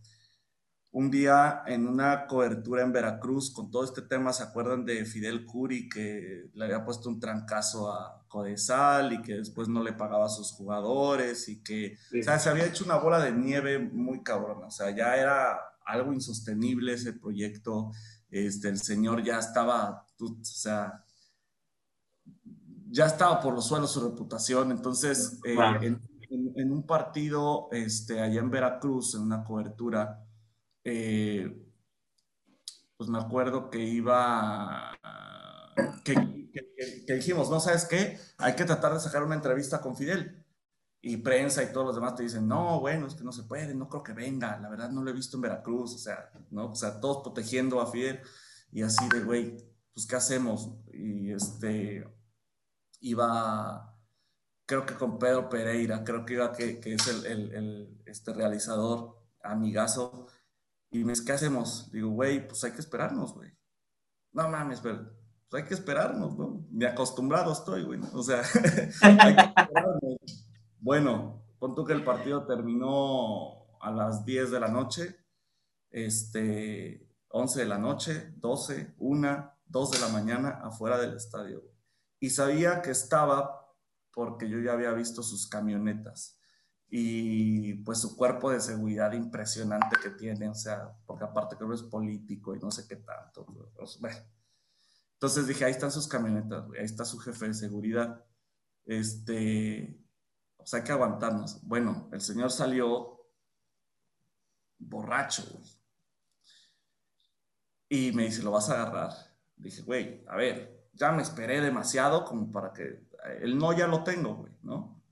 un 0.92 1.10
día 1.10 1.62
en 1.66 1.88
una 1.88 2.26
cobertura 2.26 2.82
en 2.82 2.92
Veracruz 2.92 3.50
con 3.50 3.70
todo 3.70 3.82
este 3.82 4.02
tema, 4.02 4.32
¿se 4.32 4.42
acuerdan 4.42 4.84
de 4.84 5.04
Fidel 5.06 5.46
Curi 5.46 5.88
que 5.88 6.50
le 6.52 6.64
había 6.64 6.84
puesto 6.84 7.08
un 7.08 7.18
trancazo 7.18 7.90
a 7.90 8.24
Codesal 8.28 9.14
y 9.14 9.22
que 9.22 9.36
después 9.36 9.68
no 9.68 9.82
le 9.82 9.94
pagaba 9.94 10.26
a 10.26 10.30
sus 10.30 10.52
jugadores 10.52 11.48
y 11.48 11.62
que, 11.62 11.96
o 12.18 12.22
sea, 12.22 12.38
se 12.38 12.50
había 12.50 12.66
hecho 12.66 12.84
una 12.84 12.96
bola 12.96 13.20
de 13.20 13.32
nieve 13.32 13.78
muy 13.78 14.22
cabrona, 14.22 14.66
o 14.66 14.70
sea, 14.70 14.94
ya 14.94 15.16
era 15.16 15.58
algo 15.84 16.12
insostenible 16.12 16.92
ese 16.92 17.14
proyecto 17.14 17.90
este, 18.32 18.70
el 18.70 18.78
señor 18.78 19.22
ya 19.22 19.38
estaba, 19.38 20.06
o 20.18 20.36
sea, 20.42 21.04
ya 22.90 23.06
estaba 23.06 23.40
por 23.40 23.54
los 23.54 23.66
suelos 23.66 23.92
su 23.92 24.00
reputación, 24.08 24.70
entonces 24.72 25.38
eh, 25.44 25.56
en, 26.30 26.72
un 26.72 26.86
partido 26.86 27.68
este, 27.72 28.20
allá 28.20 28.40
en 28.40 28.50
Veracruz, 28.50 29.14
en 29.14 29.22
una 29.22 29.44
cobertura, 29.44 30.24
eh, 30.84 31.62
pues 32.96 33.10
me 33.10 33.18
acuerdo 33.18 33.70
que 33.70 33.80
iba, 33.80 34.96
que, 36.04 36.14
dijimos, 37.14 37.50
no 37.50 37.60
sabes 37.60 37.86
qué, 37.86 38.18
hay 38.38 38.54
que 38.54 38.64
tratar 38.64 38.94
de 38.94 39.00
sacar 39.00 39.22
una 39.24 39.34
entrevista 39.34 39.80
con 39.80 39.96
Fidel 39.96 40.44
y 41.00 41.16
prensa 41.16 41.62
y 41.62 41.72
todos 41.72 41.86
los 41.86 41.94
demás 41.96 42.14
te 42.14 42.22
dicen, 42.22 42.46
no, 42.46 42.80
bueno, 42.80 43.08
es 43.08 43.14
que 43.14 43.24
no 43.24 43.32
se 43.32 43.42
puede, 43.42 43.74
no 43.74 43.88
creo 43.88 44.02
que 44.02 44.12
venga, 44.12 44.58
la 44.60 44.68
verdad 44.68 44.90
no 44.90 45.02
lo 45.02 45.10
he 45.10 45.14
visto 45.14 45.36
en 45.36 45.42
Veracruz, 45.42 45.94
o 45.94 45.98
sea, 45.98 46.30
¿no? 46.50 46.70
O 46.70 46.74
sea, 46.76 47.00
todos 47.00 47.24
protegiendo 47.24 47.80
a 47.80 47.90
Fidel 47.90 48.20
y 48.70 48.82
así 48.82 49.08
de, 49.08 49.20
güey, 49.20 49.56
pues 49.92 50.06
¿qué 50.06 50.16
hacemos? 50.16 50.70
Y 50.92 51.32
este, 51.32 52.06
iba, 53.00 53.98
creo 54.64 54.86
que 54.86 54.94
con 54.94 55.18
Pedro 55.18 55.48
Pereira, 55.48 56.04
creo 56.04 56.24
que 56.24 56.34
iba, 56.34 56.52
que, 56.52 56.78
que 56.80 56.94
es 56.94 57.06
el, 57.08 57.26
el, 57.26 57.54
el, 57.54 58.02
este 58.06 58.32
realizador, 58.32 59.20
amigazo, 59.42 60.28
y 60.92 61.04
me 61.04 61.12
dice, 61.12 61.24
¿qué 61.24 61.32
hacemos? 61.32 61.90
Digo, 61.90 62.10
güey, 62.10 62.46
pues 62.46 62.62
hay 62.64 62.72
que 62.72 62.80
esperarnos, 62.80 63.32
güey. 63.32 63.50
No 64.32 64.48
mames, 64.48 64.80
pero 64.80 65.10
pues 65.48 65.62
hay 65.62 65.68
que 65.68 65.74
esperarnos, 65.74 66.36
¿no? 66.36 66.66
Me 66.70 66.86
acostumbrado 66.86 67.50
estoy, 67.50 67.82
güey. 67.82 67.98
O 68.12 68.22
sea, 68.22 68.42
hay 69.00 69.34
que 69.34 69.42
esperarnos. 69.42 70.46
Bueno, 70.78 71.44
pon 71.58 71.74
tú 71.74 71.86
que 71.86 71.94
el 71.94 72.04
partido 72.04 72.44
terminó 72.46 73.78
a 73.80 73.90
las 73.90 74.26
10 74.26 74.50
de 74.50 74.60
la 74.60 74.68
noche, 74.68 75.16
este, 75.90 77.10
11 77.28 77.60
de 77.60 77.66
la 77.66 77.78
noche, 77.78 78.34
12, 78.36 78.94
1, 78.98 79.52
2 79.64 79.90
de 79.92 79.98
la 79.98 80.08
mañana 80.08 80.60
afuera 80.62 80.98
del 80.98 81.16
estadio. 81.16 81.62
Y 82.20 82.30
sabía 82.30 82.82
que 82.82 82.90
estaba 82.90 83.66
porque 84.12 84.46
yo 84.46 84.58
ya 84.58 84.74
había 84.74 84.92
visto 84.92 85.22
sus 85.22 85.46
camionetas 85.46 86.38
y 86.94 87.72
pues 87.84 88.02
su 88.02 88.14
cuerpo 88.14 88.50
de 88.50 88.60
seguridad 88.60 89.12
impresionante 89.12 89.96
que 90.02 90.10
tiene, 90.10 90.50
o 90.50 90.54
sea, 90.54 90.94
porque 91.06 91.24
aparte 91.24 91.56
creo 91.56 91.70
que 91.70 91.76
es 91.76 91.82
político 91.84 92.54
y 92.54 92.58
no 92.58 92.70
sé 92.70 92.86
qué 92.86 92.96
tanto. 92.96 93.46
Pues, 93.74 93.98
bueno. 93.98 94.18
Entonces 95.14 95.46
dije, 95.46 95.64
ahí 95.64 95.70
están 95.70 95.90
sus 95.90 96.06
camionetas, 96.06 96.66
ahí 96.78 96.84
está 96.84 97.06
su 97.06 97.18
jefe 97.18 97.48
de 97.48 97.54
seguridad. 97.54 98.22
Este, 98.84 100.04
o 100.58 100.66
sea, 100.66 100.80
hay 100.80 100.84
que 100.84 100.92
aguantarnos. 100.92 101.66
Bueno, 101.66 102.10
el 102.12 102.20
señor 102.20 102.52
salió 102.52 103.24
borracho, 104.78 105.44
Y 107.88 108.12
me 108.12 108.24
dice, 108.24 108.42
¿lo 108.42 108.50
vas 108.50 108.68
a 108.68 108.74
agarrar? 108.74 109.12
Dije, 109.56 109.80
güey, 109.80 110.26
a 110.28 110.36
ver, 110.36 110.90
ya 110.92 111.10
me 111.10 111.22
esperé 111.22 111.62
demasiado 111.62 112.26
como 112.26 112.52
para 112.52 112.74
que... 112.74 113.08
El 113.40 113.56
no 113.56 113.72
ya 113.72 113.86
lo 113.86 114.04
tengo, 114.04 114.34
güey, 114.34 114.52
¿no? 114.60 115.02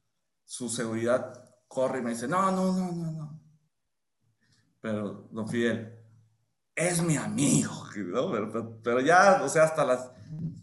Su 0.44 0.68
seguridad 0.68 1.49
corre 1.70 2.00
y 2.00 2.02
me 2.02 2.10
dice, 2.10 2.26
no, 2.26 2.50
no, 2.50 2.72
no, 2.72 2.92
no, 2.92 3.12
no. 3.12 3.40
Pero, 4.80 5.28
don 5.30 5.48
Fidel, 5.48 5.96
es 6.74 7.00
mi 7.00 7.16
amigo, 7.16 7.86
¿no? 7.96 8.32
Pero, 8.32 8.80
pero, 8.82 9.00
ya, 9.00 9.40
o 9.42 9.48
sea, 9.48 9.64
hasta 9.64 9.84
las... 9.84 10.10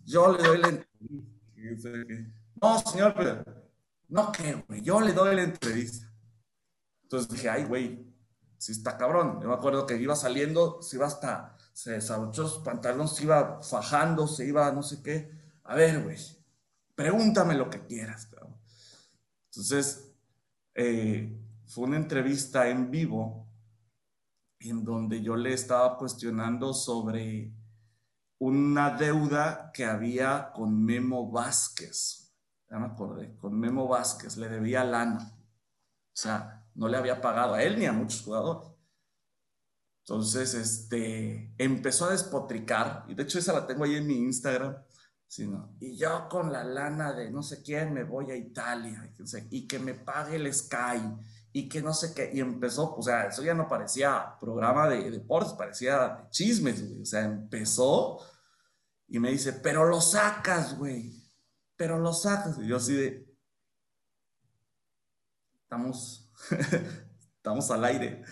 Yo 0.06 0.36
le 0.36 0.44
doy 0.44 0.58
la 0.58 0.68
entrevista. 0.68 1.90
No, 2.62 2.80
señor, 2.80 3.14
pero 3.16 3.44
no, 4.10 4.32
que, 4.32 4.54
güey, 4.68 4.82
yo 4.82 5.00
le 5.02 5.14
doy 5.14 5.36
la 5.36 5.44
entrevista. 5.44 6.12
Entonces 7.04 7.30
dije, 7.30 7.50
ay, 7.50 7.66
güey, 7.66 8.06
si 8.58 8.72
está 8.72 8.98
cabrón. 8.98 9.40
Yo 9.42 9.48
me 9.48 9.54
acuerdo 9.54 9.86
que 9.86 9.98
iba 9.98 10.16
saliendo, 10.16 10.82
se 10.82 10.98
iba 10.98 11.08
hasta, 11.08 11.56
se 11.74 11.92
desabrochó 11.92 12.44
los 12.44 12.60
pantalones, 12.60 13.12
se 13.12 13.24
iba 13.24 13.62
fajando, 13.62 14.28
se 14.28 14.46
iba 14.46 14.72
no 14.72 14.84
sé 14.84 15.02
qué. 15.02 15.32
A 15.64 15.76
ver, 15.76 16.04
güey, 16.04 16.18
pregúntame 16.96 17.56
lo 17.56 17.70
que 17.70 17.86
quieras, 17.86 18.28
cabrón. 18.28 18.58
Entonces, 19.52 20.07
eh, 20.78 21.38
fue 21.66 21.88
una 21.88 21.98
entrevista 21.98 22.70
en 22.70 22.90
vivo 22.90 23.46
en 24.60 24.86
donde 24.86 25.22
yo 25.22 25.36
le 25.36 25.54
estaba 25.54 25.98
cuestionando 25.98 26.74
sobre 26.74 27.52
una 28.40 28.92
deuda 28.92 29.72
que 29.74 29.84
había 29.84 30.52
con 30.54 30.84
Memo 30.86 31.30
Vázquez 31.30 32.28
ya 32.70 32.80
me 32.80 32.88
acordé, 32.88 33.36
con 33.38 33.58
Memo 33.58 33.88
Vázquez, 33.88 34.38
le 34.38 34.50
debía 34.50 34.84
lana. 34.84 35.34
O 35.34 36.20
sea, 36.20 36.66
no 36.76 36.88
le 36.88 36.98
había 36.98 37.22
pagado 37.22 37.54
a 37.54 37.64
él 37.64 37.80
ni 37.80 37.86
a 37.86 37.94
muchos 37.94 38.22
jugadores. 38.22 38.70
Entonces, 40.02 40.54
este, 40.54 41.54
empezó 41.58 42.06
a 42.06 42.12
despotricar, 42.12 43.06
y 43.08 43.14
de 43.14 43.24
hecho 43.24 43.40
esa 43.40 43.54
la 43.54 43.68
tengo 43.68 43.84
ahí 43.84 43.96
en 43.96 44.08
mi 44.08 44.16
Instagram, 44.16 44.78
sino, 45.28 45.76
y 45.80 45.98
yo 45.98 46.28
con 46.30 46.52
la 46.52 46.64
lana 46.64 47.14
de 47.14 47.30
no 47.30 47.44
sé 47.44 47.62
quién 47.62 47.94
me 47.94 48.04
voy 48.04 48.32
a 48.32 48.36
Italia, 48.36 49.12
y 49.50 49.68
que 49.68 49.80
me 49.80 49.94
pague 49.94 50.38
el 50.38 50.54
Sky, 50.54 51.02
y 51.52 51.68
que 51.68 51.82
no 51.82 51.94
sé 51.94 52.14
qué, 52.14 52.32
y 52.34 52.40
empezó, 52.40 52.96
o 52.96 53.02
sea, 53.02 53.28
eso 53.28 53.44
ya 53.44 53.54
no 53.54 53.68
parecía 53.68 54.38
programa 54.40 54.88
de, 54.88 55.10
deportes, 55.12 55.54
parecía 55.54 56.00
de 56.00 56.30
chismes, 56.30 56.88
güey, 56.88 57.02
o 57.02 57.06
sea, 57.06 57.24
empezó, 57.24 58.20
y 59.08 59.20
me 59.20 59.32
dice, 59.32 59.54
pero 59.54 59.86
lo 59.86 60.02
sacas, 60.02 60.78
güey, 60.78 61.14
pero 61.76 61.98
lo 61.98 62.12
sacas. 62.14 62.58
Y 62.60 62.68
yo 62.68 62.78
así 62.78 62.94
de, 62.94 63.28
estamos, 65.62 66.30
estamos 67.48 67.72
al 67.72 67.86
aire. 67.86 68.24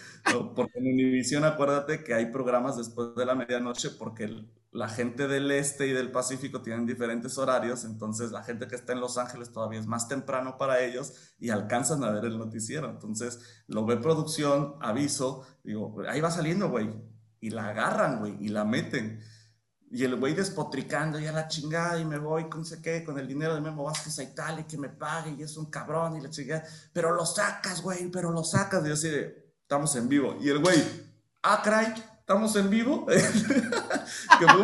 Porque 0.55 0.79
en 0.79 0.87
Univision 0.87 1.45
acuérdate 1.45 2.03
que 2.03 2.13
hay 2.13 2.27
programas 2.27 2.77
después 2.77 3.15
de 3.15 3.25
la 3.25 3.35
medianoche 3.35 3.91
porque 3.91 4.45
la 4.71 4.89
gente 4.89 5.29
del 5.29 5.49
este 5.51 5.87
y 5.87 5.91
del 5.91 6.11
Pacífico 6.11 6.61
tienen 6.61 6.85
diferentes 6.85 7.37
horarios, 7.37 7.85
entonces 7.85 8.31
la 8.31 8.43
gente 8.43 8.67
que 8.67 8.75
está 8.75 8.91
en 8.91 8.99
Los 8.99 9.17
Ángeles 9.17 9.53
todavía 9.53 9.79
es 9.79 9.87
más 9.87 10.09
temprano 10.09 10.57
para 10.57 10.81
ellos 10.81 11.13
y 11.39 11.49
alcanzan 11.49 12.03
a 12.03 12.11
ver 12.11 12.25
el 12.25 12.37
noticiero. 12.37 12.89
Entonces 12.89 13.63
lo 13.67 13.85
ve 13.85 13.95
producción, 13.95 14.75
aviso, 14.81 15.47
digo, 15.63 15.95
ahí 16.09 16.19
va 16.19 16.29
saliendo, 16.29 16.69
güey. 16.69 16.89
Y 17.39 17.51
la 17.51 17.69
agarran, 17.69 18.19
güey, 18.19 18.35
y 18.41 18.49
la 18.49 18.65
meten. 18.65 19.21
Y 19.95 20.03
el 20.03 20.17
güey 20.17 20.33
despotricando 20.33 21.17
ya 21.19 21.31
la 21.31 21.47
chingada 21.47 21.97
y 21.97 22.03
me 22.03 22.17
voy 22.17 22.49
con 22.49 22.65
sé 22.65 22.81
qué, 22.81 23.01
con 23.05 23.17
el 23.17 23.25
dinero 23.29 23.55
de 23.55 23.61
Memo 23.61 23.85
Vázquez 23.85 24.19
a 24.19 24.23
Italia 24.23 24.67
que 24.67 24.77
me 24.77 24.89
pague 24.89 25.33
y 25.39 25.41
es 25.41 25.55
un 25.55 25.67
cabrón 25.71 26.17
y 26.17 26.21
la 26.21 26.29
chingada. 26.29 26.65
Pero 26.91 27.15
lo 27.15 27.25
sacas, 27.25 27.81
güey, 27.81 28.11
pero 28.11 28.29
lo 28.29 28.43
sacas. 28.43 28.83
Y 28.83 28.89
yo 28.89 28.93
así 28.95 29.07
de, 29.07 29.53
estamos 29.61 29.95
en 29.95 30.09
vivo. 30.09 30.35
Y 30.41 30.49
el 30.49 30.59
güey, 30.59 30.83
ah, 31.43 31.61
cray, 31.63 31.93
estamos 32.19 32.53
en 32.57 32.69
vivo. 32.69 33.05
que 33.05 34.45
fue 34.45 34.61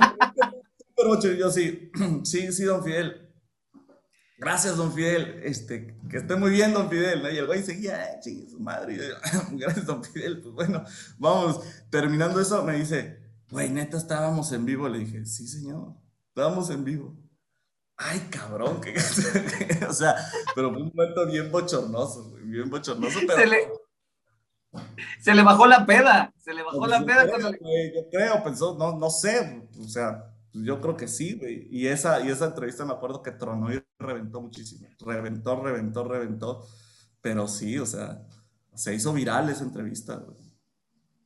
un 1.07 1.21
yo 1.37 1.49
sí, 1.49 1.89
sí, 2.25 2.51
sí, 2.51 2.63
don 2.65 2.83
Fidel. 2.83 3.29
Gracias, 4.37 4.75
don 4.75 4.91
Fidel. 4.91 5.39
Este, 5.45 5.97
que 6.09 6.17
esté 6.17 6.35
muy 6.35 6.51
bien, 6.51 6.73
don 6.73 6.89
Fidel. 6.89 7.21
Y 7.33 7.37
el 7.37 7.45
güey 7.45 7.63
seguía, 7.63 8.03
eh, 8.03 8.19
su 8.49 8.59
madre. 8.59 8.99
Gracias, 9.51 9.85
don 9.85 10.03
Fidel. 10.03 10.41
Pues 10.41 10.53
bueno, 10.53 10.83
vamos. 11.17 11.61
Terminando 11.89 12.41
eso, 12.41 12.61
me 12.63 12.75
dice, 12.75 13.20
güey, 13.51 13.69
neta, 13.69 13.97
estábamos 13.97 14.51
en 14.51 14.65
vivo. 14.65 14.89
Le 14.89 14.99
dije, 14.99 15.25
sí, 15.25 15.47
señor, 15.47 15.93
estábamos 16.29 16.69
en 16.69 16.83
vivo. 16.83 17.15
Ay, 17.97 18.19
cabrón, 18.31 18.81
que, 18.81 18.95
o 19.87 19.93
sea, 19.93 20.15
pero 20.55 20.71
fue 20.71 20.81
un 20.81 20.91
momento 20.93 21.27
bien 21.27 21.51
bochornoso, 21.51 22.31
güey, 22.31 22.45
bien 22.45 22.69
bochornoso, 22.69 23.19
pero... 23.27 23.39
Se 23.39 23.45
le, 23.45 23.67
se 25.19 25.35
le 25.35 25.43
bajó 25.43 25.67
la 25.67 25.85
peda, 25.85 26.33
se 26.35 26.53
le 26.53 26.63
bajó 26.63 26.87
la 26.87 27.03
pues, 27.03 27.11
peda. 27.11 27.31
Creo, 27.31 27.51
yo 27.51 28.09
creo, 28.09 28.43
pensó, 28.43 28.75
no, 28.75 28.97
no 28.97 29.11
sé, 29.11 29.69
o 29.79 29.87
sea, 29.87 30.33
yo 30.53 30.81
creo 30.81 30.97
que 30.97 31.07
sí, 31.07 31.37
güey. 31.37 31.67
Y 31.69 31.87
esa, 31.87 32.21
y 32.21 32.29
esa 32.29 32.45
entrevista 32.45 32.85
me 32.85 32.93
acuerdo 32.93 33.21
que 33.21 33.31
tronó 33.31 33.73
y 33.73 33.83
reventó 33.99 34.41
muchísimo. 34.41 34.87
Reventó, 34.99 35.61
reventó, 35.61 36.03
reventó. 36.03 36.65
Pero 37.21 37.47
sí, 37.47 37.77
o 37.77 37.85
sea, 37.85 38.25
se 38.73 38.93
hizo 38.93 39.13
viral 39.13 39.49
esa 39.49 39.63
entrevista, 39.63 40.15
güey. 40.15 40.50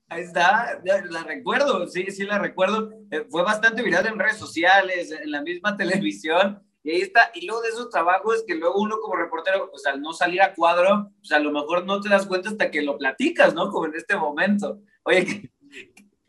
Ahí 0.07 0.21
está, 0.21 0.79
la 0.83 1.23
recuerdo, 1.23 1.87
sí, 1.87 2.05
sí 2.11 2.23
la 2.25 2.37
recuerdo. 2.37 2.91
Eh, 3.09 3.25
fue 3.29 3.43
bastante 3.43 3.81
viral 3.81 4.05
en 4.05 4.19
redes 4.19 4.37
sociales, 4.37 5.11
en 5.11 5.31
la 5.31 5.41
misma 5.41 5.75
televisión. 5.77 6.61
Y 6.83 6.91
ahí 6.91 7.01
está. 7.01 7.31
Y 7.33 7.47
luego 7.47 7.63
de 7.63 7.69
esos 7.69 7.89
trabajos 7.89 8.43
que 8.45 8.53
luego 8.53 8.79
uno 8.79 8.97
como 9.01 9.15
reportero, 9.15 9.69
pues 9.71 9.87
al 9.87 10.01
no 10.01 10.13
salir 10.13 10.43
a 10.43 10.53
cuadro, 10.53 11.11
pues 11.17 11.31
a 11.31 11.39
lo 11.39 11.51
mejor 11.51 11.83
no 11.85 11.99
te 11.99 12.09
das 12.09 12.27
cuenta 12.27 12.49
hasta 12.49 12.69
que 12.69 12.83
lo 12.83 12.97
platicas, 12.97 13.55
¿no? 13.55 13.71
Como 13.71 13.87
en 13.87 13.95
este 13.95 14.15
momento. 14.15 14.79
Oye, 15.03 15.51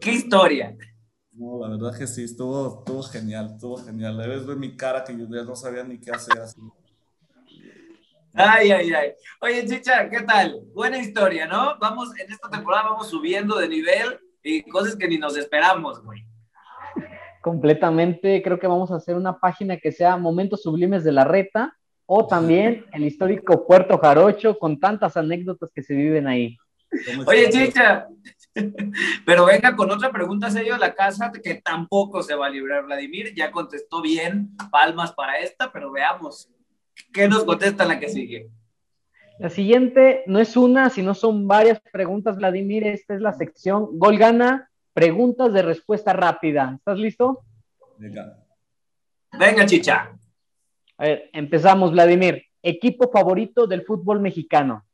qué, 0.00 0.12
historia. 0.12 0.74
No, 1.32 1.60
la 1.60 1.68
verdad 1.68 1.98
que 1.98 2.06
sí, 2.06 2.24
estuvo, 2.24 2.78
estuvo 2.78 3.02
genial, 3.02 3.50
estuvo 3.52 3.76
genial. 3.76 4.16
Debes 4.16 4.46
ver 4.46 4.56
mi 4.56 4.74
cara 4.74 5.04
que 5.04 5.12
yo 5.12 5.26
ya 5.28 5.44
no 5.44 5.54
sabía 5.54 5.84
ni 5.84 6.00
qué 6.00 6.10
hacer 6.10 6.38
así. 6.40 6.58
Ay, 8.38 8.70
ay, 8.70 8.92
ay. 8.92 9.12
Oye, 9.40 9.66
Chicha, 9.66 10.10
¿qué 10.10 10.20
tal? 10.20 10.60
Buena 10.74 10.98
historia, 10.98 11.46
¿no? 11.46 11.78
Vamos, 11.80 12.10
en 12.20 12.30
esta 12.30 12.50
temporada 12.50 12.90
vamos 12.90 13.08
subiendo 13.08 13.56
de 13.56 13.66
nivel 13.66 14.18
y 14.42 14.62
cosas 14.62 14.94
que 14.94 15.08
ni 15.08 15.16
nos 15.16 15.38
esperamos, 15.38 16.02
güey. 16.04 16.22
Completamente, 17.40 18.42
creo 18.42 18.58
que 18.58 18.66
vamos 18.66 18.90
a 18.90 18.96
hacer 18.96 19.16
una 19.16 19.38
página 19.38 19.78
que 19.78 19.90
sea 19.90 20.18
Momentos 20.18 20.62
Sublimes 20.62 21.02
de 21.02 21.12
la 21.12 21.24
Reta 21.24 21.74
o 22.04 22.26
también 22.26 22.84
el 22.92 23.04
histórico 23.06 23.66
Puerto 23.66 23.98
Jarocho 23.98 24.58
con 24.58 24.78
tantas 24.78 25.16
anécdotas 25.16 25.70
que 25.74 25.82
se 25.82 25.94
viven 25.94 26.26
ahí. 26.26 26.58
Oye, 27.26 27.48
Chicha, 27.48 28.06
pero 29.24 29.46
venga 29.46 29.74
con 29.74 29.90
otra 29.90 30.12
pregunta 30.12 30.50
serio 30.50 30.74
de 30.74 30.80
la 30.80 30.94
casa 30.94 31.32
que 31.32 31.54
tampoco 31.54 32.22
se 32.22 32.34
va 32.34 32.46
a 32.46 32.50
librar 32.50 32.84
Vladimir. 32.84 33.34
Ya 33.34 33.50
contestó 33.50 34.02
bien, 34.02 34.50
palmas 34.70 35.12
para 35.12 35.38
esta, 35.38 35.72
pero 35.72 35.90
veamos. 35.90 36.50
¿Qué 37.12 37.28
nos 37.28 37.44
contesta 37.44 37.84
la 37.84 37.98
que 37.98 38.08
sigue? 38.08 38.50
La 39.38 39.50
siguiente 39.50 40.22
no 40.26 40.38
es 40.38 40.56
una, 40.56 40.88
sino 40.88 41.14
son 41.14 41.46
varias 41.46 41.80
preguntas, 41.92 42.36
Vladimir. 42.36 42.86
Esta 42.86 43.14
es 43.14 43.20
la 43.20 43.34
sección 43.34 43.98
Gol 43.98 44.16
Gana, 44.16 44.70
preguntas 44.94 45.52
de 45.52 45.62
respuesta 45.62 46.12
rápida. 46.14 46.74
¿Estás 46.78 46.98
listo? 46.98 47.44
Venga. 47.98 48.42
Venga, 49.38 49.66
chicha. 49.66 50.10
A 50.98 51.04
ver, 51.04 51.30
empezamos, 51.32 51.92
Vladimir. 51.92 52.44
Equipo 52.62 53.10
favorito 53.10 53.66
del 53.66 53.84
fútbol 53.84 54.20
mexicano. 54.20 54.86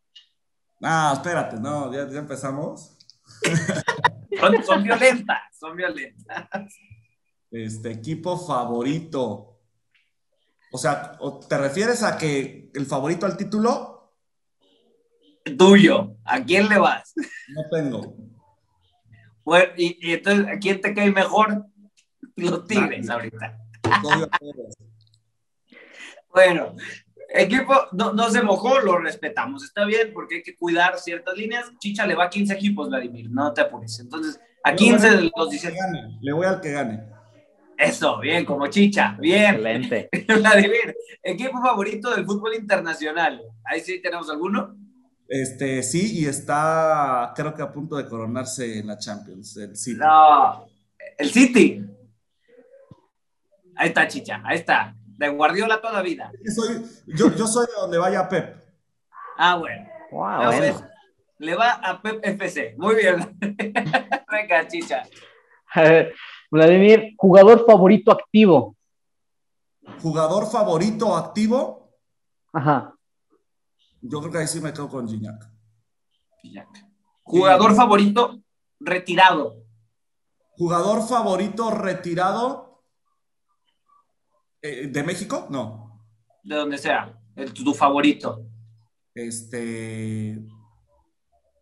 Ah, 0.82 1.12
espérate, 1.14 1.58
no, 1.60 1.92
ya, 1.92 2.02
empezamos. 2.18 2.98
son, 4.66 4.82
violentas, 4.82 5.40
son 5.58 5.76
violentas. 5.76 6.48
Este 7.50 7.92
equipo 7.92 8.36
favorito. 8.36 9.51
O 10.72 10.78
sea, 10.78 11.18
¿te 11.48 11.58
refieres 11.58 12.02
a 12.02 12.16
que 12.16 12.70
el 12.74 12.86
favorito 12.86 13.26
al 13.26 13.36
título? 13.36 14.14
Tuyo. 15.58 16.16
¿A 16.24 16.42
quién 16.42 16.68
le 16.68 16.78
vas? 16.78 17.12
No 17.48 17.62
tengo. 17.70 18.16
Bueno, 19.44 19.72
y, 19.76 19.98
entonces, 20.12 20.46
¿a 20.48 20.58
quién 20.58 20.80
te 20.80 20.94
cae 20.94 21.10
mejor? 21.10 21.66
Los 22.36 22.66
Tigres 22.66 23.10
ahorita. 23.10 23.58
bueno, 26.32 26.74
Equipo 27.34 27.74
no, 27.92 28.12
no, 28.12 28.30
se 28.30 28.42
mojó, 28.42 28.80
lo 28.80 28.98
respetamos, 28.98 29.64
está 29.64 29.84
bien, 29.84 30.12
porque 30.14 30.36
hay 30.36 30.42
que 30.42 30.56
cuidar 30.56 30.98
ciertas 30.98 31.36
líneas. 31.36 31.70
Chicha 31.78 32.06
le 32.06 32.14
va 32.14 32.24
a 32.24 32.30
15 32.30 32.54
equipos, 32.54 32.88
Vladimir, 32.88 33.30
no 33.30 33.52
te 33.52 33.62
apures. 33.62 33.98
Entonces, 34.00 34.40
a 34.64 34.74
15 34.74 35.10
de 35.10 35.30
los 35.36 35.50
17. 35.50 35.76
Le 36.20 36.32
voy 36.32 36.46
al 36.46 36.60
que 36.60 36.72
gane. 36.72 37.11
Eso, 37.82 38.18
bien, 38.20 38.44
como 38.44 38.66
Chicha, 38.68 39.16
bien. 39.18 39.56
Excelente. 39.56 40.08
Vladimir, 40.28 40.96
equipo 41.22 41.60
favorito 41.60 42.14
del 42.14 42.24
fútbol 42.24 42.54
internacional. 42.54 43.42
Ahí 43.64 43.80
sí 43.80 44.00
tenemos 44.00 44.30
alguno. 44.30 44.76
Este, 45.28 45.82
sí, 45.82 46.20
y 46.20 46.26
está, 46.26 47.32
creo 47.34 47.54
que 47.54 47.62
a 47.62 47.72
punto 47.72 47.96
de 47.96 48.06
coronarse 48.06 48.78
en 48.78 48.86
la 48.86 48.98
Champions, 48.98 49.56
el 49.56 49.76
City. 49.76 49.98
No, 49.98 50.66
el 51.18 51.30
City. 51.30 51.84
Ahí 53.76 53.88
está, 53.88 54.06
Chicha, 54.06 54.42
ahí 54.44 54.58
está 54.58 54.94
de 55.22 55.28
Guardiola 55.28 55.80
toda 55.80 55.94
la 55.94 56.02
vida. 56.02 56.32
yo, 57.06 57.34
yo, 57.34 57.46
soy 57.46 57.66
de 57.66 57.72
donde 57.80 57.98
vaya 57.98 58.28
Pep. 58.28 58.56
Ah, 59.38 59.56
bueno. 59.56 59.88
le 61.38 61.54
va 61.54 61.72
a 61.72 62.02
Pep 62.02 62.20
FC. 62.22 62.74
Muy 62.76 62.96
bien. 62.96 63.38
Venga, 64.30 64.66
chicha. 64.68 65.04
Vladimir, 66.52 67.14
jugador 67.16 67.64
favorito 67.64 68.12
activo. 68.12 68.76
¿Jugador 70.02 70.46
favorito 70.50 71.16
activo? 71.16 71.96
Ajá. 72.52 72.94
Yo 74.02 74.20
creo 74.20 74.32
que 74.32 74.38
ahí 74.38 74.46
sí 74.46 74.60
me 74.60 74.70
quedo 74.70 74.90
con 74.90 75.08
Gignac. 75.08 75.50
Jugador 77.22 77.74
favorito 77.74 78.42
retirado. 78.78 79.64
Jugador 80.58 81.08
favorito 81.08 81.70
retirado. 81.70 82.84
Eh, 84.60 84.88
¿De 84.88 85.02
México? 85.04 85.46
No. 85.48 86.04
De 86.42 86.54
donde 86.54 86.76
sea. 86.76 87.18
El, 87.34 87.54
tu 87.54 87.72
favorito. 87.72 88.44
Este. 89.14 90.38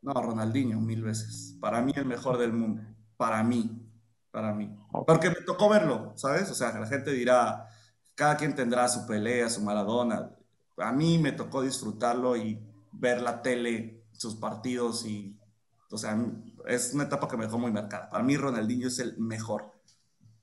No, 0.03 0.15
Ronaldinho, 0.15 0.81
mil 0.81 1.05
veces. 1.05 1.57
Para 1.61 1.81
mí 1.81 1.93
el 1.95 2.07
mejor 2.07 2.39
del 2.39 2.53
mundo. 2.53 2.83
Para 3.17 3.45
mí. 3.45 3.87
Para 4.31 4.53
mí. 4.55 4.71
Porque 5.07 5.29
me 5.29 5.37
tocó 5.47 5.69
verlo, 5.69 6.13
¿sabes? 6.17 6.51
O 6.51 6.55
sea, 6.55 6.79
la 6.79 6.87
gente 6.87 7.11
dirá, 7.13 7.67
cada 8.15 8.37
quien 8.37 8.55
tendrá 8.55 8.89
su 8.89 9.07
pelea, 9.07 9.49
su 9.49 9.61
Maradona. 9.63 10.31
A 10.79 10.93
mí 10.93 11.19
me 11.19 11.33
tocó 11.33 11.63
disfrutarlo 11.63 12.37
y 12.37 12.61
ver 12.93 13.21
la 13.21 13.43
tele, 13.43 14.05
sus 14.13 14.37
partidos 14.37 15.05
y, 15.07 15.37
o 15.91 15.99
sea, 15.99 16.17
es 16.67 16.93
una 16.95 17.05
etapa 17.05 17.27
que 17.29 17.37
me 17.37 17.45
dejó 17.45 17.59
muy 17.59 17.73
marcada. 17.73 18.09
Para 18.09 18.23
mí 18.23 18.37
Ronaldinho 18.37 18.89
es 18.89 18.99
el 18.99 19.19
mejor, 19.19 19.73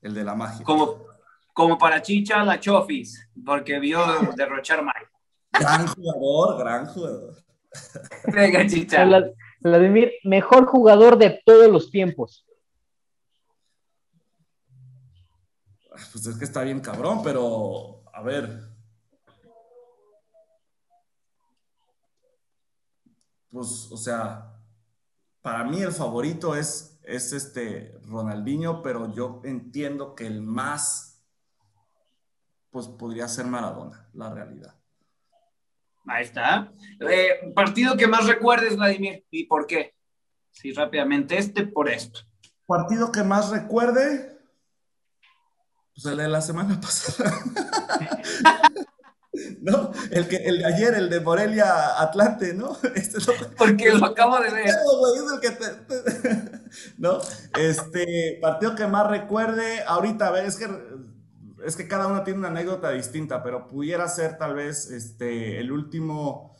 el 0.02 0.14
de 0.14 0.24
la 0.24 0.34
magia. 0.34 0.64
Como, 0.64 1.06
como 1.54 1.78
para 1.78 2.02
Chicha 2.02 2.44
la 2.44 2.60
Chofis, 2.60 3.30
porque 3.44 3.78
vio 3.78 4.00
derrochar 4.36 4.82
mal. 4.82 5.02
Gran 5.52 5.86
jugador, 5.86 6.58
gran 6.58 6.86
jugador. 6.86 7.34
Venga, 8.32 8.66
Chicha. 8.66 9.06
Vladimir, 9.60 10.12
mejor 10.24 10.66
jugador 10.66 11.18
de 11.18 11.40
todos 11.44 11.70
los 11.70 11.90
tiempos. 11.90 12.47
Pues 16.12 16.26
es 16.26 16.36
que 16.36 16.44
está 16.44 16.62
bien 16.62 16.80
cabrón, 16.80 17.20
pero 17.22 18.02
a 18.12 18.22
ver. 18.22 18.68
Pues, 23.50 23.88
o 23.90 23.96
sea, 23.96 24.54
para 25.40 25.64
mí 25.64 25.80
el 25.82 25.92
favorito 25.92 26.54
es, 26.54 26.98
es 27.02 27.32
este 27.32 27.98
Ronaldinho, 28.02 28.82
pero 28.82 29.12
yo 29.14 29.40
entiendo 29.44 30.14
que 30.14 30.26
el 30.26 30.42
más 30.42 31.08
pues 32.70 32.86
podría 32.86 33.26
ser 33.28 33.46
Maradona, 33.46 34.08
la 34.12 34.32
realidad. 34.32 34.74
Ahí 36.06 36.24
está. 36.24 36.72
Eh, 37.00 37.52
partido 37.54 37.96
que 37.96 38.06
más 38.06 38.26
recuerdes, 38.26 38.76
Vladimir, 38.76 39.24
¿y 39.30 39.46
por 39.46 39.66
qué? 39.66 39.94
Sí, 40.50 40.72
rápidamente, 40.72 41.38
este 41.38 41.66
por 41.66 41.88
esto. 41.88 42.20
Partido 42.66 43.12
que 43.12 43.22
más 43.22 43.50
recuerde, 43.50 44.37
pues 46.00 46.12
el 46.12 46.18
de 46.18 46.28
la 46.28 46.40
semana 46.40 46.80
pasada. 46.80 47.32
¿No? 49.60 49.92
El, 50.10 50.28
que, 50.28 50.36
el 50.36 50.58
de 50.58 50.66
ayer, 50.66 50.94
el 50.94 51.10
de 51.10 51.20
Morelia 51.20 52.00
Atlante, 52.00 52.54
¿no? 52.54 52.76
Este 52.94 53.18
Porque 53.56 53.92
lo 53.92 54.06
acabo 54.06 54.38
de 54.40 54.50
ver. 54.50 54.68
¿No? 56.98 57.18
Este, 57.58 58.38
partido 58.40 58.74
que 58.74 58.86
más 58.86 59.08
recuerde, 59.08 59.82
ahorita, 59.86 60.28
a 60.28 60.30
ver, 60.30 60.46
es 60.46 60.56
que 60.56 60.68
es 61.64 61.76
que 61.76 61.88
cada 61.88 62.06
uno 62.06 62.22
tiene 62.22 62.38
una 62.38 62.48
anécdota 62.48 62.90
distinta, 62.90 63.42
pero 63.42 63.68
pudiera 63.68 64.06
ser 64.08 64.38
tal 64.38 64.54
vez 64.54 64.92
este, 64.92 65.58
el 65.58 65.72
último, 65.72 66.56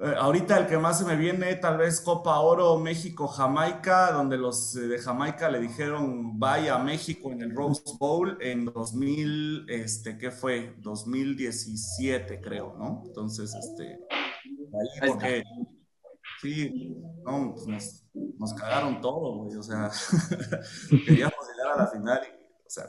eh, 0.00 0.14
ahorita 0.16 0.56
el 0.56 0.68
que 0.68 0.78
más 0.78 1.00
se 1.00 1.04
me 1.04 1.16
viene, 1.16 1.56
tal 1.56 1.76
vez 1.76 2.00
Copa 2.00 2.38
Oro 2.38 2.78
México-Jamaica, 2.78 4.12
donde 4.12 4.36
los 4.38 4.76
eh, 4.76 4.86
de 4.86 4.98
Jamaica 4.98 5.50
le 5.50 5.58
dijeron 5.58 6.38
vaya 6.38 6.76
a 6.76 6.78
México 6.78 7.32
en 7.32 7.42
el 7.42 7.52
Rose 7.52 7.82
Bowl 7.98 8.38
en 8.40 8.66
2000, 8.66 9.66
este, 9.68 10.16
¿qué 10.16 10.30
fue? 10.30 10.74
2017, 10.78 12.40
creo, 12.40 12.76
¿no? 12.78 13.02
Entonces, 13.06 13.52
este, 13.56 13.98
ahí 14.44 15.08
porque, 15.08 15.42
sí, 16.40 16.96
no, 17.24 17.54
pues 17.54 17.66
nos, 17.66 18.04
nos, 18.38 18.54
cagaron 18.54 19.00
todo, 19.00 19.38
güey, 19.38 19.56
o 19.56 19.62
sea, 19.64 19.90
queríamos 20.90 21.38
llegar 21.48 21.74
a 21.74 21.76
la 21.76 21.86
final 21.88 22.20
y, 22.22 22.44
o 22.64 22.70
sea, 22.70 22.84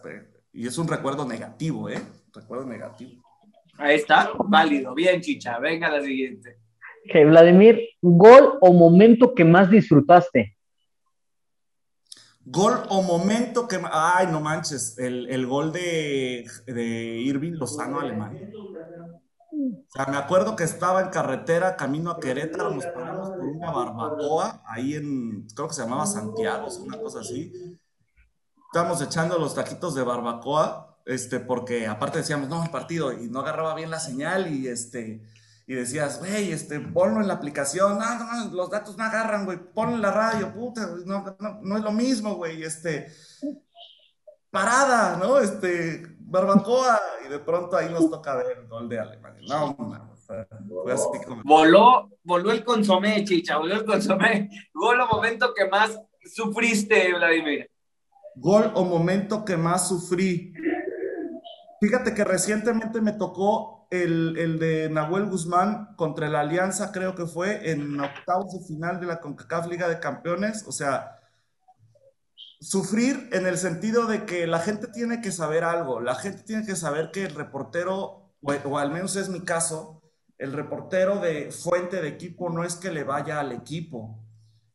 y 0.53 0.67
es 0.67 0.77
un 0.77 0.87
recuerdo 0.87 1.25
negativo, 1.25 1.89
¿eh? 1.89 2.03
Recuerdo 2.35 2.67
negativo. 2.67 3.23
Ahí 3.79 3.95
está, 3.95 4.29
válido, 4.45 4.93
bien, 4.93 5.19
chicha, 5.21 5.57
venga 5.57 5.89
la 5.89 6.03
siguiente. 6.03 6.68
Vladimir, 7.25 7.79
¿gol 8.01 8.57
o 8.61 8.73
momento 8.73 9.33
que 9.33 9.45
más 9.45 9.69
disfrutaste? 9.69 10.57
Gol 12.45 12.83
o 12.89 13.01
momento 13.01 13.67
que... 13.67 13.79
Ay, 13.91 14.27
no 14.27 14.39
manches, 14.39 14.97
el, 14.97 15.45
gol 15.45 15.71
de, 15.71 16.45
de 16.65 16.85
Irving 17.21 17.53
Lozano, 17.53 17.99
Alemania. 17.99 18.49
O 19.51 19.91
sea, 19.91 20.05
me 20.05 20.17
acuerdo 20.17 20.55
que 20.55 20.63
estaba 20.63 21.01
en 21.01 21.09
carretera, 21.09 21.75
camino 21.75 22.11
a 22.11 22.19
Querétaro, 22.19 22.71
nos 22.71 22.85
paramos 22.85 23.29
por 23.29 23.43
una 23.43 23.71
barbacoa, 23.71 24.63
ahí 24.65 24.95
en, 24.95 25.47
creo 25.55 25.67
que 25.67 25.73
se 25.73 25.81
llamaba 25.81 26.05
Santiago, 26.05 26.67
una 26.81 26.99
cosa 26.99 27.19
así. 27.19 27.51
Estábamos 28.67 29.01
echando 29.01 29.37
los 29.37 29.55
taquitos 29.55 29.95
de 29.95 30.03
barbacoa, 30.03 30.97
este, 31.05 31.39
porque 31.39 31.87
aparte 31.87 32.19
decíamos, 32.19 32.49
no, 32.49 32.63
el 32.63 32.69
partido, 32.69 33.11
y 33.11 33.29
no 33.29 33.39
agarraba 33.39 33.75
bien 33.75 33.89
la 33.89 33.99
señal, 33.99 34.53
y 34.53 34.67
este, 34.67 35.23
y 35.69 35.75
decías, 35.75 36.17
güey, 36.17 36.51
este, 36.51 36.79
ponlo 36.79 37.21
en 37.21 37.27
la 37.27 37.35
aplicación, 37.35 37.99
no, 37.99 38.15
no, 38.17 38.55
los 38.55 38.71
datos 38.71 38.97
no 38.97 39.03
agarran, 39.03 39.45
güey, 39.45 39.59
ponlo 39.59 39.97
en 39.97 40.01
la 40.01 40.09
radio, 40.09 40.51
puta, 40.51 40.89
no, 41.05 41.37
no, 41.61 41.77
es 41.77 41.83
lo 41.83 41.91
mismo, 41.91 42.33
güey, 42.33 42.63
este, 42.63 43.05
parada, 44.49 45.17
¿no? 45.17 45.37
Este, 45.37 46.07
barbacoa, 46.21 46.99
y 47.23 47.29
de 47.29 47.37
pronto 47.37 47.77
ahí 47.77 47.87
nos 47.93 48.09
toca 48.09 48.33
ver 48.37 48.57
el 48.57 48.67
gol 48.67 48.89
de 48.89 48.99
Alemania. 48.99 49.43
No, 49.47 49.75
no, 49.77 50.15
fue 50.25 50.91
así 50.91 51.23
como... 51.27 51.43
Voló, 51.43 52.09
voló 52.23 52.51
el 52.51 52.63
consomé, 52.63 53.23
chicha, 53.23 53.57
voló 53.57 53.75
el 53.75 53.85
consomé. 53.85 54.49
Gol 54.73 54.99
o 55.01 55.07
momento 55.07 55.53
que 55.53 55.69
más 55.69 56.01
sufriste, 56.25 57.13
Vladimir. 57.13 57.69
Gol 58.33 58.71
o 58.73 58.83
momento 58.83 59.45
que 59.45 59.55
más 59.55 59.87
sufrí. 59.87 60.51
Fíjate 61.79 62.15
que 62.15 62.23
recientemente 62.23 63.01
me 63.01 63.11
tocó 63.11 63.78
el, 63.89 64.59
de 64.59 64.89
Nahuel 64.89 65.25
Guzmán 65.25 65.95
contra 65.95 66.29
la 66.29 66.41
Alianza, 66.41 66.91
creo 66.91 67.15
que 67.15 67.25
fue 67.25 67.71
en 67.71 67.99
octavos 67.99 68.53
de 68.53 68.65
final 68.65 68.99
de 68.99 69.07
la 69.07 69.19
CONCACAF 69.19 69.67
Liga 69.67 69.89
de 69.89 69.99
Campeones. 69.99 70.63
O 70.67 70.71
sea, 70.71 71.19
sufrir 72.61 73.29
en 73.31 73.47
el 73.47 73.57
sentido 73.57 74.05
de 74.05 74.25
que 74.25 74.45
la 74.45 74.59
gente 74.59 74.87
tiene 74.87 75.21
que 75.21 75.31
saber 75.31 75.63
algo. 75.63 76.01
La 76.01 76.15
gente 76.15 76.43
tiene 76.43 76.65
que 76.65 76.75
saber 76.75 77.11
que 77.11 77.25
el 77.25 77.35
reportero, 77.35 78.31
o, 78.41 78.77
al 78.77 78.91
menos 78.91 79.15
es 79.15 79.29
mi 79.29 79.41
caso, 79.41 80.01
el 80.37 80.53
reportero 80.53 81.19
de 81.19 81.51
fuente 81.51 82.01
de 82.01 82.09
equipo 82.09 82.49
no 82.49 82.63
es 82.63 82.75
que 82.75 82.91
le 82.91 83.03
vaya 83.03 83.39
al 83.39 83.51
equipo, 83.51 84.19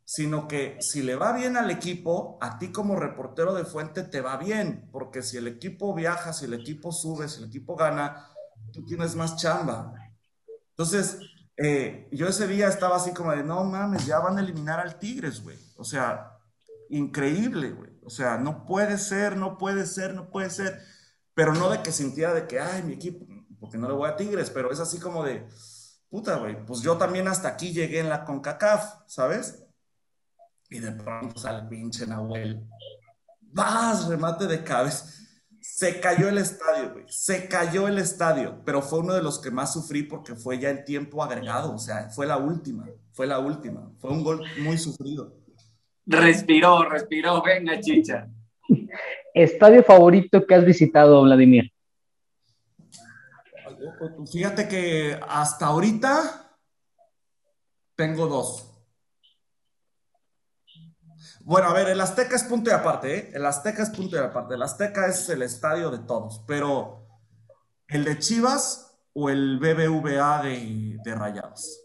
sino 0.05 0.47
que 0.47 0.77
si 0.81 1.03
le 1.03 1.17
va 1.17 1.33
bien 1.33 1.57
al 1.57 1.71
equipo, 1.71 2.37
a 2.43 2.59
ti 2.59 2.71
como 2.71 2.97
reportero 2.97 3.55
de 3.55 3.65
fuente 3.65 4.03
te 4.03 4.21
va 4.21 4.37
bien, 4.37 4.89
porque 4.93 5.23
si 5.23 5.39
el 5.39 5.47
equipo 5.47 5.95
viaja, 5.95 6.35
si 6.35 6.45
el 6.45 6.53
equipo 6.53 6.93
sube, 6.93 7.29
si 7.29 7.41
el 7.41 7.49
equipo 7.49 7.77
gana, 7.77 8.34
tú 8.75 8.85
tienes 8.85 9.15
más 9.15 9.37
chamba. 9.37 9.95
Entonces, 10.71 11.19
eh, 11.57 12.09
yo 12.11 12.27
ese 12.27 12.49
día 12.49 12.67
estaba 12.69 12.97
así 12.97 13.15
como 13.15 13.31
de, 13.31 13.45
no 13.45 13.63
mames, 13.65 14.05
ya 14.05 14.19
van 14.19 14.37
a 14.37 14.41
eliminar 14.41 14.81
al 14.81 14.99
Tigres, 14.99 15.43
güey. 15.43 15.57
O 15.77 15.85
sea, 15.85 16.37
increíble, 16.91 17.71
güey. 17.71 17.93
O 18.05 18.11
sea, 18.11 18.37
no 18.37 18.67
puede 18.67 18.99
ser, 18.99 19.37
no 19.37 19.57
puede 19.57 19.87
ser, 19.87 20.15
no 20.15 20.29
puede 20.31 20.51
ser. 20.51 20.81
Pero 21.35 21.55
no 21.55 21.71
de 21.71 21.83
que 21.83 21.93
sintiera 21.93 22.35
de 22.35 22.47
que, 22.47 22.61
ay, 22.61 22.83
mi 22.83 22.95
equipo, 22.95 23.25
porque 23.61 23.79
no 23.79 23.89
le 23.89 23.95
voy 23.95 24.09
a 24.09 24.17
Tigres, 24.17 24.51
pero 24.51 24.71
es 24.73 24.81
así 24.81 24.99
como 24.99 25.25
de, 25.25 25.49
puta, 26.11 26.37
güey, 26.37 26.65
pues 26.67 26.81
yo 26.81 26.97
también 26.97 27.29
hasta 27.29 27.49
aquí 27.49 27.73
llegué 27.73 28.01
en 28.01 28.09
la 28.09 28.25
CONCACAF, 28.25 29.03
¿sabes? 29.07 29.65
Y 30.69 30.81
de 30.81 30.93
pronto 30.93 31.39
sale 31.39 31.69
pinche 31.69 32.07
Nahuel. 32.07 32.69
Vas, 33.41 34.07
remate 34.07 34.47
de 34.47 34.65
cabeza. 34.65 35.24
Se 35.75 35.99
cayó 35.99 36.29
el 36.29 36.39
estadio, 36.39 36.93
güey. 36.93 37.05
Se 37.09 37.49
cayó 37.49 37.89
el 37.89 37.99
estadio, 37.99 38.63
pero 38.65 38.81
fue 38.81 39.01
uno 39.01 39.13
de 39.13 39.25
los 39.25 39.41
que 39.41 39.51
más 39.51 39.73
sufrí 39.73 40.05
porque 40.05 40.37
fue 40.37 40.61
ya 40.61 40.71
el 40.71 40.85
tiempo 40.85 41.21
agregado, 41.21 41.75
o 41.75 41.79
sea, 41.79 42.11
fue 42.11 42.27
la 42.27 42.37
última, 42.37 42.89
fue 43.11 43.27
la 43.27 43.41
última. 43.41 43.91
Fue 43.99 44.13
un 44.13 44.23
gol 44.23 44.45
muy 44.61 44.79
sufrido. 44.79 45.35
Respiró, 46.07 46.89
respiró, 46.89 47.43
venga, 47.43 47.81
chicha. 47.81 48.29
¿Estadio 49.35 49.83
favorito 49.83 50.47
que 50.47 50.55
has 50.55 50.65
visitado, 50.65 51.23
Vladimir? 51.23 51.73
Fíjate 54.31 54.69
que 54.69 55.19
hasta 55.27 55.67
ahorita 55.67 56.57
tengo 57.97 58.29
dos. 58.29 58.74
Bueno, 61.47 61.69
a 61.69 61.75
ver, 61.75 61.89
el 61.89 62.01
Azteca 62.01 62.37
es 62.37 62.45
punto 62.45 62.71
y 62.71 62.73
aparte, 62.73 63.19
¿eh? 63.19 63.31
El 63.35 63.45
Azteca 63.45 63.83
es 63.83 63.91
punto 63.91 64.17
y 64.17 64.19
aparte. 64.19 64.55
El 64.55 64.63
Azteca 64.63 65.07
es 65.07 65.29
el 65.29 65.43
estadio 65.43 65.91
de 65.91 65.99
todos, 65.99 66.43
pero 66.47 67.07
el 67.87 68.05
de 68.05 68.19
Chivas 68.19 68.97
o 69.13 69.29
el 69.29 69.59
BBVA 69.59 70.43
de, 70.43 70.99
de 71.05 71.15
Rayados. 71.15 71.83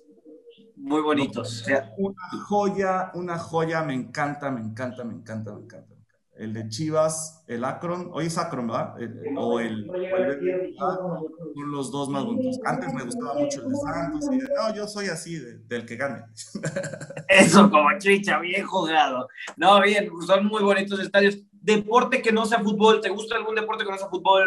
Muy 0.78 1.02
bonitos. 1.02 1.66
Una 1.98 2.30
joya, 2.48 3.12
una 3.16 3.38
joya, 3.38 3.84
me 3.84 3.94
encanta, 3.94 4.50
me 4.50 4.62
encanta, 4.62 5.04
me 5.04 5.14
encanta, 5.14 5.52
me 5.52 5.62
encanta 5.64 5.99
el 6.40 6.54
de 6.54 6.70
Chivas, 6.70 7.44
el 7.48 7.66
Akron, 7.66 8.12
hoy 8.14 8.28
es 8.28 8.38
Akron, 8.38 8.68
¿verdad? 8.68 8.96
o 9.36 9.60
el, 9.60 9.86
son 9.86 11.72
los 11.72 11.92
dos 11.92 12.08
más 12.08 12.24
bonitos. 12.24 12.60
Antes 12.64 12.94
me 12.94 13.04
gustaba 13.04 13.34
mucho 13.34 13.62
el 13.62 13.70
de 13.70 13.76
Santos, 13.76 14.30
y 14.32 14.38
no, 14.38 14.74
yo 14.74 14.88
soy 14.88 15.08
así, 15.08 15.38
del 15.68 15.86
que 15.86 15.98
gane. 15.98 16.24
Eso, 17.28 17.70
como 17.70 17.90
chicha, 17.98 18.40
bien 18.40 18.66
jugado. 18.66 19.28
No, 19.58 19.82
bien, 19.82 20.10
son 20.26 20.46
muy 20.46 20.64
bonitos 20.64 21.00
estadios. 21.02 21.40
Deporte 21.52 22.22
que 22.22 22.32
no 22.32 22.46
sea 22.46 22.64
fútbol, 22.64 23.02
¿te 23.02 23.10
gusta 23.10 23.36
algún 23.36 23.56
deporte 23.56 23.84
que 23.84 23.92
no 23.92 23.98
sea 23.98 24.08
fútbol, 24.08 24.46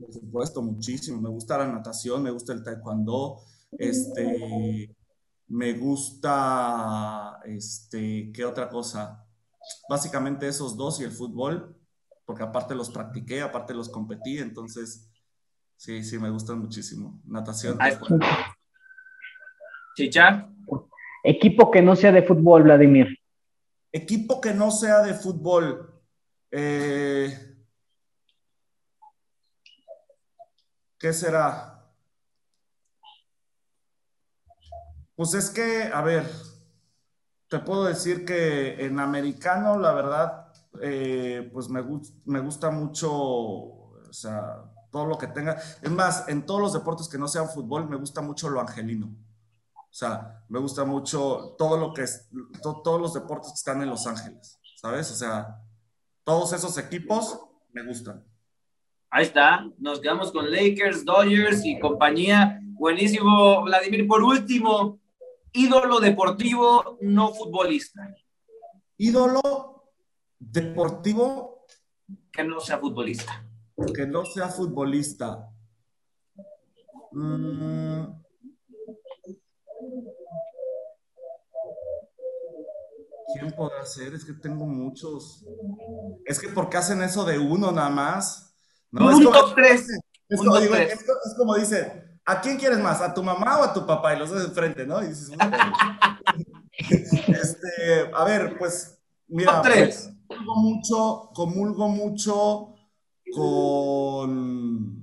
Por 0.00 0.12
supuesto, 0.12 0.60
muchísimo. 0.60 1.20
Me 1.20 1.28
gusta 1.28 1.56
la 1.56 1.68
natación, 1.68 2.24
me 2.24 2.32
gusta 2.32 2.52
el 2.52 2.64
taekwondo, 2.64 3.38
este, 3.78 4.92
me 5.46 5.72
gusta, 5.74 7.38
este, 7.44 8.32
¿qué 8.32 8.44
otra 8.44 8.68
cosa? 8.68 9.21
Básicamente 9.88 10.48
esos 10.48 10.76
dos 10.76 11.00
y 11.00 11.04
el 11.04 11.12
fútbol, 11.12 11.76
porque 12.24 12.42
aparte 12.42 12.74
los 12.74 12.90
practiqué, 12.90 13.42
aparte 13.42 13.74
los 13.74 13.88
competí, 13.88 14.38
entonces 14.38 15.10
sí, 15.76 16.02
sí, 16.02 16.18
me 16.18 16.30
gustan 16.30 16.60
muchísimo. 16.60 17.20
Natación. 17.24 17.78
Chicha. 19.96 20.48
Equipo 21.24 21.70
que 21.70 21.82
no 21.82 21.94
sea 21.94 22.12
de 22.12 22.22
fútbol, 22.22 22.64
Vladimir. 22.64 23.18
Equipo 23.92 24.40
que 24.40 24.54
no 24.54 24.70
sea 24.70 25.00
de 25.02 25.14
fútbol. 25.14 26.02
Eh, 26.50 27.52
¿Qué 30.98 31.12
será? 31.12 31.72
Pues 35.14 35.34
es 35.34 35.50
que, 35.50 35.90
a 35.92 36.00
ver, 36.00 36.24
te 37.52 37.58
puedo 37.58 37.84
decir 37.84 38.24
que 38.24 38.82
en 38.82 38.98
americano, 38.98 39.78
la 39.78 39.92
verdad, 39.92 40.46
eh, 40.80 41.50
pues 41.52 41.68
me, 41.68 41.82
gusta 41.82 42.70
mucho, 42.70 43.12
o 43.12 44.08
sea, 44.10 44.64
todo 44.90 45.04
lo 45.04 45.18
que 45.18 45.26
tenga. 45.26 45.58
Es 45.82 45.90
más, 45.90 46.26
en 46.30 46.46
todos 46.46 46.62
los 46.62 46.72
deportes 46.72 47.10
que 47.10 47.18
no 47.18 47.28
sean 47.28 47.50
fútbol, 47.50 47.90
me 47.90 47.96
gusta 47.96 48.22
mucho 48.22 48.48
lo 48.48 48.58
angelino. 48.58 49.14
O 49.74 49.92
sea, 49.94 50.42
me 50.48 50.60
gusta 50.60 50.86
mucho 50.86 51.54
todo 51.58 51.76
lo 51.76 51.92
que 51.92 52.04
es, 52.04 52.30
todos 52.62 52.98
los 52.98 53.12
deportes 53.12 53.50
que 53.50 53.56
están 53.56 53.82
en 53.82 53.90
Los 53.90 54.06
Ángeles, 54.06 54.58
¿sabes? 54.76 55.10
O 55.10 55.14
sea, 55.14 55.58
todos 56.24 56.54
esos 56.54 56.78
equipos 56.78 57.38
me 57.70 57.84
gustan. 57.84 58.24
Ahí 59.10 59.24
está, 59.24 59.68
nos 59.76 60.00
quedamos 60.00 60.32
con 60.32 60.50
Lakers, 60.50 61.04
Dodgers 61.04 61.66
y 61.66 61.78
compañía. 61.78 62.62
Buenísimo, 62.62 63.62
Vladimir. 63.64 64.08
Por 64.08 64.22
último, 64.22 65.01
ídolo 65.52 66.00
deportivo 66.00 66.98
no 67.00 67.32
futbolista. 67.34 68.14
Ídolo 68.98 69.92
deportivo 70.38 71.66
que 72.32 72.44
no 72.44 72.60
sea 72.60 72.78
futbolista. 72.78 73.46
Que 73.94 74.06
no 74.06 74.24
sea 74.24 74.48
futbolista. 74.48 75.50
Mm. 77.12 78.22
¿Quién 83.32 83.52
podrá 83.52 83.84
ser? 83.84 84.14
Es 84.14 84.24
que 84.24 84.34
tengo 84.34 84.66
muchos. 84.66 85.44
Es 86.24 86.38
que 86.38 86.48
porque 86.48 86.76
hacen 86.76 87.02
eso 87.02 87.24
de 87.24 87.38
uno 87.38 87.72
nada 87.72 87.90
más. 87.90 88.54
No, 88.90 89.10
es 89.10 89.24
como, 89.24 89.54
tres. 89.54 89.88
Es, 90.28 90.40
como, 91.36 91.56
dice, 91.56 92.11
¿a 92.24 92.40
quién 92.40 92.56
quieres 92.58 92.78
más? 92.78 93.00
¿A 93.00 93.12
tu 93.12 93.22
mamá 93.22 93.60
o 93.60 93.64
a 93.64 93.72
tu 93.72 93.86
papá? 93.86 94.14
Y 94.14 94.18
los 94.18 94.30
dos 94.30 94.44
enfrente, 94.44 94.86
¿no? 94.86 95.02
Y 95.02 95.08
dices, 95.08 95.30
este, 96.78 98.10
a 98.14 98.24
ver, 98.24 98.56
pues, 98.58 99.00
mira, 99.28 99.62
pues, 99.62 100.12
comulgo 100.26 100.56
mucho, 100.56 101.30
comulgo 101.34 101.88
mucho 101.88 102.74
con... 103.32 105.02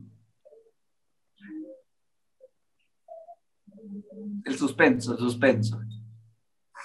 El 4.46 4.58
suspenso, 4.58 5.14
el 5.14 5.20
suspenso. 5.20 5.80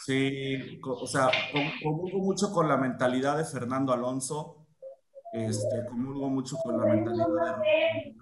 Sí, 0.04 0.80
o 0.82 1.06
sea, 1.06 1.30
comulgo 1.82 2.18
mucho 2.18 2.52
con 2.52 2.68
la 2.68 2.76
mentalidad 2.76 3.38
de 3.38 3.44
Fernando 3.44 3.92
Alonso, 3.92 4.66
este, 5.32 5.86
comulgo 5.88 6.28
mucho 6.28 6.56
con 6.62 6.78
la 6.78 6.86
mentalidad 6.86 7.26
de 7.26 8.14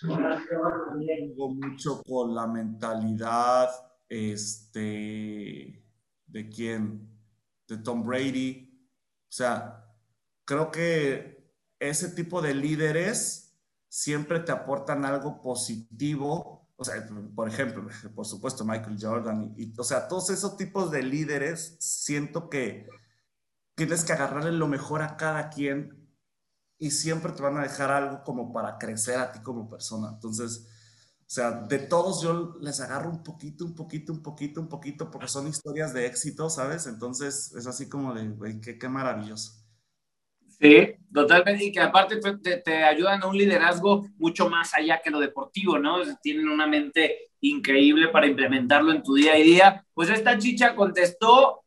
comulgo 0.00 1.54
mucho 1.54 2.02
con 2.02 2.34
la 2.34 2.46
mentalidad, 2.46 3.68
este, 4.08 5.84
¿de 6.26 6.48
quién? 6.48 7.08
De 7.66 7.78
Tom 7.78 8.04
Brady. 8.04 8.70
O 9.28 9.32
sea, 9.32 9.84
creo 10.44 10.70
que 10.70 11.52
ese 11.78 12.08
tipo 12.10 12.40
de 12.40 12.54
líderes 12.54 13.58
siempre 13.88 14.40
te 14.40 14.52
aportan 14.52 15.04
algo 15.04 15.40
positivo 15.40 16.58
o 16.80 16.84
sea, 16.84 16.94
por 17.34 17.48
ejemplo, 17.48 17.88
por 18.14 18.24
supuesto, 18.24 18.64
Michael 18.64 18.98
Jordan, 19.00 19.52
y, 19.56 19.74
o 19.76 19.82
sea, 19.82 20.06
todos 20.06 20.30
esos 20.30 20.56
tipos 20.56 20.92
de 20.92 21.02
líderes, 21.02 21.76
siento 21.80 22.48
que 22.48 22.86
tienes 23.74 24.04
que 24.04 24.12
agarrarle 24.12 24.52
lo 24.52 24.68
mejor 24.68 25.02
a 25.02 25.16
cada 25.16 25.50
quien 25.50 25.97
y 26.78 26.90
siempre 26.90 27.32
te 27.32 27.42
van 27.42 27.56
a 27.58 27.62
dejar 27.62 27.90
algo 27.90 28.22
como 28.24 28.52
para 28.52 28.78
crecer 28.78 29.18
a 29.18 29.32
ti 29.32 29.40
como 29.40 29.68
persona. 29.68 30.10
Entonces, 30.14 30.68
o 31.20 31.30
sea, 31.30 31.50
de 31.50 31.78
todos 31.78 32.22
yo 32.22 32.56
les 32.60 32.80
agarro 32.80 33.10
un 33.10 33.22
poquito, 33.22 33.64
un 33.64 33.74
poquito, 33.74 34.12
un 34.12 34.22
poquito, 34.22 34.60
un 34.60 34.68
poquito, 34.68 35.10
porque 35.10 35.28
son 35.28 35.48
historias 35.48 35.92
de 35.92 36.06
éxito, 36.06 36.48
¿sabes? 36.48 36.86
Entonces, 36.86 37.54
es 37.54 37.66
así 37.66 37.88
como 37.88 38.14
de, 38.14 38.28
güey, 38.28 38.60
qué, 38.60 38.78
qué 38.78 38.88
maravilloso. 38.88 39.52
Sí, 40.60 40.94
totalmente, 41.12 41.66
y 41.66 41.72
que 41.72 41.80
aparte 41.80 42.16
te, 42.16 42.84
ayudan 42.84 43.22
a 43.22 43.26
un 43.26 43.36
liderazgo 43.36 44.08
mucho 44.16 44.48
más 44.48 44.74
allá 44.74 45.00
que 45.02 45.10
lo 45.10 45.20
deportivo, 45.20 45.78
¿no? 45.78 45.98
Tienen 46.20 46.48
una 46.48 46.66
mente 46.66 47.30
increíble 47.40 48.08
para 48.08 48.26
implementarlo 48.26 48.90
en 48.92 49.02
tu 49.02 49.14
día 49.14 49.34
a 49.34 49.36
día. 49.36 49.86
Pues 49.94 50.10
esta 50.10 50.36
chicha 50.36 50.74
contestó 50.74 51.62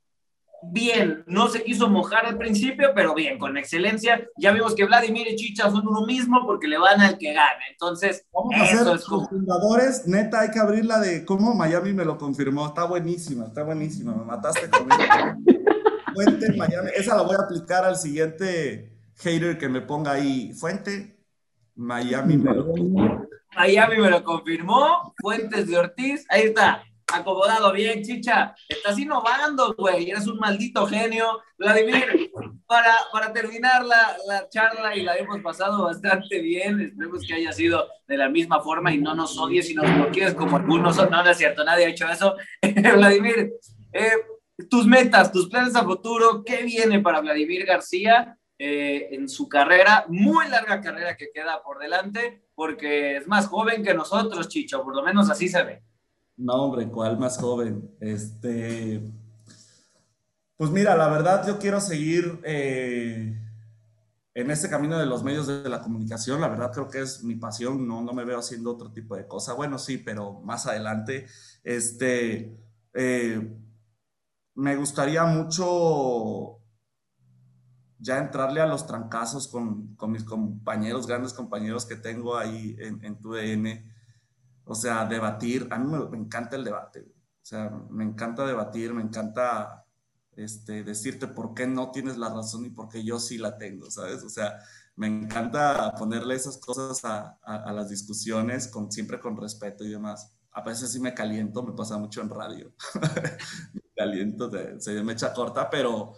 bien, 0.64 1.24
no 1.28 1.47
se 1.47 1.64
quiso 1.64 1.89
mojar 1.89 2.26
al 2.26 2.38
principio, 2.38 2.91
pero 2.95 3.14
bien, 3.14 3.39
con 3.39 3.57
excelencia. 3.57 4.28
Ya 4.38 4.51
vimos 4.51 4.76
que 4.76 4.86
Vladimir 4.86 5.28
y 5.28 5.36
Chicha 5.36 5.70
son 5.70 5.88
uno 5.88 6.05
mismo 6.05 6.45
porque 6.45 6.68
le 6.68 6.78
van 6.78 7.01
al 7.01 7.18
que 7.18 7.34
gana. 7.34 7.59
Entonces, 7.72 8.26
vamos 8.34 8.53
a 8.55 8.64
hacer 8.64 8.86
los 8.86 9.05
fundadores. 9.05 10.07
Neta, 10.07 10.41
hay 10.41 10.51
que 10.51 10.59
abrirla 10.59 10.99
de 10.99 11.26
cómo 11.26 11.53
Miami 11.53 11.93
me 11.93 12.05
lo 12.05 12.18
confirmó. 12.18 12.68
Está 12.68 12.86
buenísima, 12.86 13.45
está 13.45 13.64
buenísima. 13.64 14.14
Me 14.14 14.26
mataste 14.26 14.70
conmigo. 14.70 14.97
Fuente 16.14 16.53
Miami. 16.57 16.89
Esa 16.95 17.16
la 17.16 17.24
voy 17.24 17.36
a 17.36 17.43
aplicar 17.43 17.86
al 17.86 17.95
siguiente 17.95 18.91
hater 19.16 19.57
que 19.57 19.70
me 19.70 19.82
ponga 19.82 20.12
ahí. 20.12 20.53
Fuente 20.53 21.18
Miami 21.76 22.38
me 22.38 22.53
lo 22.53 22.68
confirmó. 22.68 23.28
Miami 23.55 23.97
me 23.97 24.09
lo 24.09 24.24
confirmó. 24.24 25.14
Fuentes 25.22 25.68
de 25.68 25.78
Ortiz. 25.78 26.26
Ahí 26.30 26.43
está. 26.43 26.84
Acomodado 27.14 27.72
bien, 27.74 28.03
chicha. 28.03 28.55
Estás 28.68 28.97
innovando, 28.97 29.74
güey. 29.78 30.09
Eres 30.09 30.28
un 30.28 30.38
maldito 30.38 30.86
genio. 30.88 31.41
Vladimir, 31.57 32.32
para, 32.66 32.95
para 33.12 33.34
terminar 33.34 33.86
la, 33.86 34.16
la, 34.28 34.49
charla 34.49 34.95
y 34.95 35.03
la 35.03 35.16
hemos 35.16 35.41
pasado 35.41 35.84
bastante 35.84 36.39
bien. 36.41 36.80
Esperemos 36.80 37.26
que 37.28 37.34
haya 37.34 37.51
sido 37.51 37.88
de 38.07 38.18
la 38.18 38.30
misma 38.30 38.62
forma 38.62 38.93
y 38.93 38.97
no 38.97 39.14
nos 39.14 39.38
odies 39.38 39.70
y 39.70 39.76
nos 39.76 39.93
bloquees 39.93 40.34
como 40.34 40.57
algunos. 40.57 40.97
No, 40.97 41.24
no 41.24 41.30
es 41.30 41.38
cierto, 41.38 41.64
nadie 41.64 41.86
ha 41.86 41.89
hecho 41.89 42.07
eso. 42.07 42.36
Vladimir, 42.95 43.53
eh, 43.93 44.12
tus 44.70 44.86
metas, 44.86 45.32
tus 45.32 45.49
planes 45.49 45.76
a 45.76 45.84
futuro, 45.84 46.43
¿qué 46.43 46.64
viene 46.64 46.99
para 46.99 47.22
Vladimir 47.22 47.66
García 47.66 48.38
eh, 48.57 49.09
en 49.12 49.28
su 49.28 49.47
carrera? 49.47 50.05
Muy 50.07 50.47
larga 50.47 50.82
carrera 50.82 51.18
que 51.18 51.30
queda 51.34 51.62
por 51.64 51.80
delante, 51.80 52.45
porque 52.55 53.18
es 53.18 53.28
más 53.28 53.47
joven 53.47 53.84
que 53.84 53.93
nosotros, 53.93 54.47
Chicho, 54.47 54.84
por 54.84 54.95
lo 54.95 55.03
menos 55.03 55.30
así 55.30 55.47
se 55.47 55.64
ve. 55.64 55.84
No, 56.41 56.53
hombre, 56.55 56.87
¿cuál 56.89 57.19
más 57.19 57.37
joven? 57.37 57.95
Este. 57.99 58.99
Pues 60.57 60.71
mira, 60.71 60.97
la 60.97 61.07
verdad, 61.07 61.45
yo 61.47 61.59
quiero 61.59 61.79
seguir 61.79 62.39
eh, 62.43 63.39
en 64.33 64.49
este 64.49 64.67
camino 64.67 64.97
de 64.97 65.05
los 65.05 65.23
medios 65.23 65.45
de 65.45 65.69
la 65.69 65.81
comunicación. 65.81 66.41
La 66.41 66.47
verdad, 66.47 66.71
creo 66.73 66.89
que 66.89 67.01
es 67.01 67.23
mi 67.23 67.35
pasión. 67.35 67.87
No, 67.87 68.01
no 68.01 68.13
me 68.13 68.25
veo 68.25 68.39
haciendo 68.39 68.71
otro 68.71 68.91
tipo 68.91 69.15
de 69.15 69.27
cosa. 69.27 69.53
Bueno, 69.53 69.77
sí, 69.77 69.99
pero 69.99 70.41
más 70.41 70.65
adelante. 70.65 71.27
Este. 71.63 72.57
Eh, 72.95 73.57
me 74.55 74.75
gustaría 74.75 75.23
mucho 75.25 76.57
ya 77.99 78.17
entrarle 78.17 78.61
a 78.61 78.65
los 78.65 78.87
trancazos 78.87 79.47
con, 79.47 79.95
mis 80.07 80.23
compañeros, 80.23 81.05
grandes 81.05 81.33
compañeros 81.33 81.85
que 81.85 81.97
tengo 81.97 82.35
ahí 82.35 82.75
en, 82.79 83.05
en 83.05 83.21
tu 83.21 83.33
DN. 83.33 83.90
O 84.72 84.76
sea, 84.76 85.05
debatir. 85.05 85.67
A 85.69 85.78
mí 85.78 85.91
me, 86.09 86.17
encanta 86.17 86.55
el 86.55 86.63
debate. 86.63 87.01
O 87.01 87.45
sea, 87.45 87.69
me 87.89 88.05
encanta 88.05 88.45
debatir, 88.45 88.93
me 88.93 89.01
encanta 89.01 89.86
este, 90.38 90.84
decirte 90.84 91.28
por 91.28 91.53
qué 91.53 91.67
no 91.67 91.91
tienes 91.91 92.17
la 92.17 92.30
razón 92.30 92.65
y 92.65 92.69
por 92.69 92.88
qué 92.88 93.03
yo 93.03 93.19
sí 93.19 93.38
la 93.38 93.57
tengo, 93.57 93.91
¿sabes? 93.91 94.24
O 94.24 94.30
sea, 94.30 94.59
me 94.95 95.07
encanta 95.07 95.93
ponerle 95.95 96.36
esas 96.36 96.57
cosas 96.57 97.03
a, 97.03 97.38
a 97.43 97.74
las 97.74 97.89
discusiones 97.89 98.69
con, 98.69 98.89
siempre 98.89 99.19
con 99.19 99.36
respeto 99.36 99.84
y 99.84 99.89
demás. 99.89 100.32
A 100.53 100.61
veces 100.61 100.89
sí 100.89 101.01
me 101.01 101.13
caliento, 101.13 101.63
me 101.63 101.74
pasa 101.74 101.97
mucho 101.97 102.22
en 102.22 102.30
radio. 102.30 102.74
aliento 104.01 104.49
se 104.80 105.03
me 105.03 105.13
echa 105.13 105.34
corta, 105.34 105.69
pero, 105.69 106.13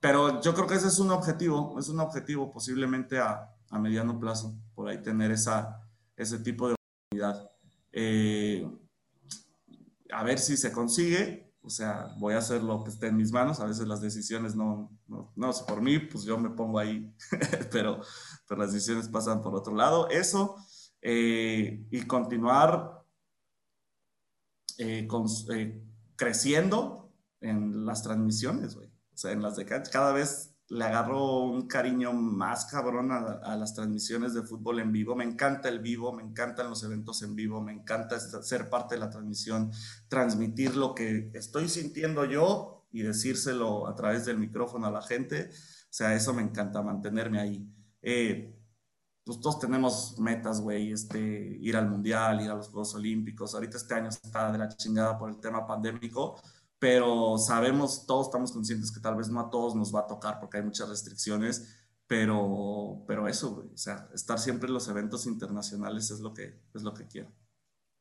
pero 0.00 0.40
yo 0.40 0.54
creo 0.54 0.66
que 0.66 0.74
ese 0.74 0.88
es 0.88 0.98
un 0.98 1.12
objetivo, 1.12 1.78
es 1.78 1.88
un 1.88 2.00
objetivo 2.00 2.50
posiblemente 2.50 3.20
a, 3.20 3.54
a 3.70 3.78
mediano 3.78 4.18
plazo, 4.18 4.58
por 4.74 4.88
ahí 4.88 5.00
tener 5.02 5.30
esa, 5.30 5.80
ese 6.16 6.40
tipo 6.40 6.68
de 6.68 6.74
oportunidad. 6.74 7.55
Eh, 7.98 8.70
a 10.10 10.22
ver 10.22 10.38
si 10.38 10.58
se 10.58 10.70
consigue, 10.70 11.50
o 11.62 11.70
sea, 11.70 12.14
voy 12.18 12.34
a 12.34 12.38
hacer 12.38 12.62
lo 12.62 12.84
que 12.84 12.90
esté 12.90 13.06
en 13.06 13.16
mis 13.16 13.32
manos, 13.32 13.58
a 13.58 13.64
veces 13.64 13.88
las 13.88 14.02
decisiones 14.02 14.54
no, 14.54 14.94
no, 15.08 15.32
no 15.34 15.52
sé, 15.54 15.64
por 15.64 15.80
mí, 15.80 15.98
pues 15.98 16.24
yo 16.24 16.36
me 16.36 16.50
pongo 16.50 16.78
ahí, 16.78 17.10
pero, 17.72 18.02
pero 18.46 18.60
las 18.60 18.74
decisiones 18.74 19.08
pasan 19.08 19.40
por 19.40 19.54
otro 19.54 19.74
lado. 19.74 20.10
Eso, 20.10 20.56
eh, 21.00 21.86
y 21.90 22.02
continuar 22.02 23.02
eh, 24.76 25.08
creciendo 26.16 27.14
en 27.40 27.86
las 27.86 28.02
transmisiones, 28.02 28.74
güey. 28.74 28.88
O 29.14 29.16
sea, 29.16 29.32
en 29.32 29.40
las 29.40 29.56
de 29.56 29.64
cada 29.64 30.12
vez 30.12 30.54
le 30.68 30.84
agarro 30.84 31.42
un 31.42 31.68
cariño 31.68 32.12
más 32.12 32.66
cabrón 32.66 33.12
a, 33.12 33.56
las 33.56 33.74
transmisiones 33.74 34.34
de 34.34 34.42
fútbol 34.42 34.80
en 34.80 34.92
vivo. 34.92 35.14
Me 35.14 35.24
encanta 35.24 35.68
el 35.68 35.78
vivo, 35.78 36.12
me 36.12 36.22
encantan 36.22 36.68
los 36.68 36.82
eventos 36.82 37.22
en 37.22 37.36
vivo, 37.36 37.62
me 37.62 37.72
encanta 37.72 38.18
ser 38.18 38.68
parte 38.68 38.96
de 38.96 39.00
la 39.00 39.10
transmisión, 39.10 39.70
transmitir 40.08 40.76
lo 40.76 40.94
que 40.94 41.30
estoy 41.34 41.68
sintiendo 41.68 42.24
yo 42.24 42.86
y 42.90 43.02
decírselo 43.02 43.86
a 43.86 43.94
través 43.94 44.24
del 44.24 44.38
micrófono 44.38 44.86
a 44.86 44.90
la 44.90 45.02
gente. 45.02 45.50
O 45.50 45.92
sea, 45.96 46.14
eso 46.14 46.34
me 46.34 46.42
encanta, 46.42 46.82
mantenerme 46.82 47.40
ahí. 47.40 47.72
Eh, 48.02 48.52
pues 49.24 49.40
todos 49.40 49.58
tenemos 49.58 50.18
metas, 50.18 50.60
güey, 50.60 50.92
este, 50.92 51.58
ir 51.60 51.76
al 51.76 51.88
mundial, 51.88 52.40
ir 52.40 52.50
a 52.50 52.54
los 52.54 52.68
Juegos 52.68 52.94
Olímpicos. 52.94 53.54
Ahorita 53.54 53.76
este 53.76 53.94
año 53.94 54.08
está 54.08 54.52
de 54.52 54.58
la 54.58 54.68
chingada 54.68 55.18
por 55.18 55.28
el 55.30 55.40
tema 55.40 55.66
pandémico, 55.66 56.40
pero 56.78 57.38
sabemos, 57.38 58.06
todos 58.06 58.26
estamos 58.26 58.52
conscientes 58.52 58.92
que 58.92 59.00
tal 59.00 59.16
vez 59.16 59.28
no 59.28 59.40
a 59.40 59.50
todos 59.50 59.74
nos 59.74 59.94
va 59.94 60.00
a 60.00 60.06
tocar 60.06 60.38
porque 60.38 60.58
hay 60.58 60.64
muchas 60.64 60.88
restricciones, 60.88 61.86
pero, 62.06 63.04
pero 63.06 63.26
eso, 63.26 63.68
o 63.72 63.76
sea, 63.76 64.08
estar 64.14 64.38
siempre 64.38 64.68
en 64.68 64.74
los 64.74 64.88
eventos 64.88 65.26
internacionales 65.26 66.10
es 66.10 66.20
lo 66.20 66.32
que, 66.34 66.60
es 66.74 66.82
lo 66.82 66.94
que 66.94 67.06
quiero. 67.06 67.32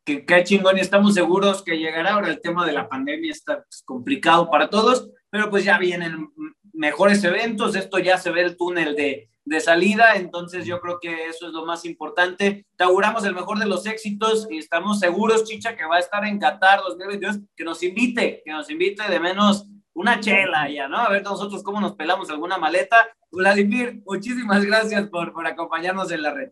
Qué, 0.05 0.25
qué 0.25 0.43
chingón, 0.43 0.77
estamos 0.77 1.15
seguros 1.15 1.63
que 1.63 1.77
llegará. 1.77 2.13
Ahora 2.13 2.29
el 2.29 2.39
tema 2.39 2.65
de 2.65 2.73
la 2.73 2.87
pandemia 2.87 3.31
está 3.31 3.63
pues, 3.63 3.81
complicado 3.83 4.49
para 4.51 4.69
todos, 4.69 5.09
pero 5.31 5.49
pues 5.49 5.63
ya 5.63 5.79
vienen 5.79 6.29
mejores 6.73 7.23
eventos, 7.23 7.75
esto 7.75 7.97
ya 7.99 8.17
se 8.17 8.29
ve 8.29 8.41
el 8.41 8.57
túnel 8.57 8.95
de, 8.95 9.29
de 9.45 9.59
salida, 9.59 10.15
entonces 10.15 10.65
yo 10.65 10.81
creo 10.81 10.99
que 10.99 11.27
eso 11.27 11.47
es 11.47 11.53
lo 11.53 11.65
más 11.65 11.85
importante. 11.85 12.65
Te 12.75 12.83
auguramos 12.83 13.23
el 13.25 13.35
mejor 13.35 13.59
de 13.59 13.67
los 13.67 13.85
éxitos 13.85 14.47
y 14.49 14.57
estamos 14.57 14.99
seguros, 14.99 15.43
Chicha, 15.43 15.77
que 15.77 15.85
va 15.85 15.97
a 15.97 15.99
estar 15.99 16.25
en 16.25 16.39
Qatar 16.39 16.81
2022, 16.81 17.39
que 17.55 17.63
nos 17.63 17.81
invite, 17.83 18.41
que 18.43 18.51
nos 18.51 18.69
invite 18.71 19.03
de 19.07 19.19
menos 19.19 19.67
una 19.93 20.19
chela 20.19 20.69
ya, 20.69 20.87
¿no? 20.87 20.97
A 20.97 21.09
ver 21.09 21.23
nosotros 21.23 21.63
cómo 21.63 21.79
nos 21.79 21.93
pelamos 21.93 22.29
alguna 22.29 22.57
maleta. 22.57 22.97
Vladimir, 23.31 24.01
muchísimas 24.05 24.65
gracias 24.65 25.07
por, 25.09 25.31
por 25.31 25.45
acompañarnos 25.45 26.11
en 26.11 26.23
la 26.23 26.33
red. 26.33 26.51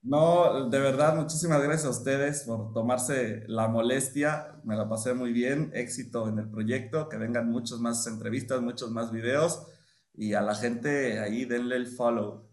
No, 0.00 0.68
de 0.68 0.80
verdad, 0.80 1.14
muchísimas 1.14 1.62
gracias 1.62 1.86
a 1.86 1.90
ustedes 1.90 2.42
por 2.44 2.72
tomarse 2.72 3.44
la 3.46 3.68
molestia. 3.68 4.56
Me 4.64 4.74
la 4.74 4.88
pasé 4.88 5.14
muy 5.14 5.32
bien. 5.32 5.70
Éxito 5.74 6.28
en 6.28 6.40
el 6.40 6.50
proyecto. 6.50 7.08
Que 7.08 7.18
vengan 7.18 7.50
muchas 7.50 7.78
más 7.78 8.04
entrevistas, 8.08 8.60
muchos 8.62 8.90
más 8.90 9.12
videos 9.12 9.64
y 10.14 10.34
a 10.34 10.40
la 10.40 10.54
gente 10.54 11.20
ahí 11.20 11.44
denle 11.44 11.76
el 11.76 11.86
follow. 11.86 12.48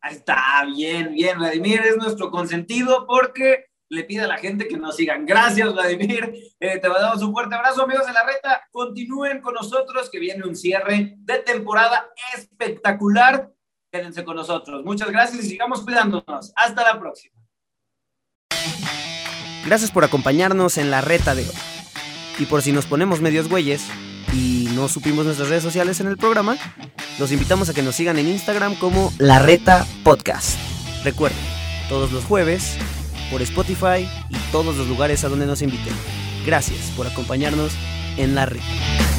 Ahí 0.00 0.16
está, 0.16 0.64
bien, 0.64 1.12
bien, 1.12 1.38
Vladimir 1.38 1.80
es 1.80 1.96
nuestro 1.96 2.30
consentido 2.30 3.06
porque 3.06 3.66
le 3.88 4.04
pide 4.04 4.22
a 4.22 4.26
la 4.26 4.38
gente 4.38 4.66
que 4.68 4.76
nos 4.76 4.96
sigan. 4.96 5.26
Gracias, 5.26 5.72
Vladimir. 5.72 6.34
Eh, 6.60 6.78
te 6.78 6.88
mandamos 6.88 7.22
un 7.22 7.32
fuerte 7.32 7.54
abrazo, 7.54 7.82
amigos 7.82 8.06
de 8.06 8.12
la 8.12 8.24
reta. 8.24 8.62
Continúen 8.70 9.40
con 9.40 9.54
nosotros, 9.54 10.10
que 10.10 10.18
viene 10.18 10.44
un 10.44 10.56
cierre 10.56 11.14
de 11.18 11.38
temporada 11.38 12.08
espectacular. 12.36 13.52
Quédense 13.90 14.24
con 14.24 14.36
nosotros. 14.36 14.84
Muchas 14.84 15.10
gracias 15.10 15.44
y 15.44 15.48
sigamos 15.48 15.82
cuidándonos. 15.82 16.52
Hasta 16.56 16.82
la 16.82 16.98
próxima. 16.98 17.34
Gracias 19.64 19.90
por 19.90 20.04
acompañarnos 20.04 20.78
en 20.78 20.90
la 20.90 21.00
reta 21.00 21.34
de 21.34 21.42
hoy. 21.42 21.54
Y 22.38 22.46
por 22.46 22.62
si 22.62 22.72
nos 22.72 22.86
ponemos 22.86 23.20
medios 23.20 23.48
güeyes 23.48 23.88
no 24.76 24.88
supimos 24.88 25.24
nuestras 25.24 25.48
redes 25.48 25.62
sociales 25.62 26.00
en 26.00 26.06
el 26.06 26.18
programa, 26.18 26.56
los 27.18 27.32
invitamos 27.32 27.70
a 27.70 27.74
que 27.74 27.82
nos 27.82 27.96
sigan 27.96 28.18
en 28.18 28.28
Instagram 28.28 28.74
como 28.74 29.10
La 29.18 29.38
Reta 29.38 29.86
Podcast. 30.04 30.58
Recuerden, 31.02 31.38
todos 31.88 32.12
los 32.12 32.24
jueves, 32.24 32.76
por 33.30 33.40
Spotify 33.40 34.06
y 34.28 34.36
todos 34.52 34.76
los 34.76 34.86
lugares 34.86 35.24
a 35.24 35.28
donde 35.28 35.46
nos 35.46 35.62
inviten. 35.62 35.94
Gracias 36.44 36.92
por 36.94 37.06
acompañarnos 37.06 37.72
en 38.18 38.34
La 38.34 38.44
Reta. 38.44 39.15